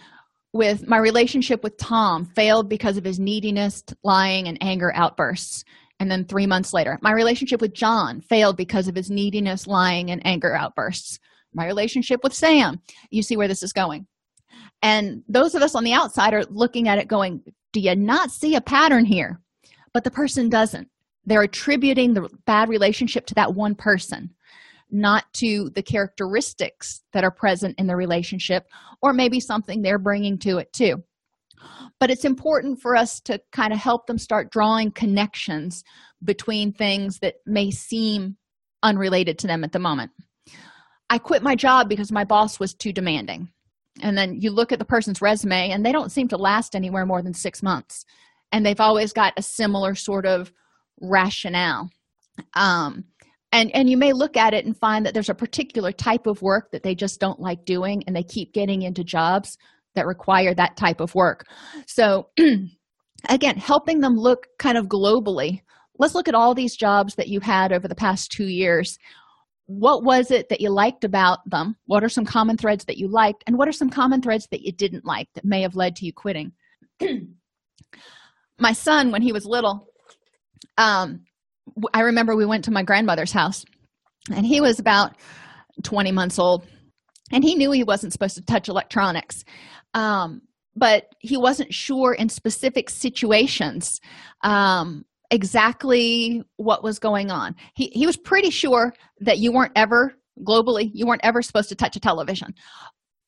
with 0.51 0.87
my 0.87 0.97
relationship 0.97 1.63
with 1.63 1.77
tom 1.77 2.25
failed 2.25 2.67
because 2.67 2.97
of 2.97 3.03
his 3.03 3.19
neediness 3.19 3.83
lying 4.03 4.47
and 4.47 4.57
anger 4.61 4.91
outbursts 4.95 5.63
and 5.99 6.09
then 6.09 6.25
three 6.25 6.47
months 6.47 6.73
later 6.73 6.97
my 7.01 7.11
relationship 7.11 7.61
with 7.61 7.73
john 7.73 8.21
failed 8.21 8.57
because 8.57 8.87
of 8.87 8.95
his 8.95 9.09
neediness 9.09 9.67
lying 9.67 10.11
and 10.11 10.25
anger 10.25 10.55
outbursts. 10.55 11.19
My 11.53 11.65
relationship 11.65 12.23
with 12.23 12.33
sam 12.33 12.81
you 13.09 13.23
see 13.23 13.37
where 13.37 13.47
this 13.47 13.63
is 13.63 13.73
going. 13.73 14.07
And 14.81 15.23
those 15.27 15.55
of 15.55 15.61
us 15.61 15.75
on 15.75 15.83
the 15.83 15.93
outside 15.93 16.33
are 16.33 16.45
looking 16.45 16.87
at 16.87 16.99
it 16.99 17.07
going 17.07 17.43
do 17.71 17.79
you 17.79 17.95
not 17.95 18.31
see 18.31 18.55
a 18.55 18.61
pattern 18.61 19.05
here? 19.05 19.39
But 19.93 20.03
the 20.03 20.11
person 20.11 20.49
doesn't. 20.49 20.87
They're 21.25 21.43
attributing 21.43 22.13
the 22.13 22.27
bad 22.45 22.69
relationship 22.69 23.27
to 23.27 23.35
that 23.35 23.53
one 23.53 23.75
person 23.75 24.31
not 24.91 25.31
to 25.33 25.69
the 25.75 25.83
characteristics 25.83 27.01
that 27.13 27.23
are 27.23 27.31
present 27.31 27.77
in 27.77 27.87
the 27.87 27.95
relationship 27.95 28.65
or 29.01 29.13
maybe 29.13 29.39
something 29.39 29.81
they're 29.81 29.99
bringing 29.99 30.37
to 30.39 30.57
it 30.57 30.71
too 30.73 31.03
but 31.99 32.09
it's 32.09 32.25
important 32.25 32.81
for 32.81 32.95
us 32.95 33.19
to 33.21 33.39
kind 33.51 33.73
of 33.73 33.79
help 33.79 34.07
them 34.07 34.17
start 34.17 34.51
drawing 34.51 34.91
connections 34.91 35.83
between 36.23 36.73
things 36.73 37.19
that 37.19 37.35
may 37.45 37.71
seem 37.71 38.37
unrelated 38.83 39.37
to 39.39 39.47
them 39.47 39.63
at 39.63 39.71
the 39.71 39.79
moment. 39.79 40.11
I 41.09 41.17
quit 41.17 41.43
my 41.43 41.55
job 41.55 41.89
because 41.89 42.11
my 42.11 42.23
boss 42.23 42.59
was 42.59 42.73
too 42.73 42.93
demanding. 42.93 43.49
And 44.01 44.17
then 44.17 44.39
you 44.39 44.51
look 44.51 44.71
at 44.71 44.79
the 44.79 44.85
person's 44.85 45.21
resume 45.21 45.71
and 45.71 45.85
they 45.85 45.91
don't 45.91 46.11
seem 46.11 46.27
to 46.29 46.37
last 46.37 46.75
anywhere 46.75 47.05
more 47.05 47.21
than 47.21 47.33
six 47.33 47.61
months. 47.63 48.05
And 48.51 48.65
they've 48.65 48.79
always 48.79 49.11
got 49.11 49.33
a 49.37 49.41
similar 49.41 49.95
sort 49.95 50.25
of 50.25 50.51
rationale. 51.01 51.89
Um, 52.53 53.05
and 53.51 53.71
and 53.75 53.89
you 53.89 53.97
may 53.97 54.13
look 54.13 54.37
at 54.37 54.53
it 54.53 54.65
and 54.65 54.77
find 54.77 55.05
that 55.05 55.13
there's 55.13 55.29
a 55.29 55.35
particular 55.35 55.91
type 55.91 56.27
of 56.27 56.41
work 56.41 56.71
that 56.71 56.83
they 56.83 56.95
just 56.95 57.19
don't 57.19 57.39
like 57.39 57.65
doing 57.65 58.03
and 58.05 58.15
they 58.15 58.23
keep 58.23 58.53
getting 58.53 58.83
into 58.83 59.03
jobs 59.03 59.57
that 59.95 60.05
require 60.05 60.53
that 60.53 60.77
type 60.77 60.99
of 60.99 61.15
work. 61.15 61.45
So 61.87 62.29
again 63.29 63.57
helping 63.57 63.99
them 64.01 64.15
look 64.15 64.47
kind 64.57 64.77
of 64.77 64.85
globally. 64.85 65.61
Let's 65.97 66.15
look 66.15 66.27
at 66.27 66.35
all 66.35 66.55
these 66.55 66.77
jobs 66.77 67.15
that 67.15 67.27
you 67.27 67.39
had 67.39 67.73
over 67.73 67.87
the 67.87 67.95
past 67.95 68.31
two 68.31 68.47
years. 68.47 68.97
What 69.65 70.03
was 70.03 70.31
it 70.31 70.49
that 70.49 70.61
you 70.61 70.69
liked 70.69 71.03
about 71.03 71.39
them? 71.49 71.75
What 71.85 72.03
are 72.03 72.09
some 72.09 72.25
common 72.25 72.57
threads 72.57 72.85
that 72.85 72.97
you 72.97 73.07
liked? 73.07 73.43
And 73.45 73.57
what 73.57 73.67
are 73.67 73.73
some 73.73 73.89
common 73.89 74.21
threads 74.21 74.47
that 74.51 74.61
you 74.61 74.71
didn't 74.71 75.05
like 75.05 75.27
that 75.35 75.45
may 75.45 75.61
have 75.61 75.75
led 75.75 75.95
to 75.97 76.05
you 76.05 76.13
quitting? 76.13 76.53
My 78.59 78.73
son 78.73 79.11
when 79.11 79.21
he 79.21 79.31
was 79.31 79.45
little 79.45 79.89
um 80.79 81.21
i 81.93 82.01
remember 82.01 82.35
we 82.35 82.45
went 82.45 82.65
to 82.65 82.71
my 82.71 82.81
grandmother's 82.81 83.31
house 83.31 83.63
and 84.33 84.45
he 84.45 84.59
was 84.59 84.79
about 84.79 85.15
20 85.83 86.11
months 86.11 86.39
old 86.39 86.65
and 87.31 87.43
he 87.43 87.55
knew 87.55 87.71
he 87.71 87.83
wasn't 87.83 88.11
supposed 88.11 88.35
to 88.35 88.41
touch 88.41 88.69
electronics 88.69 89.43
um, 89.93 90.41
but 90.75 91.07
he 91.19 91.37
wasn't 91.37 91.73
sure 91.73 92.13
in 92.13 92.29
specific 92.29 92.89
situations 92.89 93.99
um, 94.43 95.05
exactly 95.31 96.43
what 96.57 96.83
was 96.83 96.99
going 96.99 97.31
on. 97.31 97.55
He, 97.75 97.87
he 97.87 98.05
was 98.05 98.17
pretty 98.17 98.49
sure 98.49 98.93
that 99.19 99.39
you 99.39 99.51
weren't 99.51 99.73
ever 99.75 100.15
globally 100.43 100.89
you 100.93 101.05
weren't 101.05 101.25
ever 101.25 101.41
supposed 101.41 101.69
to 101.69 101.75
touch 101.75 101.95
a 101.95 101.99
television. 101.99 102.53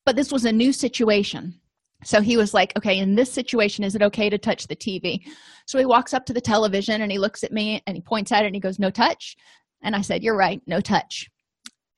But 0.04 0.16
this 0.16 0.32
was 0.32 0.44
a 0.44 0.52
new 0.52 0.72
situation. 0.72 1.60
So 2.04 2.20
he 2.20 2.36
was 2.36 2.54
like 2.54 2.76
okay 2.76 2.98
in 2.98 3.14
this 3.14 3.30
situation 3.30 3.84
is 3.84 3.94
it 3.94 4.02
okay 4.02 4.28
to 4.28 4.38
touch 4.38 4.66
the 4.66 4.74
tv 4.74 5.20
so 5.66 5.78
he 5.78 5.84
walks 5.84 6.12
up 6.12 6.26
to 6.26 6.32
the 6.32 6.40
television 6.40 7.02
and 7.02 7.12
he 7.12 7.18
looks 7.18 7.44
at 7.44 7.52
me 7.52 7.80
and 7.86 7.96
he 7.96 8.00
points 8.00 8.32
at 8.32 8.42
it 8.42 8.46
and 8.46 8.56
he 8.56 8.60
goes 8.60 8.78
no 8.78 8.90
touch. 8.90 9.36
And 9.82 9.94
i 9.94 10.00
said 10.00 10.22
you're 10.22 10.36
right 10.36 10.60
no 10.66 10.80
touch. 10.80 11.28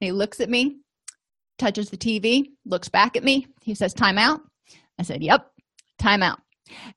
And 0.00 0.06
he 0.06 0.12
looks 0.12 0.40
at 0.40 0.50
me 0.50 0.78
touches 1.58 1.88
the 1.88 1.96
tv 1.96 2.46
looks 2.66 2.88
back 2.88 3.16
at 3.16 3.24
me. 3.24 3.46
He 3.62 3.74
says 3.74 3.94
time 3.94 4.18
out 4.18 4.40
i 4.98 5.02
said 5.02 5.22
yep 5.22 5.50
time 5.98 6.22
out. 6.22 6.40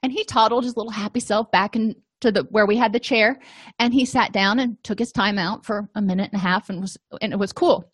And 0.03 0.11
he 0.11 0.23
toddled 0.23 0.63
his 0.63 0.77
little 0.77 0.91
happy 0.91 1.19
self 1.19 1.51
back 1.51 1.75
into 1.75 1.95
the 2.21 2.47
where 2.49 2.65
we 2.65 2.77
had 2.77 2.93
the 2.93 2.99
chair 2.99 3.39
and 3.79 3.93
he 3.93 4.05
sat 4.05 4.31
down 4.31 4.59
and 4.59 4.81
took 4.83 4.99
his 4.99 5.11
time 5.11 5.37
out 5.37 5.65
for 5.65 5.89
a 5.95 6.01
minute 6.01 6.29
and 6.31 6.39
a 6.39 6.43
half 6.43 6.69
and 6.69 6.81
was 6.81 6.97
and 7.21 7.33
it 7.33 7.39
was 7.39 7.53
cool. 7.53 7.91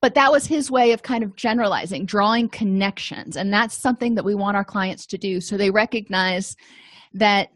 But 0.00 0.14
that 0.14 0.30
was 0.30 0.46
his 0.46 0.70
way 0.70 0.92
of 0.92 1.02
kind 1.02 1.24
of 1.24 1.34
generalizing 1.36 2.06
drawing 2.06 2.48
connections 2.48 3.36
and 3.36 3.52
that's 3.52 3.74
something 3.74 4.14
that 4.14 4.24
we 4.24 4.34
want 4.34 4.56
our 4.56 4.64
clients 4.64 5.06
to 5.06 5.18
do. 5.18 5.40
So 5.40 5.56
they 5.56 5.70
recognize 5.70 6.56
that 7.12 7.50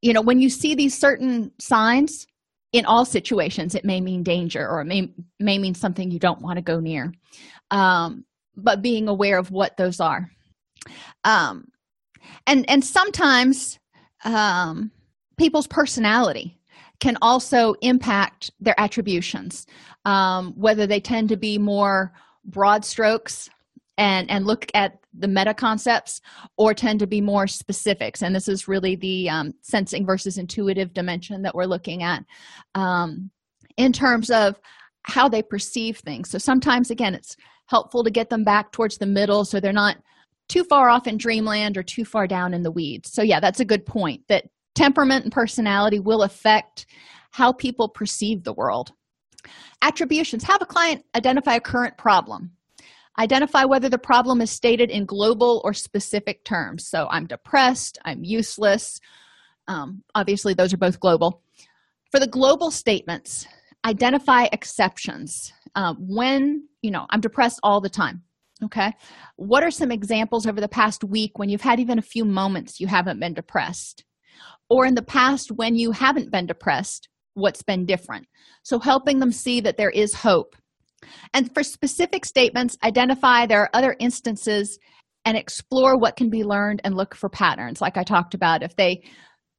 you 0.00 0.12
know 0.12 0.22
when 0.22 0.40
you 0.40 0.48
see 0.48 0.74
these 0.74 0.96
certain 0.96 1.50
signs 1.58 2.26
in 2.72 2.84
all 2.86 3.04
situations 3.04 3.74
it 3.74 3.84
may 3.84 4.00
mean 4.00 4.22
danger 4.22 4.68
or 4.68 4.80
it 4.80 4.86
may 4.86 5.12
may 5.38 5.58
mean 5.58 5.74
something 5.74 6.10
you 6.10 6.18
don't 6.20 6.40
want 6.40 6.56
to 6.56 6.62
go 6.62 6.78
near. 6.78 7.12
Um, 7.70 8.24
but 8.56 8.82
being 8.82 9.08
aware 9.08 9.38
of 9.38 9.50
what 9.50 9.76
those 9.76 9.98
are 9.98 10.30
um, 11.24 11.66
and 12.46 12.68
and 12.68 12.84
sometimes 12.84 13.78
um, 14.24 14.90
people's 15.36 15.66
personality 15.66 16.58
can 17.00 17.16
also 17.20 17.74
impact 17.82 18.50
their 18.60 18.78
attributions 18.78 19.66
um, 20.04 20.52
whether 20.56 20.86
they 20.86 21.00
tend 21.00 21.28
to 21.28 21.36
be 21.36 21.58
more 21.58 22.12
broad 22.44 22.84
strokes 22.84 23.48
and 23.96 24.30
and 24.30 24.46
look 24.46 24.66
at 24.74 24.98
the 25.16 25.28
meta 25.28 25.54
concepts 25.54 26.20
or 26.56 26.74
tend 26.74 26.98
to 26.98 27.06
be 27.06 27.20
more 27.20 27.46
specifics. 27.46 28.22
And 28.22 28.34
this 28.34 28.48
is 28.48 28.66
really 28.66 28.96
the 28.96 29.30
um, 29.30 29.54
sensing 29.62 30.04
versus 30.04 30.38
intuitive 30.38 30.92
dimension 30.92 31.42
that 31.42 31.54
we're 31.54 31.66
looking 31.66 32.02
at 32.02 32.24
um, 32.74 33.30
in 33.76 33.92
terms 33.92 34.30
of 34.30 34.58
how 35.02 35.28
they 35.28 35.42
perceive 35.42 35.98
things. 35.98 36.30
So 36.30 36.38
sometimes 36.38 36.90
again 36.90 37.14
it's 37.14 37.36
helpful 37.66 38.04
to 38.04 38.10
get 38.10 38.28
them 38.28 38.44
back 38.44 38.72
towards 38.72 38.98
the 38.98 39.06
middle 39.06 39.44
so 39.44 39.58
they're 39.58 39.72
not 39.72 39.96
too 40.54 40.62
far 40.62 40.88
off 40.88 41.08
in 41.08 41.16
dreamland 41.16 41.76
or 41.76 41.82
too 41.82 42.04
far 42.04 42.28
down 42.28 42.54
in 42.54 42.62
the 42.62 42.70
weeds. 42.70 43.10
So 43.12 43.22
yeah 43.22 43.40
that's 43.40 43.58
a 43.58 43.64
good 43.64 43.84
point 43.84 44.22
that 44.28 44.44
temperament 44.76 45.24
and 45.24 45.32
personality 45.32 45.98
will 45.98 46.22
affect 46.22 46.86
how 47.32 47.52
people 47.52 47.88
perceive 47.88 48.44
the 48.44 48.52
world. 48.52 48.92
Attributions. 49.82 50.44
Have 50.44 50.62
a 50.62 50.66
client 50.66 51.04
identify 51.16 51.54
a 51.54 51.60
current 51.60 51.98
problem. 51.98 52.52
Identify 53.18 53.64
whether 53.64 53.88
the 53.88 53.98
problem 53.98 54.40
is 54.40 54.52
stated 54.52 54.90
in 54.90 55.06
global 55.06 55.60
or 55.64 55.74
specific 55.74 56.44
terms. 56.44 56.86
So 56.86 57.08
i'm 57.10 57.26
depressed 57.26 57.98
i'm 58.04 58.22
useless. 58.22 59.00
Um, 59.66 60.04
obviously 60.14 60.54
those 60.54 60.72
are 60.72 60.78
both 60.78 61.00
global. 61.00 61.42
For 62.12 62.20
the 62.20 62.28
global 62.28 62.70
statements 62.70 63.48
identify 63.84 64.46
exceptions. 64.52 65.52
Um, 65.74 65.96
when 65.98 66.68
you 66.80 66.92
know 66.92 67.06
i'm 67.10 67.20
depressed 67.20 67.58
all 67.64 67.80
the 67.80 67.90
time 67.90 68.22
okay. 68.62 68.92
What 69.36 69.64
are 69.64 69.70
some 69.70 69.90
examples 69.90 70.46
over 70.46 70.60
the 70.60 70.68
past 70.68 71.02
week 71.04 71.38
when 71.38 71.48
you've 71.48 71.60
had 71.60 71.80
even 71.80 71.98
a 71.98 72.02
few 72.02 72.24
moments 72.24 72.80
you 72.80 72.86
haven't 72.86 73.20
been 73.20 73.34
depressed? 73.34 74.04
Or 74.70 74.86
in 74.86 74.94
the 74.94 75.02
past 75.02 75.50
when 75.52 75.76
you 75.76 75.92
haven't 75.92 76.30
been 76.30 76.46
depressed 76.46 77.08
what's 77.34 77.62
been 77.62 77.84
different? 77.84 78.26
So 78.62 78.78
helping 78.78 79.18
them 79.18 79.32
see 79.32 79.60
that 79.60 79.76
there 79.76 79.90
is 79.90 80.14
hope. 80.14 80.54
And 81.34 81.52
for 81.52 81.62
specific 81.62 82.24
statements 82.24 82.78
identify 82.82 83.46
there 83.46 83.60
are 83.62 83.70
other 83.74 83.96
instances 83.98 84.78
and 85.24 85.36
explore 85.36 85.98
what 85.98 86.16
can 86.16 86.30
be 86.30 86.44
learned 86.44 86.80
and 86.84 86.96
look 86.96 87.14
for 87.14 87.28
patterns. 87.28 87.80
Like 87.80 87.96
i 87.96 88.04
talked 88.04 88.34
about 88.34 88.62
if 88.62 88.76
they 88.76 89.02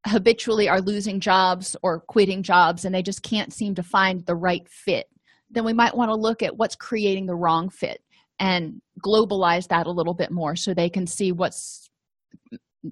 habitually 0.08 0.70
are 0.70 0.82
losing 0.82 1.20
jobs 1.20 1.76
or 1.82 2.00
quitting 2.00 2.44
jobs 2.44 2.86
and 2.86 2.94
they 2.94 3.02
just 3.02 3.24
can't 3.24 3.52
seem 3.52 3.76
to 3.76 3.84
find 3.84 4.26
the 4.26 4.36
right 4.36 4.68
fit 4.70 5.08
then 5.50 5.66
we 5.66 5.74
might 5.74 5.96
want 5.96 6.10
to 6.10 6.16
look 6.16 6.44
at 6.44 6.58
what's 6.58 6.76
creating 6.76 7.26
the 7.26 7.36
wrong 7.36 7.70
fit 7.70 8.00
and 8.40 8.82
globalize 9.04 9.68
that 9.68 9.88
a 9.88 9.92
little 9.92 10.14
bit 10.14 10.32
more 10.32 10.56
so 10.56 10.74
they 10.74 10.90
can 10.90 11.08
see 11.08 11.32
what's 11.32 11.90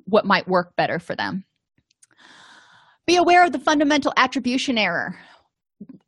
what 0.06 0.26
might 0.26 0.48
work 0.48 0.76
better 0.76 1.00
for 1.00 1.16
them. 1.16 1.46
Be 3.06 3.18
aware 3.18 3.46
of 3.46 3.52
the 3.52 3.60
fundamental 3.60 4.14
attribution 4.18 4.78
error. 4.78 5.20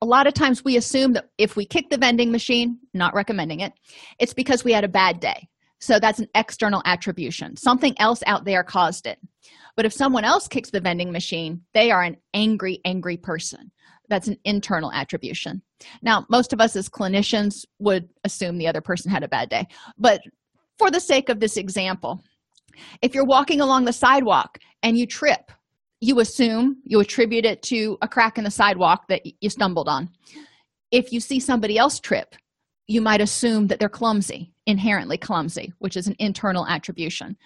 A 0.01 0.05
lot 0.05 0.27
of 0.27 0.33
times 0.33 0.63
we 0.63 0.77
assume 0.77 1.13
that 1.13 1.29
if 1.37 1.55
we 1.55 1.65
kick 1.65 1.89
the 1.89 1.97
vending 1.97 2.31
machine 2.31 2.79
not 2.93 3.13
recommending 3.13 3.59
it 3.59 3.73
it's 4.19 4.33
because 4.33 4.63
we 4.63 4.71
had 4.71 4.83
a 4.83 4.89
bad 4.89 5.19
day. 5.19 5.47
So 5.79 5.99
that's 5.99 6.19
an 6.19 6.29
external 6.35 6.81
attribution. 6.85 7.57
Something 7.57 7.93
else 7.99 8.23
out 8.25 8.45
there 8.45 8.63
caused 8.63 9.05
it. 9.05 9.19
But 9.75 9.85
if 9.85 9.91
someone 9.93 10.23
else 10.23 10.47
kicks 10.47 10.69
the 10.69 10.79
vending 10.79 11.11
machine 11.11 11.61
they 11.73 11.91
are 11.91 12.03
an 12.03 12.17
angry 12.33 12.79
angry 12.85 13.17
person 13.17 13.71
that's 14.09 14.27
an 14.27 14.37
internal 14.43 14.91
attribution. 14.91 15.61
Now 16.01 16.25
most 16.29 16.53
of 16.53 16.61
us 16.61 16.75
as 16.75 16.89
clinicians 16.89 17.65
would 17.79 18.09
assume 18.23 18.57
the 18.57 18.67
other 18.67 18.81
person 18.81 19.11
had 19.11 19.23
a 19.23 19.27
bad 19.27 19.49
day. 19.49 19.67
But 19.97 20.21
for 20.77 20.91
the 20.91 20.99
sake 20.99 21.29
of 21.29 21.39
this 21.39 21.57
example 21.57 22.21
if 23.01 23.15
you're 23.15 23.25
walking 23.25 23.61
along 23.61 23.85
the 23.85 23.93
sidewalk 23.93 24.57
and 24.83 24.97
you 24.97 25.07
trip 25.07 25.51
you 26.01 26.19
assume 26.19 26.77
you 26.83 26.99
attribute 26.99 27.45
it 27.45 27.61
to 27.63 27.97
a 28.01 28.07
crack 28.07 28.37
in 28.37 28.43
the 28.43 28.51
sidewalk 28.51 29.07
that 29.07 29.21
you 29.41 29.49
stumbled 29.49 29.87
on. 29.87 30.09
If 30.91 31.11
you 31.11 31.19
see 31.19 31.39
somebody 31.39 31.77
else 31.77 31.99
trip 31.99 32.35
you 32.87 33.01
might 33.01 33.21
assume 33.21 33.67
that 33.67 33.79
they're 33.79 33.89
clumsy 33.89 34.53
inherently 34.65 35.17
clumsy 35.17 35.73
which 35.79 35.97
is 35.97 36.07
an 36.07 36.15
internal 36.19 36.67
attribution. 36.67 37.37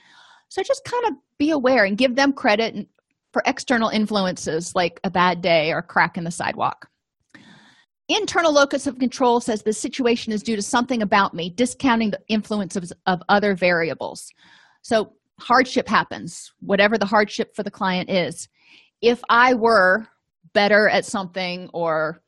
So 0.49 0.63
just 0.63 0.83
kind 0.83 1.05
of 1.05 1.13
be 1.37 1.51
aware 1.51 1.85
and 1.85 1.97
give 1.97 2.15
them 2.15 2.33
credit 2.33 2.87
for 3.31 3.41
external 3.45 3.89
influences 3.89 4.73
like 4.75 4.99
a 5.03 5.09
bad 5.09 5.41
day 5.41 5.71
or 5.71 5.79
a 5.79 5.83
crack 5.83 6.17
in 6.17 6.23
the 6.23 6.31
sidewalk. 6.31 6.89
Internal 8.07 8.51
locus 8.51 8.87
of 8.87 8.97
control 8.97 9.39
says 9.39 9.61
the 9.61 9.71
situation 9.71 10.33
is 10.33 10.41
due 10.41 10.55
to 10.55 10.63
something 10.63 11.03
about 11.03 11.35
me 11.35 11.51
discounting 11.51 12.09
the 12.09 12.19
influence 12.27 12.75
of, 12.75 12.91
of 13.05 13.21
other 13.29 13.55
variables. 13.55 14.31
So 14.81 15.13
hardship 15.39 15.87
happens 15.87 16.51
whatever 16.59 16.97
the 16.97 17.05
hardship 17.05 17.55
for 17.55 17.63
the 17.63 17.71
client 17.71 18.09
is. 18.09 18.47
If 19.01 19.21
i 19.29 19.53
were 19.53 20.07
better 20.53 20.89
at 20.89 21.05
something 21.05 21.69
or 21.73 22.21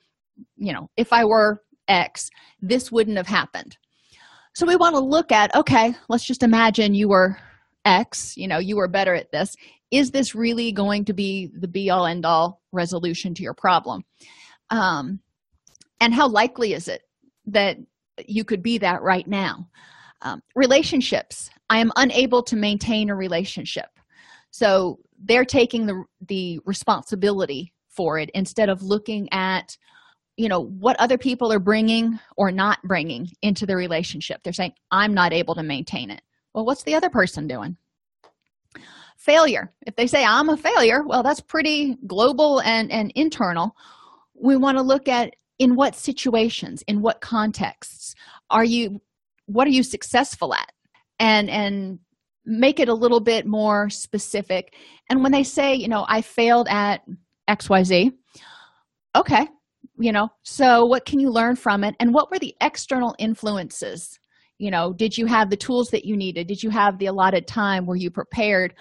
you 0.56 0.72
know 0.72 0.90
if 0.96 1.12
i 1.12 1.26
were 1.26 1.64
x 1.88 2.30
this 2.62 2.92
wouldn't 2.92 3.18
have 3.18 3.28
happened. 3.28 3.78
So 4.54 4.66
we 4.68 4.76
want 4.76 4.96
to 4.96 5.02
look 5.02 5.32
at 5.32 5.54
okay 5.56 5.96
let's 6.10 6.26
just 6.26 6.44
imagine 6.44 6.94
you 6.94 7.10
were 7.10 7.38
x 7.86 8.38
you 8.38 8.48
know 8.48 8.60
you 8.60 8.78
were 8.78 8.88
better 8.88 9.16
at 9.16 9.32
this 9.32 9.56
is 9.92 10.12
this 10.12 10.34
really 10.34 10.72
going 10.72 11.06
to 11.06 11.14
be 11.14 11.52
the 11.54 11.68
be 11.68 11.90
all 11.90 12.06
end 12.06 12.26
all 12.26 12.62
resolution 12.72 13.34
to 13.36 13.44
your 13.44 13.54
problem? 13.54 14.04
Um, 14.70 15.20
and 16.00 16.14
how 16.14 16.28
likely 16.28 16.74
is 16.74 16.88
it 16.88 17.04
that 17.48 17.78
you 18.26 18.44
could 18.44 18.64
be 18.64 18.78
that 18.80 19.02
right 19.02 19.28
now? 19.28 19.68
Um, 20.22 20.42
relationships. 20.56 21.50
I 21.70 21.80
am 21.80 21.92
unable 21.96 22.42
to 22.44 22.56
maintain 22.56 23.10
a 23.10 23.16
relationship. 23.16 23.90
So 24.52 25.00
they're 25.24 25.46
taking 25.46 25.86
the 25.86 26.04
the 26.28 26.60
responsibility 26.66 27.74
for 27.90 28.18
it 28.18 28.30
instead 28.34 28.70
of 28.70 28.82
looking 28.82 29.32
at 29.32 29.78
you 30.38 30.48
know 30.48 30.62
what 30.62 31.00
other 31.00 31.18
people 31.18 31.52
are 31.52 31.60
bringing 31.60 32.20
or 32.38 32.52
not 32.52 32.80
bringing 32.84 33.30
into 33.42 33.66
the 33.66 33.76
relationship. 33.76 34.42
They're 34.44 34.54
saying 34.54 34.74
i'm 34.92 35.14
not 35.14 35.34
able 35.34 35.56
to 35.56 35.64
maintain 35.64 36.10
it. 36.10 36.22
Well 36.54 36.66
what's 36.66 36.84
the 36.84 36.96
other 36.96 37.10
person 37.10 37.48
doing 37.48 37.78
failure. 39.26 39.72
If 39.86 39.96
they 39.96 40.08
say 40.08 40.26
i'm 40.26 40.50
a 40.50 40.58
failure 40.58 41.04
well 41.06 41.24
that's 41.24 41.42
pretty 41.42 41.98
global 42.08 42.62
and 42.62 42.92
and 42.92 43.12
internal. 43.16 43.76
We 44.34 44.58
want 44.58 44.78
to 44.78 44.84
look 44.84 45.08
at 45.08 45.36
in 45.60 45.76
what 45.76 45.96
situations 45.96 46.84
in 46.88 47.02
what 47.02 47.22
contexts 47.22 48.16
are 48.50 48.64
you 48.66 49.00
what 49.46 49.68
are 49.68 49.72
you 49.72 49.84
successful 49.84 50.54
at? 50.54 50.72
And 51.20 51.50
and 51.50 52.00
make 52.46 52.80
it 52.80 52.90
a 52.90 52.94
little 52.94 53.20
bit 53.20 53.46
more 53.46 53.90
specific. 53.90 54.74
And 55.10 55.22
when 55.22 55.32
they 55.32 55.44
say 55.44 55.76
you 55.76 55.88
know 55.88 56.06
i 56.08 56.22
failed 56.22 56.68
at 56.70 57.02
xyz 57.50 58.12
okay 59.16 59.48
you 60.00 60.12
know 60.12 60.30
so 60.44 60.86
what 60.86 61.06
can 61.06 61.20
you 61.20 61.30
learn 61.30 61.56
from 61.56 61.84
it? 61.84 61.96
And 62.00 62.14
what 62.14 62.32
were 62.32 62.40
the 62.40 62.56
external 62.62 63.16
influences? 63.20 64.18
You 64.58 64.72
know 64.72 64.94
did 64.94 65.18
you 65.18 65.28
have 65.28 65.50
the 65.50 65.58
tools 65.58 65.90
that 65.90 66.06
you 66.06 66.18
needed? 66.18 66.48
Did 66.48 66.64
you 66.64 66.72
have 66.72 66.98
the 66.98 67.08
allotted 67.08 67.48
time? 67.48 67.86
Were 67.86 67.96
you 67.96 68.10
prepared 68.10 68.74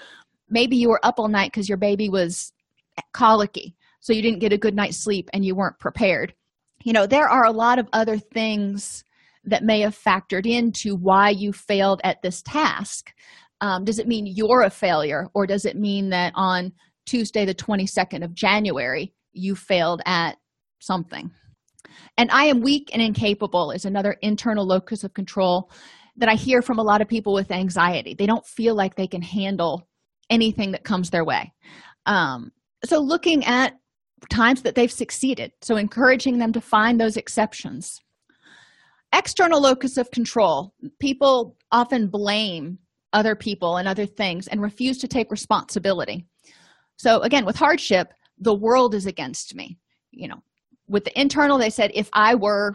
maybe 0.50 0.76
you 0.76 0.88
were 0.88 1.04
up 1.04 1.18
all 1.18 1.28
night 1.28 1.52
because 1.52 1.68
your 1.68 1.78
baby 1.78 2.08
was 2.08 2.52
colicky 3.12 3.76
so 4.00 4.12
you 4.12 4.22
didn't 4.22 4.40
get 4.40 4.52
a 4.52 4.58
good 4.58 4.74
night's 4.74 4.96
sleep 4.96 5.28
and 5.32 5.44
you 5.44 5.54
weren't 5.54 5.78
prepared. 5.78 6.34
You 6.82 6.92
know 6.92 7.06
there 7.06 7.28
are 7.28 7.44
a 7.44 7.52
lot 7.52 7.78
of 7.78 7.88
other 7.92 8.18
things 8.18 9.04
that 9.44 9.62
may 9.62 9.80
have 9.80 9.96
factored 9.96 10.46
into 10.46 10.96
why 10.96 11.30
you 11.30 11.52
failed 11.52 12.00
at 12.04 12.22
this 12.22 12.42
task. 12.42 13.12
Um, 13.60 13.84
does 13.84 13.98
it 13.98 14.08
mean 14.08 14.26
you're 14.26 14.62
a 14.62 14.70
failure 14.70 15.28
or 15.34 15.46
does 15.46 15.64
it 15.64 15.76
mean 15.76 16.10
that 16.10 16.32
on 16.34 16.72
tuesday 17.06 17.44
the 17.44 17.54
22nd 17.54 18.22
of 18.22 18.34
january 18.34 19.12
you 19.32 19.54
failed 19.54 20.00
at 20.06 20.36
something? 20.78 21.30
And 22.16 22.30
i 22.30 22.44
am 22.44 22.60
weak 22.60 22.90
and 22.92 23.02
incapable 23.02 23.70
is 23.70 23.84
another 23.84 24.16
internal 24.22 24.66
locus 24.66 25.04
of 25.04 25.12
control 25.12 25.70
that 26.16 26.28
i 26.28 26.34
hear 26.34 26.62
from 26.62 26.78
a 26.78 26.82
lot 26.82 27.02
of 27.02 27.08
people 27.08 27.34
with 27.34 27.50
anxiety. 27.50 28.14
They 28.14 28.26
don't 28.26 28.46
feel 28.46 28.74
like 28.74 28.94
they 28.94 29.06
can 29.06 29.22
handle 29.22 29.86
anything 30.30 30.72
that 30.72 30.84
comes 30.84 31.10
their 31.10 31.24
way. 31.24 31.52
Um, 32.06 32.52
so 32.84 32.98
looking 32.98 33.44
at 33.44 33.78
times 34.28 34.62
that 34.62 34.74
they've 34.74 34.92
succeeded 34.92 35.52
so 35.62 35.76
encouraging 35.76 36.38
them 36.38 36.52
to 36.52 36.60
find 36.60 37.00
those 37.00 37.16
exceptions. 37.16 38.00
External 39.12 39.60
locus 39.60 39.96
of 39.96 40.10
control. 40.10 40.74
People 41.00 41.56
often 41.72 42.08
blame 42.08 42.78
other 43.12 43.34
people 43.34 43.76
and 43.76 43.88
other 43.88 44.06
things 44.06 44.46
and 44.46 44.62
refuse 44.62 44.98
to 44.98 45.08
take 45.08 45.30
responsibility. 45.30 46.26
So 46.96 47.20
again 47.20 47.44
with 47.44 47.56
hardship 47.56 48.12
the 48.38 48.54
world 48.54 48.94
is 48.94 49.06
against 49.06 49.54
me. 49.54 49.78
You 50.10 50.28
know 50.28 50.42
with 50.88 51.04
the 51.04 51.20
internal 51.20 51.58
they 51.58 51.70
said 51.70 51.90
if 51.94 52.08
i 52.12 52.34
were 52.34 52.74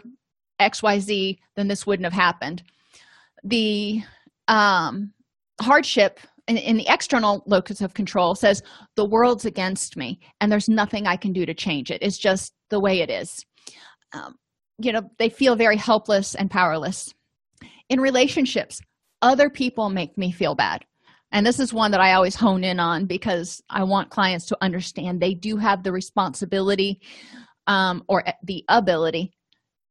xyz 0.62 1.38
then 1.56 1.68
this 1.68 1.86
wouldn't 1.86 2.06
have 2.06 2.14
happened. 2.14 2.64
The 3.43 4.01
um 4.47 5.14
hardship 5.62 6.20
in, 6.48 6.58
in, 6.58 6.78
the 6.78 6.88
external 6.88 7.43
locus 7.48 7.82
of 7.82 7.93
control 7.93 8.36
says 8.36 8.62
the 8.96 9.08
world's 9.08 9.46
against 9.46 9.98
me 9.98 10.20
and 10.39 10.52
there's 10.52 10.70
nothing 10.70 11.08
i 11.08 11.16
can 11.16 11.34
do 11.34 11.46
to 11.46 11.54
change 11.54 11.91
it. 11.91 12.02
It's 12.02 12.18
just 12.18 12.54
the 12.70 12.80
way 12.80 13.00
it 13.00 13.10
is. 13.10 13.46
Um, 14.14 14.36
you 14.80 14.91
know 14.91 15.02
they 15.20 15.30
feel 15.30 15.56
very 15.56 15.78
helpless 15.78 16.36
and 16.36 16.52
powerless. 16.52 17.14
In 17.89 18.00
relationships 18.00 18.82
other 19.22 19.50
people 19.50 19.89
make 19.89 20.18
me 20.18 20.32
feel 20.32 20.56
bad. 20.56 20.86
And 21.32 21.46
this 21.46 21.60
is 21.60 21.74
one 21.74 21.91
that 21.91 22.02
i 22.02 22.14
always 22.14 22.36
hone 22.36 22.64
in 22.64 22.80
on 22.80 23.06
because 23.06 23.62
i 23.70 23.84
want 23.84 24.10
clients 24.10 24.46
to 24.48 24.58
understand 24.62 25.20
they 25.20 25.34
do 25.34 25.58
have 25.58 25.84
the 25.84 25.91
responsibility 25.91 27.02
um, 27.68 28.04
or 28.08 28.24
the 28.43 28.64
ability 28.70 29.34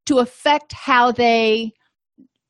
to 0.07 0.19
affect 0.19 0.73
how 0.73 1.11
they 1.11 1.73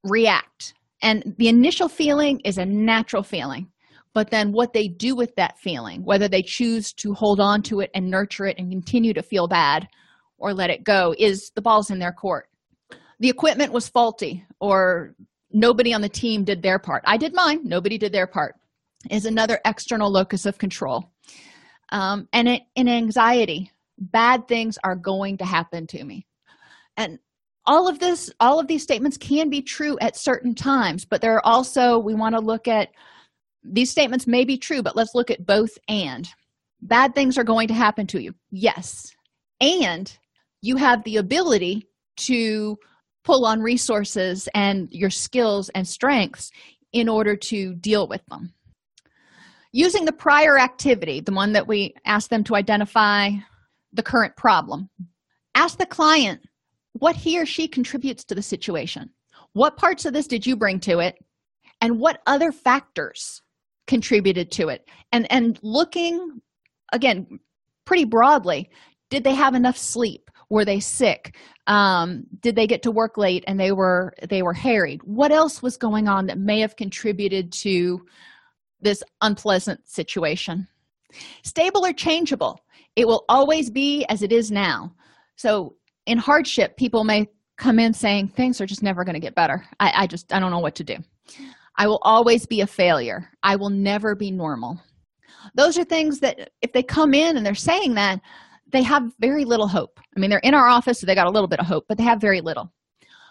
react. 0.02 0.74
And 1.02 1.34
the 1.38 1.48
initial 1.48 1.88
feeling 1.88 2.40
is 2.40 2.58
a 2.58 2.66
natural 2.66 3.22
feeling 3.22 3.68
but 4.14 4.30
then 4.30 4.52
what 4.52 4.72
they 4.72 4.88
do 4.88 5.14
with 5.14 5.34
that 5.36 5.58
feeling 5.58 6.02
whether 6.04 6.28
they 6.28 6.42
choose 6.42 6.92
to 6.92 7.12
hold 7.12 7.40
on 7.40 7.62
to 7.62 7.80
it 7.80 7.90
and 7.94 8.10
nurture 8.10 8.46
it 8.46 8.56
and 8.58 8.70
continue 8.70 9.12
to 9.12 9.22
feel 9.22 9.46
bad 9.46 9.86
or 10.38 10.52
let 10.52 10.70
it 10.70 10.84
go 10.84 11.14
is 11.18 11.50
the 11.54 11.62
ball's 11.62 11.90
in 11.90 11.98
their 11.98 12.12
court. 12.12 12.48
The 13.20 13.28
equipment 13.30 13.72
was 13.72 13.88
faulty 13.88 14.44
or 14.60 15.14
nobody 15.50 15.94
on 15.94 16.02
the 16.02 16.08
team 16.08 16.44
did 16.44 16.62
their 16.62 16.78
part. 16.78 17.02
I 17.06 17.16
did 17.16 17.34
mine. 17.34 17.60
Nobody 17.64 17.98
did 17.98 18.12
their 18.12 18.26
part. 18.26 18.56
Is 19.10 19.26
another 19.26 19.58
external 19.64 20.10
locus 20.10 20.46
of 20.46 20.58
control. 20.58 21.10
Um, 21.92 22.28
and 22.32 22.48
it, 22.48 22.62
in 22.74 22.88
anxiety. 22.88 23.70
Bad 23.98 24.48
things 24.48 24.76
are 24.82 24.96
going 24.96 25.38
to 25.38 25.44
happen 25.44 25.86
to 25.88 26.04
me. 26.04 26.26
And 26.96 27.18
all 27.64 27.88
of 27.88 27.98
this 27.98 28.30
all 28.40 28.58
of 28.58 28.66
these 28.66 28.82
statements 28.82 29.16
can 29.16 29.48
be 29.48 29.62
true 29.62 29.96
at 30.02 30.18
certain 30.18 30.54
times 30.54 31.06
but 31.06 31.22
there 31.22 31.32
are 31.32 31.46
also 31.46 31.98
we 31.98 32.14
want 32.14 32.34
to 32.34 32.40
look 32.42 32.68
at 32.68 32.90
these 33.64 33.90
statements 33.90 34.26
may 34.26 34.44
be 34.44 34.56
true 34.58 34.82
but 34.82 34.96
let's 34.96 35.14
look 35.14 35.30
at 35.30 35.46
both 35.46 35.78
and. 35.88 36.28
Bad 36.82 37.14
things 37.14 37.38
are 37.38 37.44
going 37.44 37.68
to 37.68 37.74
happen 37.74 38.06
to 38.08 38.22
you. 38.22 38.34
Yes. 38.50 39.14
And 39.60 40.14
you 40.60 40.76
have 40.76 41.02
the 41.04 41.16
ability 41.16 41.88
to 42.16 42.76
pull 43.24 43.46
on 43.46 43.60
resources 43.60 44.48
and 44.54 44.88
your 44.92 45.10
skills 45.10 45.70
and 45.70 45.88
strengths 45.88 46.50
in 46.92 47.08
order 47.08 47.36
to 47.36 47.74
deal 47.76 48.06
with 48.06 48.24
them. 48.26 48.52
Using 49.72 50.04
the 50.04 50.12
prior 50.12 50.58
activity 50.58 51.20
the 51.20 51.32
one 51.32 51.52
that 51.54 51.66
we 51.66 51.94
asked 52.04 52.30
them 52.30 52.44
to 52.44 52.54
identify 52.54 53.30
the 53.92 54.02
current 54.02 54.36
problem. 54.36 54.90
Ask 55.54 55.78
the 55.78 55.86
client 55.86 56.40
what 56.92 57.16
he 57.16 57.40
or 57.40 57.46
she 57.46 57.66
contributes 57.66 58.24
to 58.24 58.34
the 58.34 58.42
situation. 58.42 59.10
What 59.52 59.76
parts 59.76 60.04
of 60.04 60.12
this 60.12 60.26
did 60.26 60.46
you 60.46 60.56
bring 60.56 60.80
to 60.80 60.98
it? 60.98 61.16
And 61.80 61.98
what 61.98 62.20
other 62.26 62.52
factors 62.52 63.42
contributed 63.86 64.50
to 64.52 64.68
it. 64.68 64.88
And 65.12 65.30
and 65.30 65.58
looking 65.62 66.40
again 66.92 67.26
pretty 67.84 68.04
broadly 68.04 68.70
did 69.10 69.24
they 69.24 69.34
have 69.34 69.54
enough 69.54 69.76
sleep? 69.76 70.30
Were 70.50 70.64
they 70.64 70.80
sick? 70.80 71.36
Um, 71.66 72.24
did 72.40 72.56
they 72.56 72.66
get 72.66 72.82
to 72.82 72.90
work 72.90 73.16
late 73.16 73.44
and 73.46 73.58
they 73.58 73.72
were 73.72 74.12
they 74.28 74.42
were 74.42 74.52
harried? 74.52 75.02
What 75.04 75.32
else 75.32 75.62
was 75.62 75.76
going 75.76 76.08
on 76.08 76.26
that 76.26 76.38
may 76.38 76.60
have 76.60 76.76
contributed 76.76 77.52
to 77.52 78.04
this 78.80 79.02
unpleasant 79.20 79.88
situation? 79.88 80.66
Stable 81.42 81.86
or 81.86 81.92
changeable 81.92 82.60
it 82.96 83.08
will 83.08 83.24
always 83.28 83.70
be 83.70 84.04
as 84.08 84.22
it 84.22 84.32
is 84.32 84.50
now. 84.50 84.94
So 85.36 85.76
in 86.06 86.18
hardship 86.18 86.76
people 86.76 87.04
may 87.04 87.28
come 87.56 87.78
in 87.78 87.92
saying 87.94 88.28
things 88.28 88.60
are 88.60 88.66
just 88.66 88.82
never 88.82 89.04
going 89.04 89.14
to 89.14 89.20
get 89.20 89.34
better. 89.34 89.64
I, 89.80 89.92
I 90.02 90.06
just 90.06 90.32
i 90.32 90.40
don't 90.40 90.50
know 90.50 90.58
what 90.58 90.74
to 90.76 90.84
do 90.84 90.96
i 91.76 91.86
will 91.86 92.00
always 92.02 92.46
be 92.46 92.60
a 92.60 92.66
failure. 92.66 93.30
I 93.42 93.56
will 93.56 93.70
never 93.70 94.14
be 94.14 94.30
normal. 94.30 94.80
Those 95.54 95.78
are 95.78 95.84
things 95.84 96.20
that 96.20 96.50
if 96.62 96.72
they 96.72 96.82
come 96.82 97.14
in 97.14 97.36
and 97.36 97.44
they're 97.44 97.54
saying 97.54 97.94
that 97.94 98.20
they 98.72 98.82
have 98.82 99.12
very 99.20 99.44
little 99.44 99.68
hope. 99.68 100.00
I 100.16 100.20
mean 100.20 100.30
they're 100.30 100.38
in 100.40 100.54
our 100.54 100.66
office 100.66 101.00
so 101.00 101.06
they 101.06 101.14
got 101.14 101.26
a 101.26 101.30
little 101.30 101.48
bit 101.48 101.60
of 101.60 101.66
hope 101.66 101.84
but 101.88 101.98
they 101.98 102.04
have 102.04 102.20
very 102.20 102.40
little. 102.40 102.72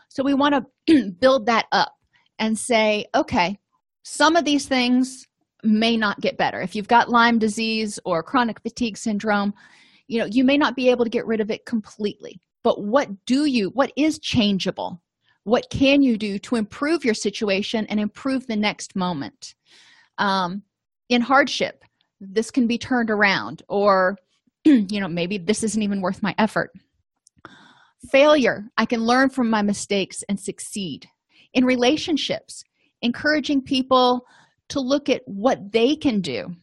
So 0.09 0.23
we 0.23 0.33
want 0.33 0.65
to 0.87 1.11
build 1.19 1.45
that 1.47 1.65
up 1.71 1.93
and 2.39 2.57
say 2.57 3.05
okay 3.15 3.57
some 4.03 4.35
of 4.35 4.45
these 4.45 4.67
things 4.67 5.25
may 5.63 5.95
not 5.95 6.19
get 6.19 6.37
better. 6.37 6.61
If 6.61 6.75
you've 6.75 6.87
got 6.87 7.09
lyme 7.09 7.39
disease 7.39 7.99
or 8.05 8.21
chronic 8.21 8.59
fatigue 8.61 8.97
syndrome 8.97 9.53
you 10.07 10.19
know 10.19 10.27
you 10.29 10.43
may 10.43 10.57
not 10.57 10.75
be 10.75 10.89
able 10.89 11.05
to 11.05 11.09
get 11.09 11.25
rid 11.25 11.41
of 11.41 11.51
it 11.51 11.65
completely. 11.65 12.39
But 12.63 12.81
what 12.81 13.09
do 13.25 13.45
you 13.45 13.69
what 13.69 13.91
is 13.97 14.19
changeable 14.19 15.01
what 15.43 15.69
can 15.69 16.01
you 16.01 16.17
do 16.17 16.39
to 16.39 16.55
improve 16.55 17.03
your 17.03 17.13
situation 17.13 17.85
and 17.89 17.99
improve 17.99 18.47
the 18.47 18.55
next 18.55 18.95
moment? 18.95 19.55
Um, 20.17 20.63
in 21.09 21.21
hardship 21.21 21.83
this 22.19 22.51
can 22.51 22.67
be 22.67 22.77
turned 22.77 23.09
around 23.09 23.61
or 23.67 24.17
you 24.65 24.99
know 24.99 25.07
maybe 25.07 25.37
this 25.37 25.63
isn't 25.63 25.83
even 25.83 26.01
worth 26.01 26.23
my 26.23 26.33
effort. 26.37 26.71
Failure 28.11 28.65
i 28.77 28.85
can 28.85 29.05
learn 29.05 29.29
from 29.29 29.49
my 29.49 29.61
mistakes 29.61 30.23
and 30.29 30.39
succeed. 30.39 31.07
In 31.53 31.65
relationships 31.65 32.63
encouraging 33.01 33.61
people 33.61 34.25
to 34.69 34.79
look 34.79 35.09
at 35.09 35.21
what 35.25 35.71
they 35.71 35.95
can 35.95 36.21
do. 36.21 36.55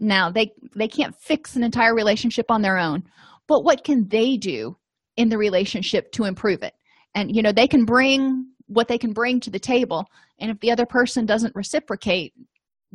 Now 0.00 0.30
they 0.30 0.52
they 0.74 0.88
can't 0.88 1.14
fix 1.16 1.54
an 1.56 1.62
entire 1.62 1.94
relationship 1.94 2.50
on 2.50 2.62
their 2.62 2.78
own 2.78 3.04
but 3.48 3.64
what 3.64 3.84
can 3.84 4.08
they 4.08 4.36
do 4.36 4.76
in 5.16 5.28
the 5.28 5.36
relationship 5.36 6.10
to 6.12 6.24
improve 6.24 6.62
it 6.62 6.72
and 7.14 7.34
you 7.34 7.42
know 7.42 7.52
they 7.52 7.68
can 7.68 7.84
bring 7.84 8.46
what 8.66 8.88
they 8.88 8.98
can 8.98 9.12
bring 9.12 9.40
to 9.40 9.50
the 9.50 9.58
table. 9.58 10.06
And 10.38 10.50
if 10.50 10.60
the 10.60 10.70
other 10.70 10.86
person 10.86 11.26
doesn't 11.26 11.54
reciprocate 11.54 12.32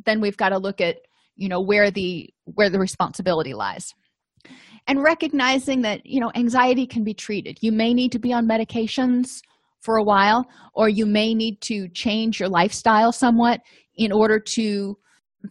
then 0.06 0.22
we've 0.22 0.38
got 0.38 0.50
to 0.50 0.58
look 0.58 0.82
at 0.82 0.98
you 1.36 1.50
know 1.50 1.62
where 1.62 1.92
the 1.92 2.30
where 2.46 2.70
the 2.70 2.80
responsibility 2.80 3.54
lies. 3.54 3.94
And 4.88 5.04
recognizing 5.04 5.82
that 5.82 6.06
you 6.06 6.20
know 6.20 6.32
anxiety 6.36 6.88
can 6.88 7.04
be 7.04 7.14
treated. 7.14 7.58
You 7.62 7.72
may 7.72 7.94
need 7.94 8.12
to 8.14 8.20
be 8.20 8.34
on 8.34 8.48
medications 8.48 9.42
for 9.82 9.98
a 9.98 10.04
while 10.04 10.46
or 10.74 10.90
you 10.90 11.06
may 11.06 11.34
need 11.34 11.62
to 11.62 11.88
change 11.90 12.40
your 12.40 12.50
lifestyle 12.50 13.12
somewhat 13.12 13.62
in 13.96 14.12
order 14.12 14.40
to 14.40 14.98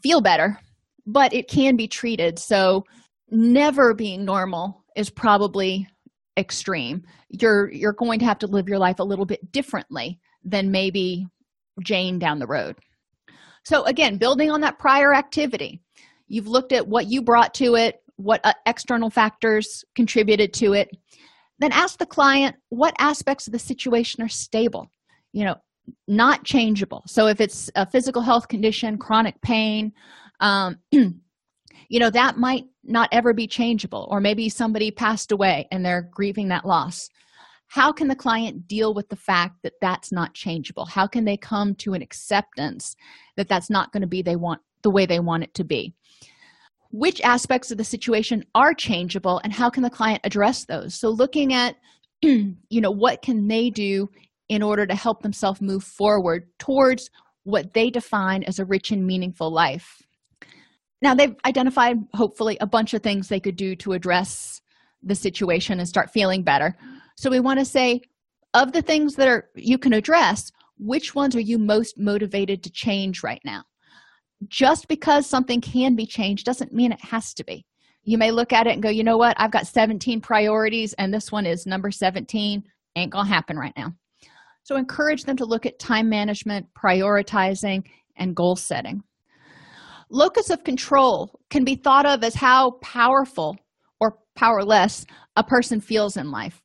feel 0.03 0.21
better. 0.21 0.59
But 1.07 1.33
it 1.33 1.49
can 1.49 1.77
be 1.77 1.87
treated. 1.87 2.39
So 2.39 2.85
never 3.31 3.95
being 3.95 4.25
normal 4.25 4.85
is 4.97 5.11
probably 5.11 5.87
extreme 6.37 7.03
you're 7.31 7.71
you're 7.73 7.93
going 7.93 8.19
to 8.19 8.25
have 8.25 8.39
to 8.39 8.47
live 8.47 8.69
your 8.69 8.79
life 8.79 8.99
a 8.99 9.05
little 9.05 9.25
bit 9.25 9.53
differently 9.53 10.19
than 10.45 10.71
maybe 10.71 11.27
jane 11.83 12.19
down 12.19 12.39
the 12.39 12.47
road. 12.47 12.77
So 13.65 13.85
again 13.85 14.19
building 14.19 14.51
on 14.51 14.61
that 14.61 14.79
prior 14.79 15.15
activity 15.15 15.81
you've 16.29 16.47
looked 16.47 16.73
at 16.73 16.87
what 16.87 17.07
you 17.07 17.23
brought 17.23 17.55
to 17.55 17.77
it 17.77 18.03
what 18.17 18.41
uh, 18.45 18.53
external 18.65 19.11
factors 19.11 19.85
contributed 19.95 20.55
to 20.55 20.73
it. 20.73 20.89
Then 21.59 21.71
ask 21.73 21.99
the 21.99 22.07
client 22.07 22.57
what 22.71 22.95
aspects 22.99 23.47
of 23.47 23.53
the 23.53 23.59
situation 23.59 24.23
are 24.23 24.29
stable 24.29 24.91
you 25.33 25.45
know 25.45 25.57
not 26.09 26.45
changeable. 26.45 27.05
So 27.07 27.29
if 27.29 27.41
it's 27.41 27.71
a 27.77 27.89
physical 27.89 28.21
health 28.23 28.49
condition 28.49 28.99
chronic 28.99 29.41
pain 29.41 29.93
um, 30.41 30.77
you 31.89 32.01
know 32.01 32.11
that 32.11 32.37
might 32.37 32.65
not 32.85 33.09
ever 33.13 33.33
be 33.33 33.47
changeable 33.47 34.07
or 34.11 34.21
maybe 34.21 34.49
somebody 34.49 34.91
passed 34.91 35.33
away 35.33 35.67
and 35.71 35.85
they're 35.85 36.09
grieving 36.13 36.49
that 36.49 36.67
loss. 36.67 37.09
How 37.69 37.93
can 37.93 38.09
the 38.09 38.15
client 38.15 38.69
deal 38.69 38.95
with 38.95 39.09
the 39.09 39.17
fact 39.17 39.57
that 39.63 39.75
that's 39.81 40.13
not 40.13 40.35
changeable? 40.35 40.87
How 40.87 41.07
can 41.07 41.25
they 41.25 41.37
come 41.37 41.75
to 41.77 41.95
an 41.95 42.03
acceptance 42.03 42.95
that 43.37 43.49
that's 43.49 43.71
not 43.71 43.93
going 43.93 44.03
to 44.03 44.07
be 44.07 44.23
they 44.23 44.37
want 44.37 44.61
the 44.83 44.91
way 44.91 45.05
they 45.05 45.19
want 45.19 45.43
it 45.43 45.55
to 45.55 45.65
be? 45.65 45.93
Which 46.91 47.21
aspects 47.23 47.73
of 47.73 47.79
the 47.79 47.85
situation 47.85 48.45
are 48.55 48.73
changeable 48.73 49.41
and 49.43 49.53
how 49.53 49.69
can 49.69 49.83
the 49.83 49.91
client 49.91 50.21
address 50.23 50.65
those? 50.65 50.95
So 50.95 51.09
looking 51.11 51.53
at 51.53 51.77
you 52.23 52.81
know 52.81 52.91
what 52.91 53.23
can 53.23 53.49
they 53.49 53.71
do 53.71 54.09
in 54.49 54.63
order 54.63 54.87
to 54.87 54.95
help 54.95 55.23
themselves 55.23 55.61
move 55.61 55.83
forward 55.83 56.49
towards 56.59 57.11
what 57.43 57.75
they 57.75 57.91
define 57.91 58.43
as 58.45 58.59
a 58.59 58.65
rich 58.65 58.91
and 58.91 59.07
meaningful 59.07 59.53
life 59.53 60.06
now 61.03 61.15
they've 61.15 61.37
identified 61.45 61.99
hopefully 62.15 62.57
a 62.61 62.67
bunch 62.67 62.95
of 62.95 63.03
things 63.03 63.29
they 63.29 63.41
could 63.41 63.57
do 63.57 63.77
to 63.77 63.93
address 63.93 64.61
the 65.03 65.15
situation 65.15 65.79
and 65.79 65.89
start 65.89 66.11
feeling 66.11 66.43
better. 66.43 66.77
So 67.17 67.31
we 67.31 67.41
want 67.41 67.59
to 67.59 67.65
say 67.65 68.01
of 68.55 68.73
the 68.73 68.83
things 68.83 69.15
that 69.17 69.29
are 69.29 69.49
you 69.55 69.79
can 69.79 69.93
address 69.93 70.51
which 70.79 71.15
ones 71.15 71.35
are 71.37 71.41
you 71.41 71.59
most 71.59 71.99
motivated 71.99 72.63
to 72.63 72.71
change 72.71 73.23
right 73.23 73.41
now? 73.45 73.65
Just 74.49 74.89
because 74.89 75.27
something 75.27 75.61
can 75.61 75.95
be 75.95 76.07
changed 76.07 76.45
doesn't 76.45 76.75
mean 76.75 76.93
it 76.93 77.05
has 77.05 77.33
to 77.35 77.45
be. 77.45 77.65
You 78.03 78.19
may 78.19 78.31
look 78.31 78.53
at 78.53 78.67
it 78.67 78.73
and 78.73 78.83
go 78.83 78.89
you 78.89 79.05
know 79.05 79.17
what? 79.17 79.37
I've 79.39 79.51
got 79.51 79.67
17 79.67 80.21
priorities 80.21 80.93
and 80.95 81.13
this 81.13 81.31
one 81.31 81.47
is 81.47 81.67
number 81.67 81.91
17 81.91 82.63
ain't 82.97 83.13
gonna 83.13 83.29
happen 83.29 83.59
right 83.59 83.75
now. 83.77 83.95
So 84.63 84.77
encourage 84.77 85.25
them 85.25 85.37
to 85.37 85.45
look 85.45 85.67
at 85.67 85.79
time 85.79 86.09
management 86.09 86.67
prioritizing 86.75 87.85
and 88.17 88.35
goal 88.35 88.57
setting 88.57 89.03
locus 90.11 90.51
of 90.51 90.65
control 90.65 91.41
can 91.51 91.65
be 91.65 91.75
thought 91.75 92.07
of 92.07 92.23
as 92.23 92.35
how 92.35 92.73
powerful 92.83 93.57
or 94.01 94.19
powerless 94.35 95.05
a 95.37 95.45
person 95.45 95.81
feels 95.81 96.17
in 96.17 96.31
life. 96.31 96.61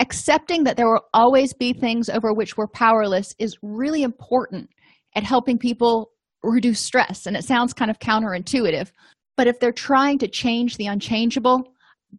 Accepting 0.00 0.64
that 0.64 0.76
there 0.76 0.86
will 0.86 1.06
always 1.14 1.54
be 1.54 1.72
things 1.72 2.08
over 2.08 2.34
which 2.34 2.56
we're 2.56 2.66
powerless 2.66 3.34
is 3.38 3.56
really 3.62 4.02
important 4.02 4.68
at 5.14 5.24
helping 5.24 5.58
people 5.58 6.10
reduce 6.42 6.80
stress 6.80 7.26
and 7.26 7.36
it 7.36 7.44
sounds 7.44 7.72
kind 7.72 7.90
of 7.90 7.98
counterintuitive 7.98 8.92
but 9.36 9.46
if 9.46 9.58
they're 9.58 9.72
trying 9.72 10.18
to 10.18 10.28
change 10.28 10.76
the 10.76 10.86
unchangeable 10.86 11.74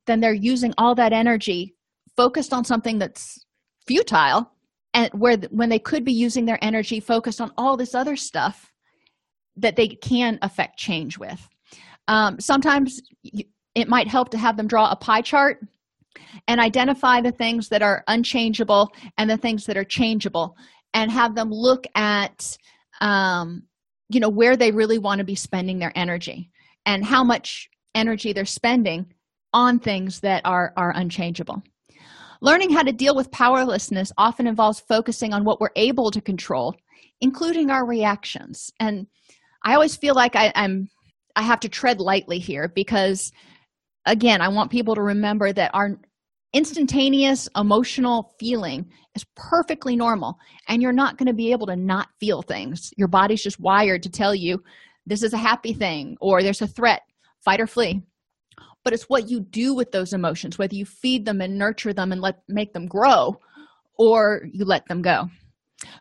then 0.05 0.20
they're 0.20 0.34
using 0.34 0.74
all 0.78 0.95
that 0.95 1.14
energy 1.14 1.76
focused 2.16 2.53
on 2.53 2.66
something 2.66 2.97
that's 2.97 3.45
futile 3.88 4.51
and 4.93 5.10
where 5.14 5.38
when 5.51 5.70
they 5.70 5.80
could 5.80 6.03
be 6.03 6.12
using 6.12 6.45
their 6.45 6.60
energy 6.62 6.99
focused 6.99 7.39
on 7.39 7.51
all 7.58 7.78
this 7.78 7.95
other 7.95 8.16
stuff 8.16 8.72
that 9.58 9.76
they 9.76 9.88
can 9.88 10.39
affect 10.41 10.78
change 10.78 11.18
with. 11.18 11.47
Um, 12.08 12.39
sometimes 12.39 13.01
it 13.76 13.89
might 13.89 14.08
help 14.08 14.30
to 14.30 14.38
have 14.38 14.58
them 14.58 14.68
draw 14.68 14.89
a 14.89 14.95
pie 14.95 15.22
chart 15.22 15.60
and 16.47 16.60
identify 16.60 17.22
the 17.22 17.32
things 17.32 17.70
that 17.70 17.82
are 17.82 18.03
unchangeable 18.08 18.91
and 19.18 19.30
the 19.30 19.38
things 19.38 19.66
that 19.66 19.78
are 19.78 19.84
changeable 19.84 20.55
and 20.93 21.12
have 21.12 21.36
them 21.36 21.49
look 21.51 21.86
at 21.95 22.58
um, 23.01 23.64
you 24.10 24.20
know 24.20 24.30
where 24.30 24.55
they 24.55 24.72
really 24.72 24.97
want 24.97 25.20
to 25.20 25.26
be 25.26 25.36
spending 25.36 25.78
their 25.80 25.91
energy 25.95 26.49
and 26.86 27.05
how 27.05 27.24
much 27.24 27.70
energy 27.93 28.32
they're 28.32 28.45
spending 28.45 29.05
on 29.53 29.80
things 29.80 30.22
that 30.22 30.41
are 30.45 30.74
are 30.78 30.93
unchangeable. 30.95 31.62
Learning 32.41 32.72
how 32.72 32.84
to 32.84 32.91
deal 32.91 33.16
with 33.16 33.32
powerlessness 33.32 34.12
often 34.18 34.47
involves 34.47 34.80
focusing 34.80 35.34
on 35.34 35.43
what 35.43 35.60
we're 35.60 35.70
able 35.76 36.10
to 36.12 36.22
control 36.22 36.76
including 37.22 37.70
our 37.70 37.86
reactions. 37.86 38.72
And 38.80 39.08
i 39.64 39.74
always 39.74 39.95
feel 39.95 40.16
like 40.16 40.36
I, 40.36 40.51
i'm 40.55 40.89
i 41.36 41.41
have 41.41 41.60
to 41.62 41.70
tread 41.70 41.99
lightly 41.99 42.39
here 42.39 42.72
because 42.74 43.32
again 44.05 44.41
i 44.41 44.47
want 44.47 44.72
people 44.72 44.95
to 44.95 45.01
remember 45.01 45.51
that 45.53 45.72
our 45.74 45.97
instantaneous 46.53 47.49
emotional 47.55 48.34
feeling 48.39 48.89
is 49.16 49.26
perfectly 49.36 49.95
normal 49.95 50.39
and 50.68 50.82
you're 50.82 50.93
not 50.93 51.18
going 51.18 51.28
to 51.28 51.34
be 51.34 51.51
able 51.51 51.68
to 51.68 51.76
not 51.76 52.08
feel 52.20 52.41
things. 52.41 52.91
Your 52.97 53.08
body's 53.08 53.43
just 53.43 53.60
wired 53.60 54.03
to 54.03 54.10
tell 54.10 54.34
you 54.34 54.64
this 55.05 55.24
is 55.24 55.34
a 55.34 55.38
happy 55.38 55.74
thing 55.74 56.18
or 56.22 56.41
there's 56.41 56.62
a 56.62 56.68
threat 56.68 57.01
fight 57.43 57.60
or 57.60 57.68
flee. 57.68 58.01
But 58.84 58.93
it's 58.93 59.10
what 59.10 59.30
you 59.30 59.41
do 59.41 59.74
with 59.74 59.91
those 59.91 60.14
emotions 60.14 60.58
whether 60.58 60.76
you 60.76 60.86
feed 60.86 61.26
them 61.26 61.41
and 61.41 61.58
nurture 61.58 61.93
them 61.93 62.12
and 62.12 62.22
let 62.22 62.41
make 62.47 62.74
them 62.74 62.88
grow 62.88 63.36
or 63.99 64.43
you 64.51 64.64
let 64.64 64.88
them 64.88 65.01
go 65.01 65.30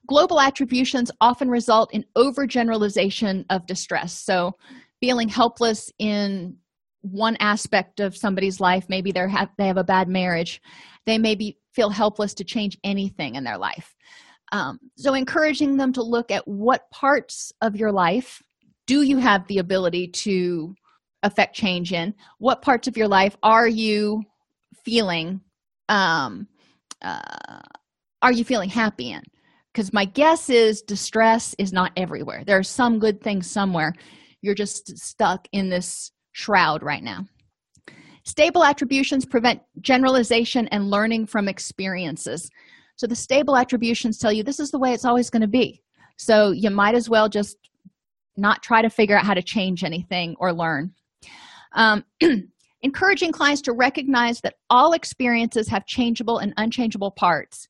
global 0.07 0.41
attributions 0.41 1.11
often 1.21 1.49
result 1.49 1.93
in 1.93 2.05
overgeneralization 2.17 3.45
of 3.51 3.67
distress. 3.67 4.13
So 4.13 4.53
feeling 5.01 5.29
helpless 5.29 5.91
in 5.99 6.57
one 7.03 7.37
aspect 7.39 8.01
of 8.01 8.17
somebody's 8.17 8.59
life 8.59 8.87
maybe 8.89 9.13
they're 9.13 9.29
have 9.29 9.49
they 9.59 9.69
have 9.69 9.77
a 9.77 9.85
bad 9.85 10.09
marriage 10.09 10.61
they 11.05 11.19
maybe 11.19 11.57
feel 11.73 11.91
helpless 11.91 12.35
to 12.35 12.45
change 12.45 12.79
anything 12.83 13.37
in 13.37 13.45
their 13.45 13.59
life. 13.59 13.95
Um, 14.53 14.79
so 14.97 15.15
encouraging 15.15 15.77
them 15.77 15.93
to 15.93 16.03
look 16.03 16.31
at 16.31 16.47
what 16.49 16.91
parts 16.91 17.53
of 17.61 17.77
your 17.77 17.93
life 17.93 18.43
do 18.87 19.03
you 19.03 19.19
have 19.19 19.47
the 19.47 19.59
ability 19.59 20.09
to 20.09 20.75
affect 21.23 21.55
change 21.55 21.93
in? 21.93 22.15
What 22.39 22.63
parts 22.63 22.89
of 22.89 22.97
your 22.97 23.09
life 23.09 23.37
are 23.43 23.69
you 23.69 24.23
feeling 24.85 25.41
um, 25.89 26.49
uh, 27.03 27.61
are 28.23 28.33
you 28.33 28.45
feeling 28.45 28.71
happy 28.71 29.13
in 29.13 29.23
because 29.77 29.93
my 29.93 30.07
guess 30.07 30.49
is 30.49 30.81
distress 30.81 31.55
is 31.59 31.71
not 31.71 31.93
everywhere. 31.99 32.43
There 32.47 32.57
are 32.57 32.63
some 32.63 32.99
good 32.99 33.21
things 33.21 33.51
somewhere. 33.51 33.93
You're 34.41 34.55
just 34.55 34.97
stuck 34.97 35.47
in 35.53 35.69
this 35.69 36.13
shroud 36.33 36.83
right 36.83 37.03
now. 37.03 37.27
Stable 38.25 38.65
attributions 38.65 39.27
prevent 39.27 39.61
generalization 39.83 40.67
and 40.69 40.89
learning 40.89 41.27
from 41.27 41.47
experiences. 41.47 42.49
So 42.97 43.07
the 43.07 43.15
stable 43.15 43.55
attributions 43.55 44.17
tell 44.17 44.33
you 44.33 44.43
this 44.43 44.61
is 44.61 44.71
the 44.71 44.79
way 44.79 44.95
it's 44.95 45.05
always 45.05 45.29
going 45.29 45.43
to 45.43 45.47
be. 45.47 45.83
So 46.17 46.53
you 46.53 46.71
might 46.71 46.95
as 46.95 47.11
well 47.11 47.29
just 47.29 47.59
not 48.35 48.63
try 48.63 48.81
to 48.81 48.89
figure 48.89 49.19
out 49.19 49.27
how 49.27 49.35
to 49.35 49.43
change 49.43 49.85
anything 49.85 50.37
or 50.39 50.55
learn. 50.55 50.95
Um, 51.75 52.03
encouraging 52.81 53.31
clients 53.31 53.61
to 53.63 53.75
recognize 53.75 54.41
that 54.41 54.55
all 54.71 54.95
experiences 54.95 55.69
have 55.69 55.85
changeable 55.85 56.39
and 56.39 56.55
unchangeable 56.57 57.11
parts. 57.11 57.69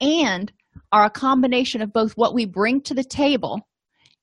And 0.00 0.52
are 0.92 1.04
a 1.04 1.10
combination 1.10 1.82
of 1.82 1.92
both 1.92 2.12
what 2.14 2.34
we 2.34 2.46
bring 2.46 2.80
to 2.82 2.94
the 2.94 3.04
table 3.04 3.66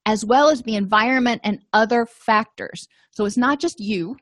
as 0.05 0.25
well 0.25 0.49
as 0.49 0.61
the 0.63 0.75
environment 0.75 1.41
and 1.43 1.59
other 1.73 2.05
factors. 2.05 2.87
So 3.11 3.25
it's 3.25 3.37
not 3.37 3.59
just 3.59 3.79
you. 3.79 4.15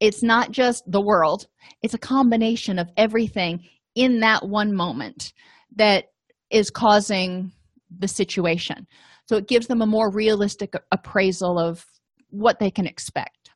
It's 0.00 0.22
not 0.22 0.50
just 0.50 0.84
the 0.90 1.00
world. 1.00 1.46
It's 1.82 1.94
a 1.94 1.98
combination 1.98 2.78
of 2.78 2.88
everything 2.96 3.64
in 3.94 4.20
that 4.20 4.46
one 4.46 4.74
moment 4.74 5.32
that 5.76 6.06
is 6.50 6.70
causing 6.70 7.52
the 7.98 8.08
situation. 8.08 8.86
So 9.26 9.36
it 9.36 9.48
gives 9.48 9.66
them 9.66 9.82
a 9.82 9.86
more 9.86 10.10
realistic 10.10 10.74
appraisal 10.92 11.58
of 11.58 11.84
what 12.30 12.58
they 12.58 12.70
can 12.70 12.86
expect. 12.86 13.50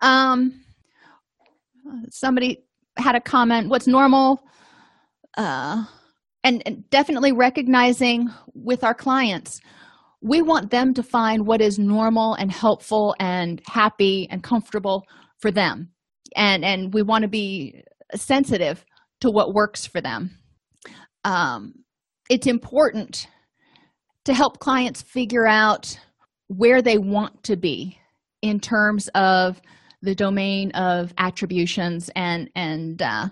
Um 0.00 0.64
somebody 2.10 2.64
had 2.96 3.16
a 3.16 3.20
comment 3.20 3.68
what's 3.68 3.86
normal? 3.86 4.40
Uh 5.36 5.84
and, 6.48 6.62
and 6.66 6.90
definitely 6.90 7.32
recognizing 7.32 8.28
with 8.54 8.82
our 8.82 8.94
clients 8.94 9.60
we 10.20 10.42
want 10.42 10.70
them 10.70 10.94
to 10.94 11.02
find 11.02 11.46
what 11.46 11.60
is 11.60 11.78
normal 11.78 12.34
and 12.34 12.50
helpful 12.50 13.14
and 13.20 13.60
happy 13.66 14.26
and 14.30 14.42
comfortable 14.42 15.06
for 15.38 15.50
them. 15.50 15.90
And 16.36 16.64
and 16.64 16.92
we 16.92 17.02
want 17.02 17.22
to 17.22 17.28
be 17.28 17.84
sensitive 18.14 18.84
to 19.20 19.30
what 19.30 19.54
works 19.54 19.86
for 19.86 20.00
them. 20.00 20.30
Um, 21.24 21.74
it's 22.28 22.46
important 22.46 23.28
to 24.24 24.34
help 24.34 24.58
clients 24.58 25.02
figure 25.02 25.46
out 25.46 25.98
where 26.48 26.82
they 26.82 26.98
want 26.98 27.42
to 27.44 27.56
be 27.56 27.98
in 28.42 28.60
terms 28.60 29.08
of 29.14 29.60
the 30.02 30.14
domain 30.14 30.70
of 30.72 31.12
attributions 31.18 32.10
and 32.16 32.50
and 32.54 33.00
uh, 33.00 33.28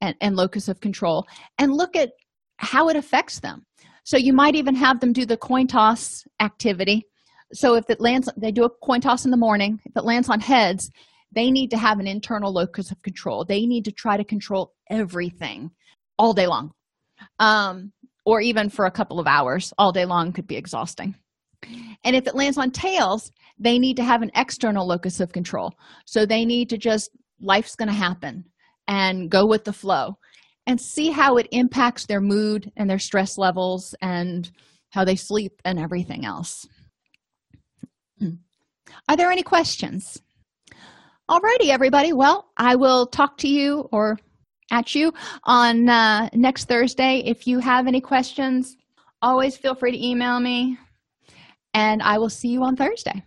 and, 0.00 0.16
and 0.20 0.36
locus 0.36 0.68
of 0.68 0.80
control. 0.80 1.26
And 1.58 1.72
look 1.72 1.94
at 1.96 2.12
how 2.60 2.88
it 2.88 2.96
affects 2.96 3.40
them. 3.40 3.64
So 4.04 4.16
you 4.16 4.32
might 4.32 4.54
even 4.54 4.74
have 4.74 5.00
them 5.00 5.12
do 5.12 5.24
the 5.24 5.36
coin 5.36 5.66
toss 5.66 6.24
activity. 6.40 7.06
So 7.52 7.74
if 7.74 7.88
it 7.88 8.00
lands 8.00 8.28
they 8.36 8.52
do 8.52 8.64
a 8.64 8.70
coin 8.70 9.00
toss 9.00 9.24
in 9.24 9.30
the 9.30 9.36
morning 9.36 9.80
if 9.84 9.96
it 9.96 10.04
lands 10.04 10.28
on 10.28 10.40
heads 10.40 10.90
they 11.32 11.50
need 11.50 11.70
to 11.70 11.78
have 11.78 12.00
an 12.00 12.06
internal 12.06 12.52
locus 12.52 12.90
of 12.90 13.00
control. 13.02 13.44
They 13.44 13.64
need 13.64 13.84
to 13.84 13.92
try 13.92 14.16
to 14.16 14.24
control 14.24 14.72
everything 14.90 15.70
all 16.18 16.32
day 16.32 16.46
long 16.46 16.72
um, 17.38 17.92
or 18.24 18.40
even 18.40 18.68
for 18.68 18.84
a 18.84 18.90
couple 18.90 19.18
of 19.18 19.26
hours 19.26 19.72
all 19.78 19.92
day 19.92 20.04
long 20.04 20.32
could 20.32 20.46
be 20.46 20.56
exhausting. 20.56 21.14
And 22.04 22.16
if 22.16 22.26
it 22.26 22.34
lands 22.34 22.58
on 22.58 22.70
tails 22.70 23.32
they 23.58 23.78
need 23.78 23.96
to 23.96 24.04
have 24.04 24.22
an 24.22 24.30
external 24.34 24.86
locus 24.86 25.20
of 25.20 25.32
control. 25.32 25.74
So 26.06 26.24
they 26.24 26.44
need 26.44 26.70
to 26.70 26.78
just 26.78 27.10
life's 27.40 27.76
going 27.76 27.88
to 27.88 27.94
happen 27.94 28.44
and 28.88 29.30
go 29.30 29.46
with 29.46 29.64
the 29.64 29.72
flow 29.72 30.18
and 30.70 30.80
see 30.80 31.10
how 31.10 31.36
it 31.36 31.48
impacts 31.50 32.06
their 32.06 32.20
mood 32.20 32.70
and 32.76 32.88
their 32.88 33.00
stress 33.00 33.36
levels 33.36 33.92
and 34.00 34.52
how 34.90 35.04
they 35.04 35.16
sleep 35.16 35.60
and 35.64 35.80
everything 35.80 36.24
else. 36.24 36.64
Are 39.08 39.16
there 39.16 39.32
any 39.32 39.42
questions? 39.42 40.22
Alrighty 41.28 41.70
everybody. 41.70 42.12
Well 42.12 42.50
i 42.56 42.76
will 42.76 43.06
talk 43.06 43.36
to 43.38 43.48
you 43.48 43.88
or 43.90 44.16
at 44.70 44.94
you 44.94 45.12
on 45.42 45.88
uh, 45.88 46.28
next 46.34 46.66
thursday. 46.66 47.18
If 47.26 47.48
you 47.48 47.58
have 47.58 47.88
any 47.88 48.00
questions 48.00 48.76
always 49.20 49.56
feel 49.56 49.74
free 49.74 49.90
to 49.90 50.06
email 50.06 50.38
me 50.38 50.78
and 51.74 52.00
i 52.00 52.18
will 52.18 52.30
see 52.30 52.48
you 52.48 52.62
on 52.62 52.76
thursday. 52.76 53.24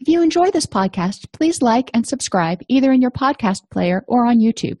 If 0.00 0.08
you 0.08 0.22
enjoy 0.22 0.50
this 0.50 0.66
podcast 0.66 1.30
please 1.30 1.60
like 1.60 1.90
and 1.92 2.06
subscribe 2.06 2.62
either 2.68 2.90
in 2.90 3.02
your 3.02 3.10
podcast 3.10 3.68
player 3.70 4.02
or 4.08 4.24
on 4.24 4.38
youtube 4.38 4.80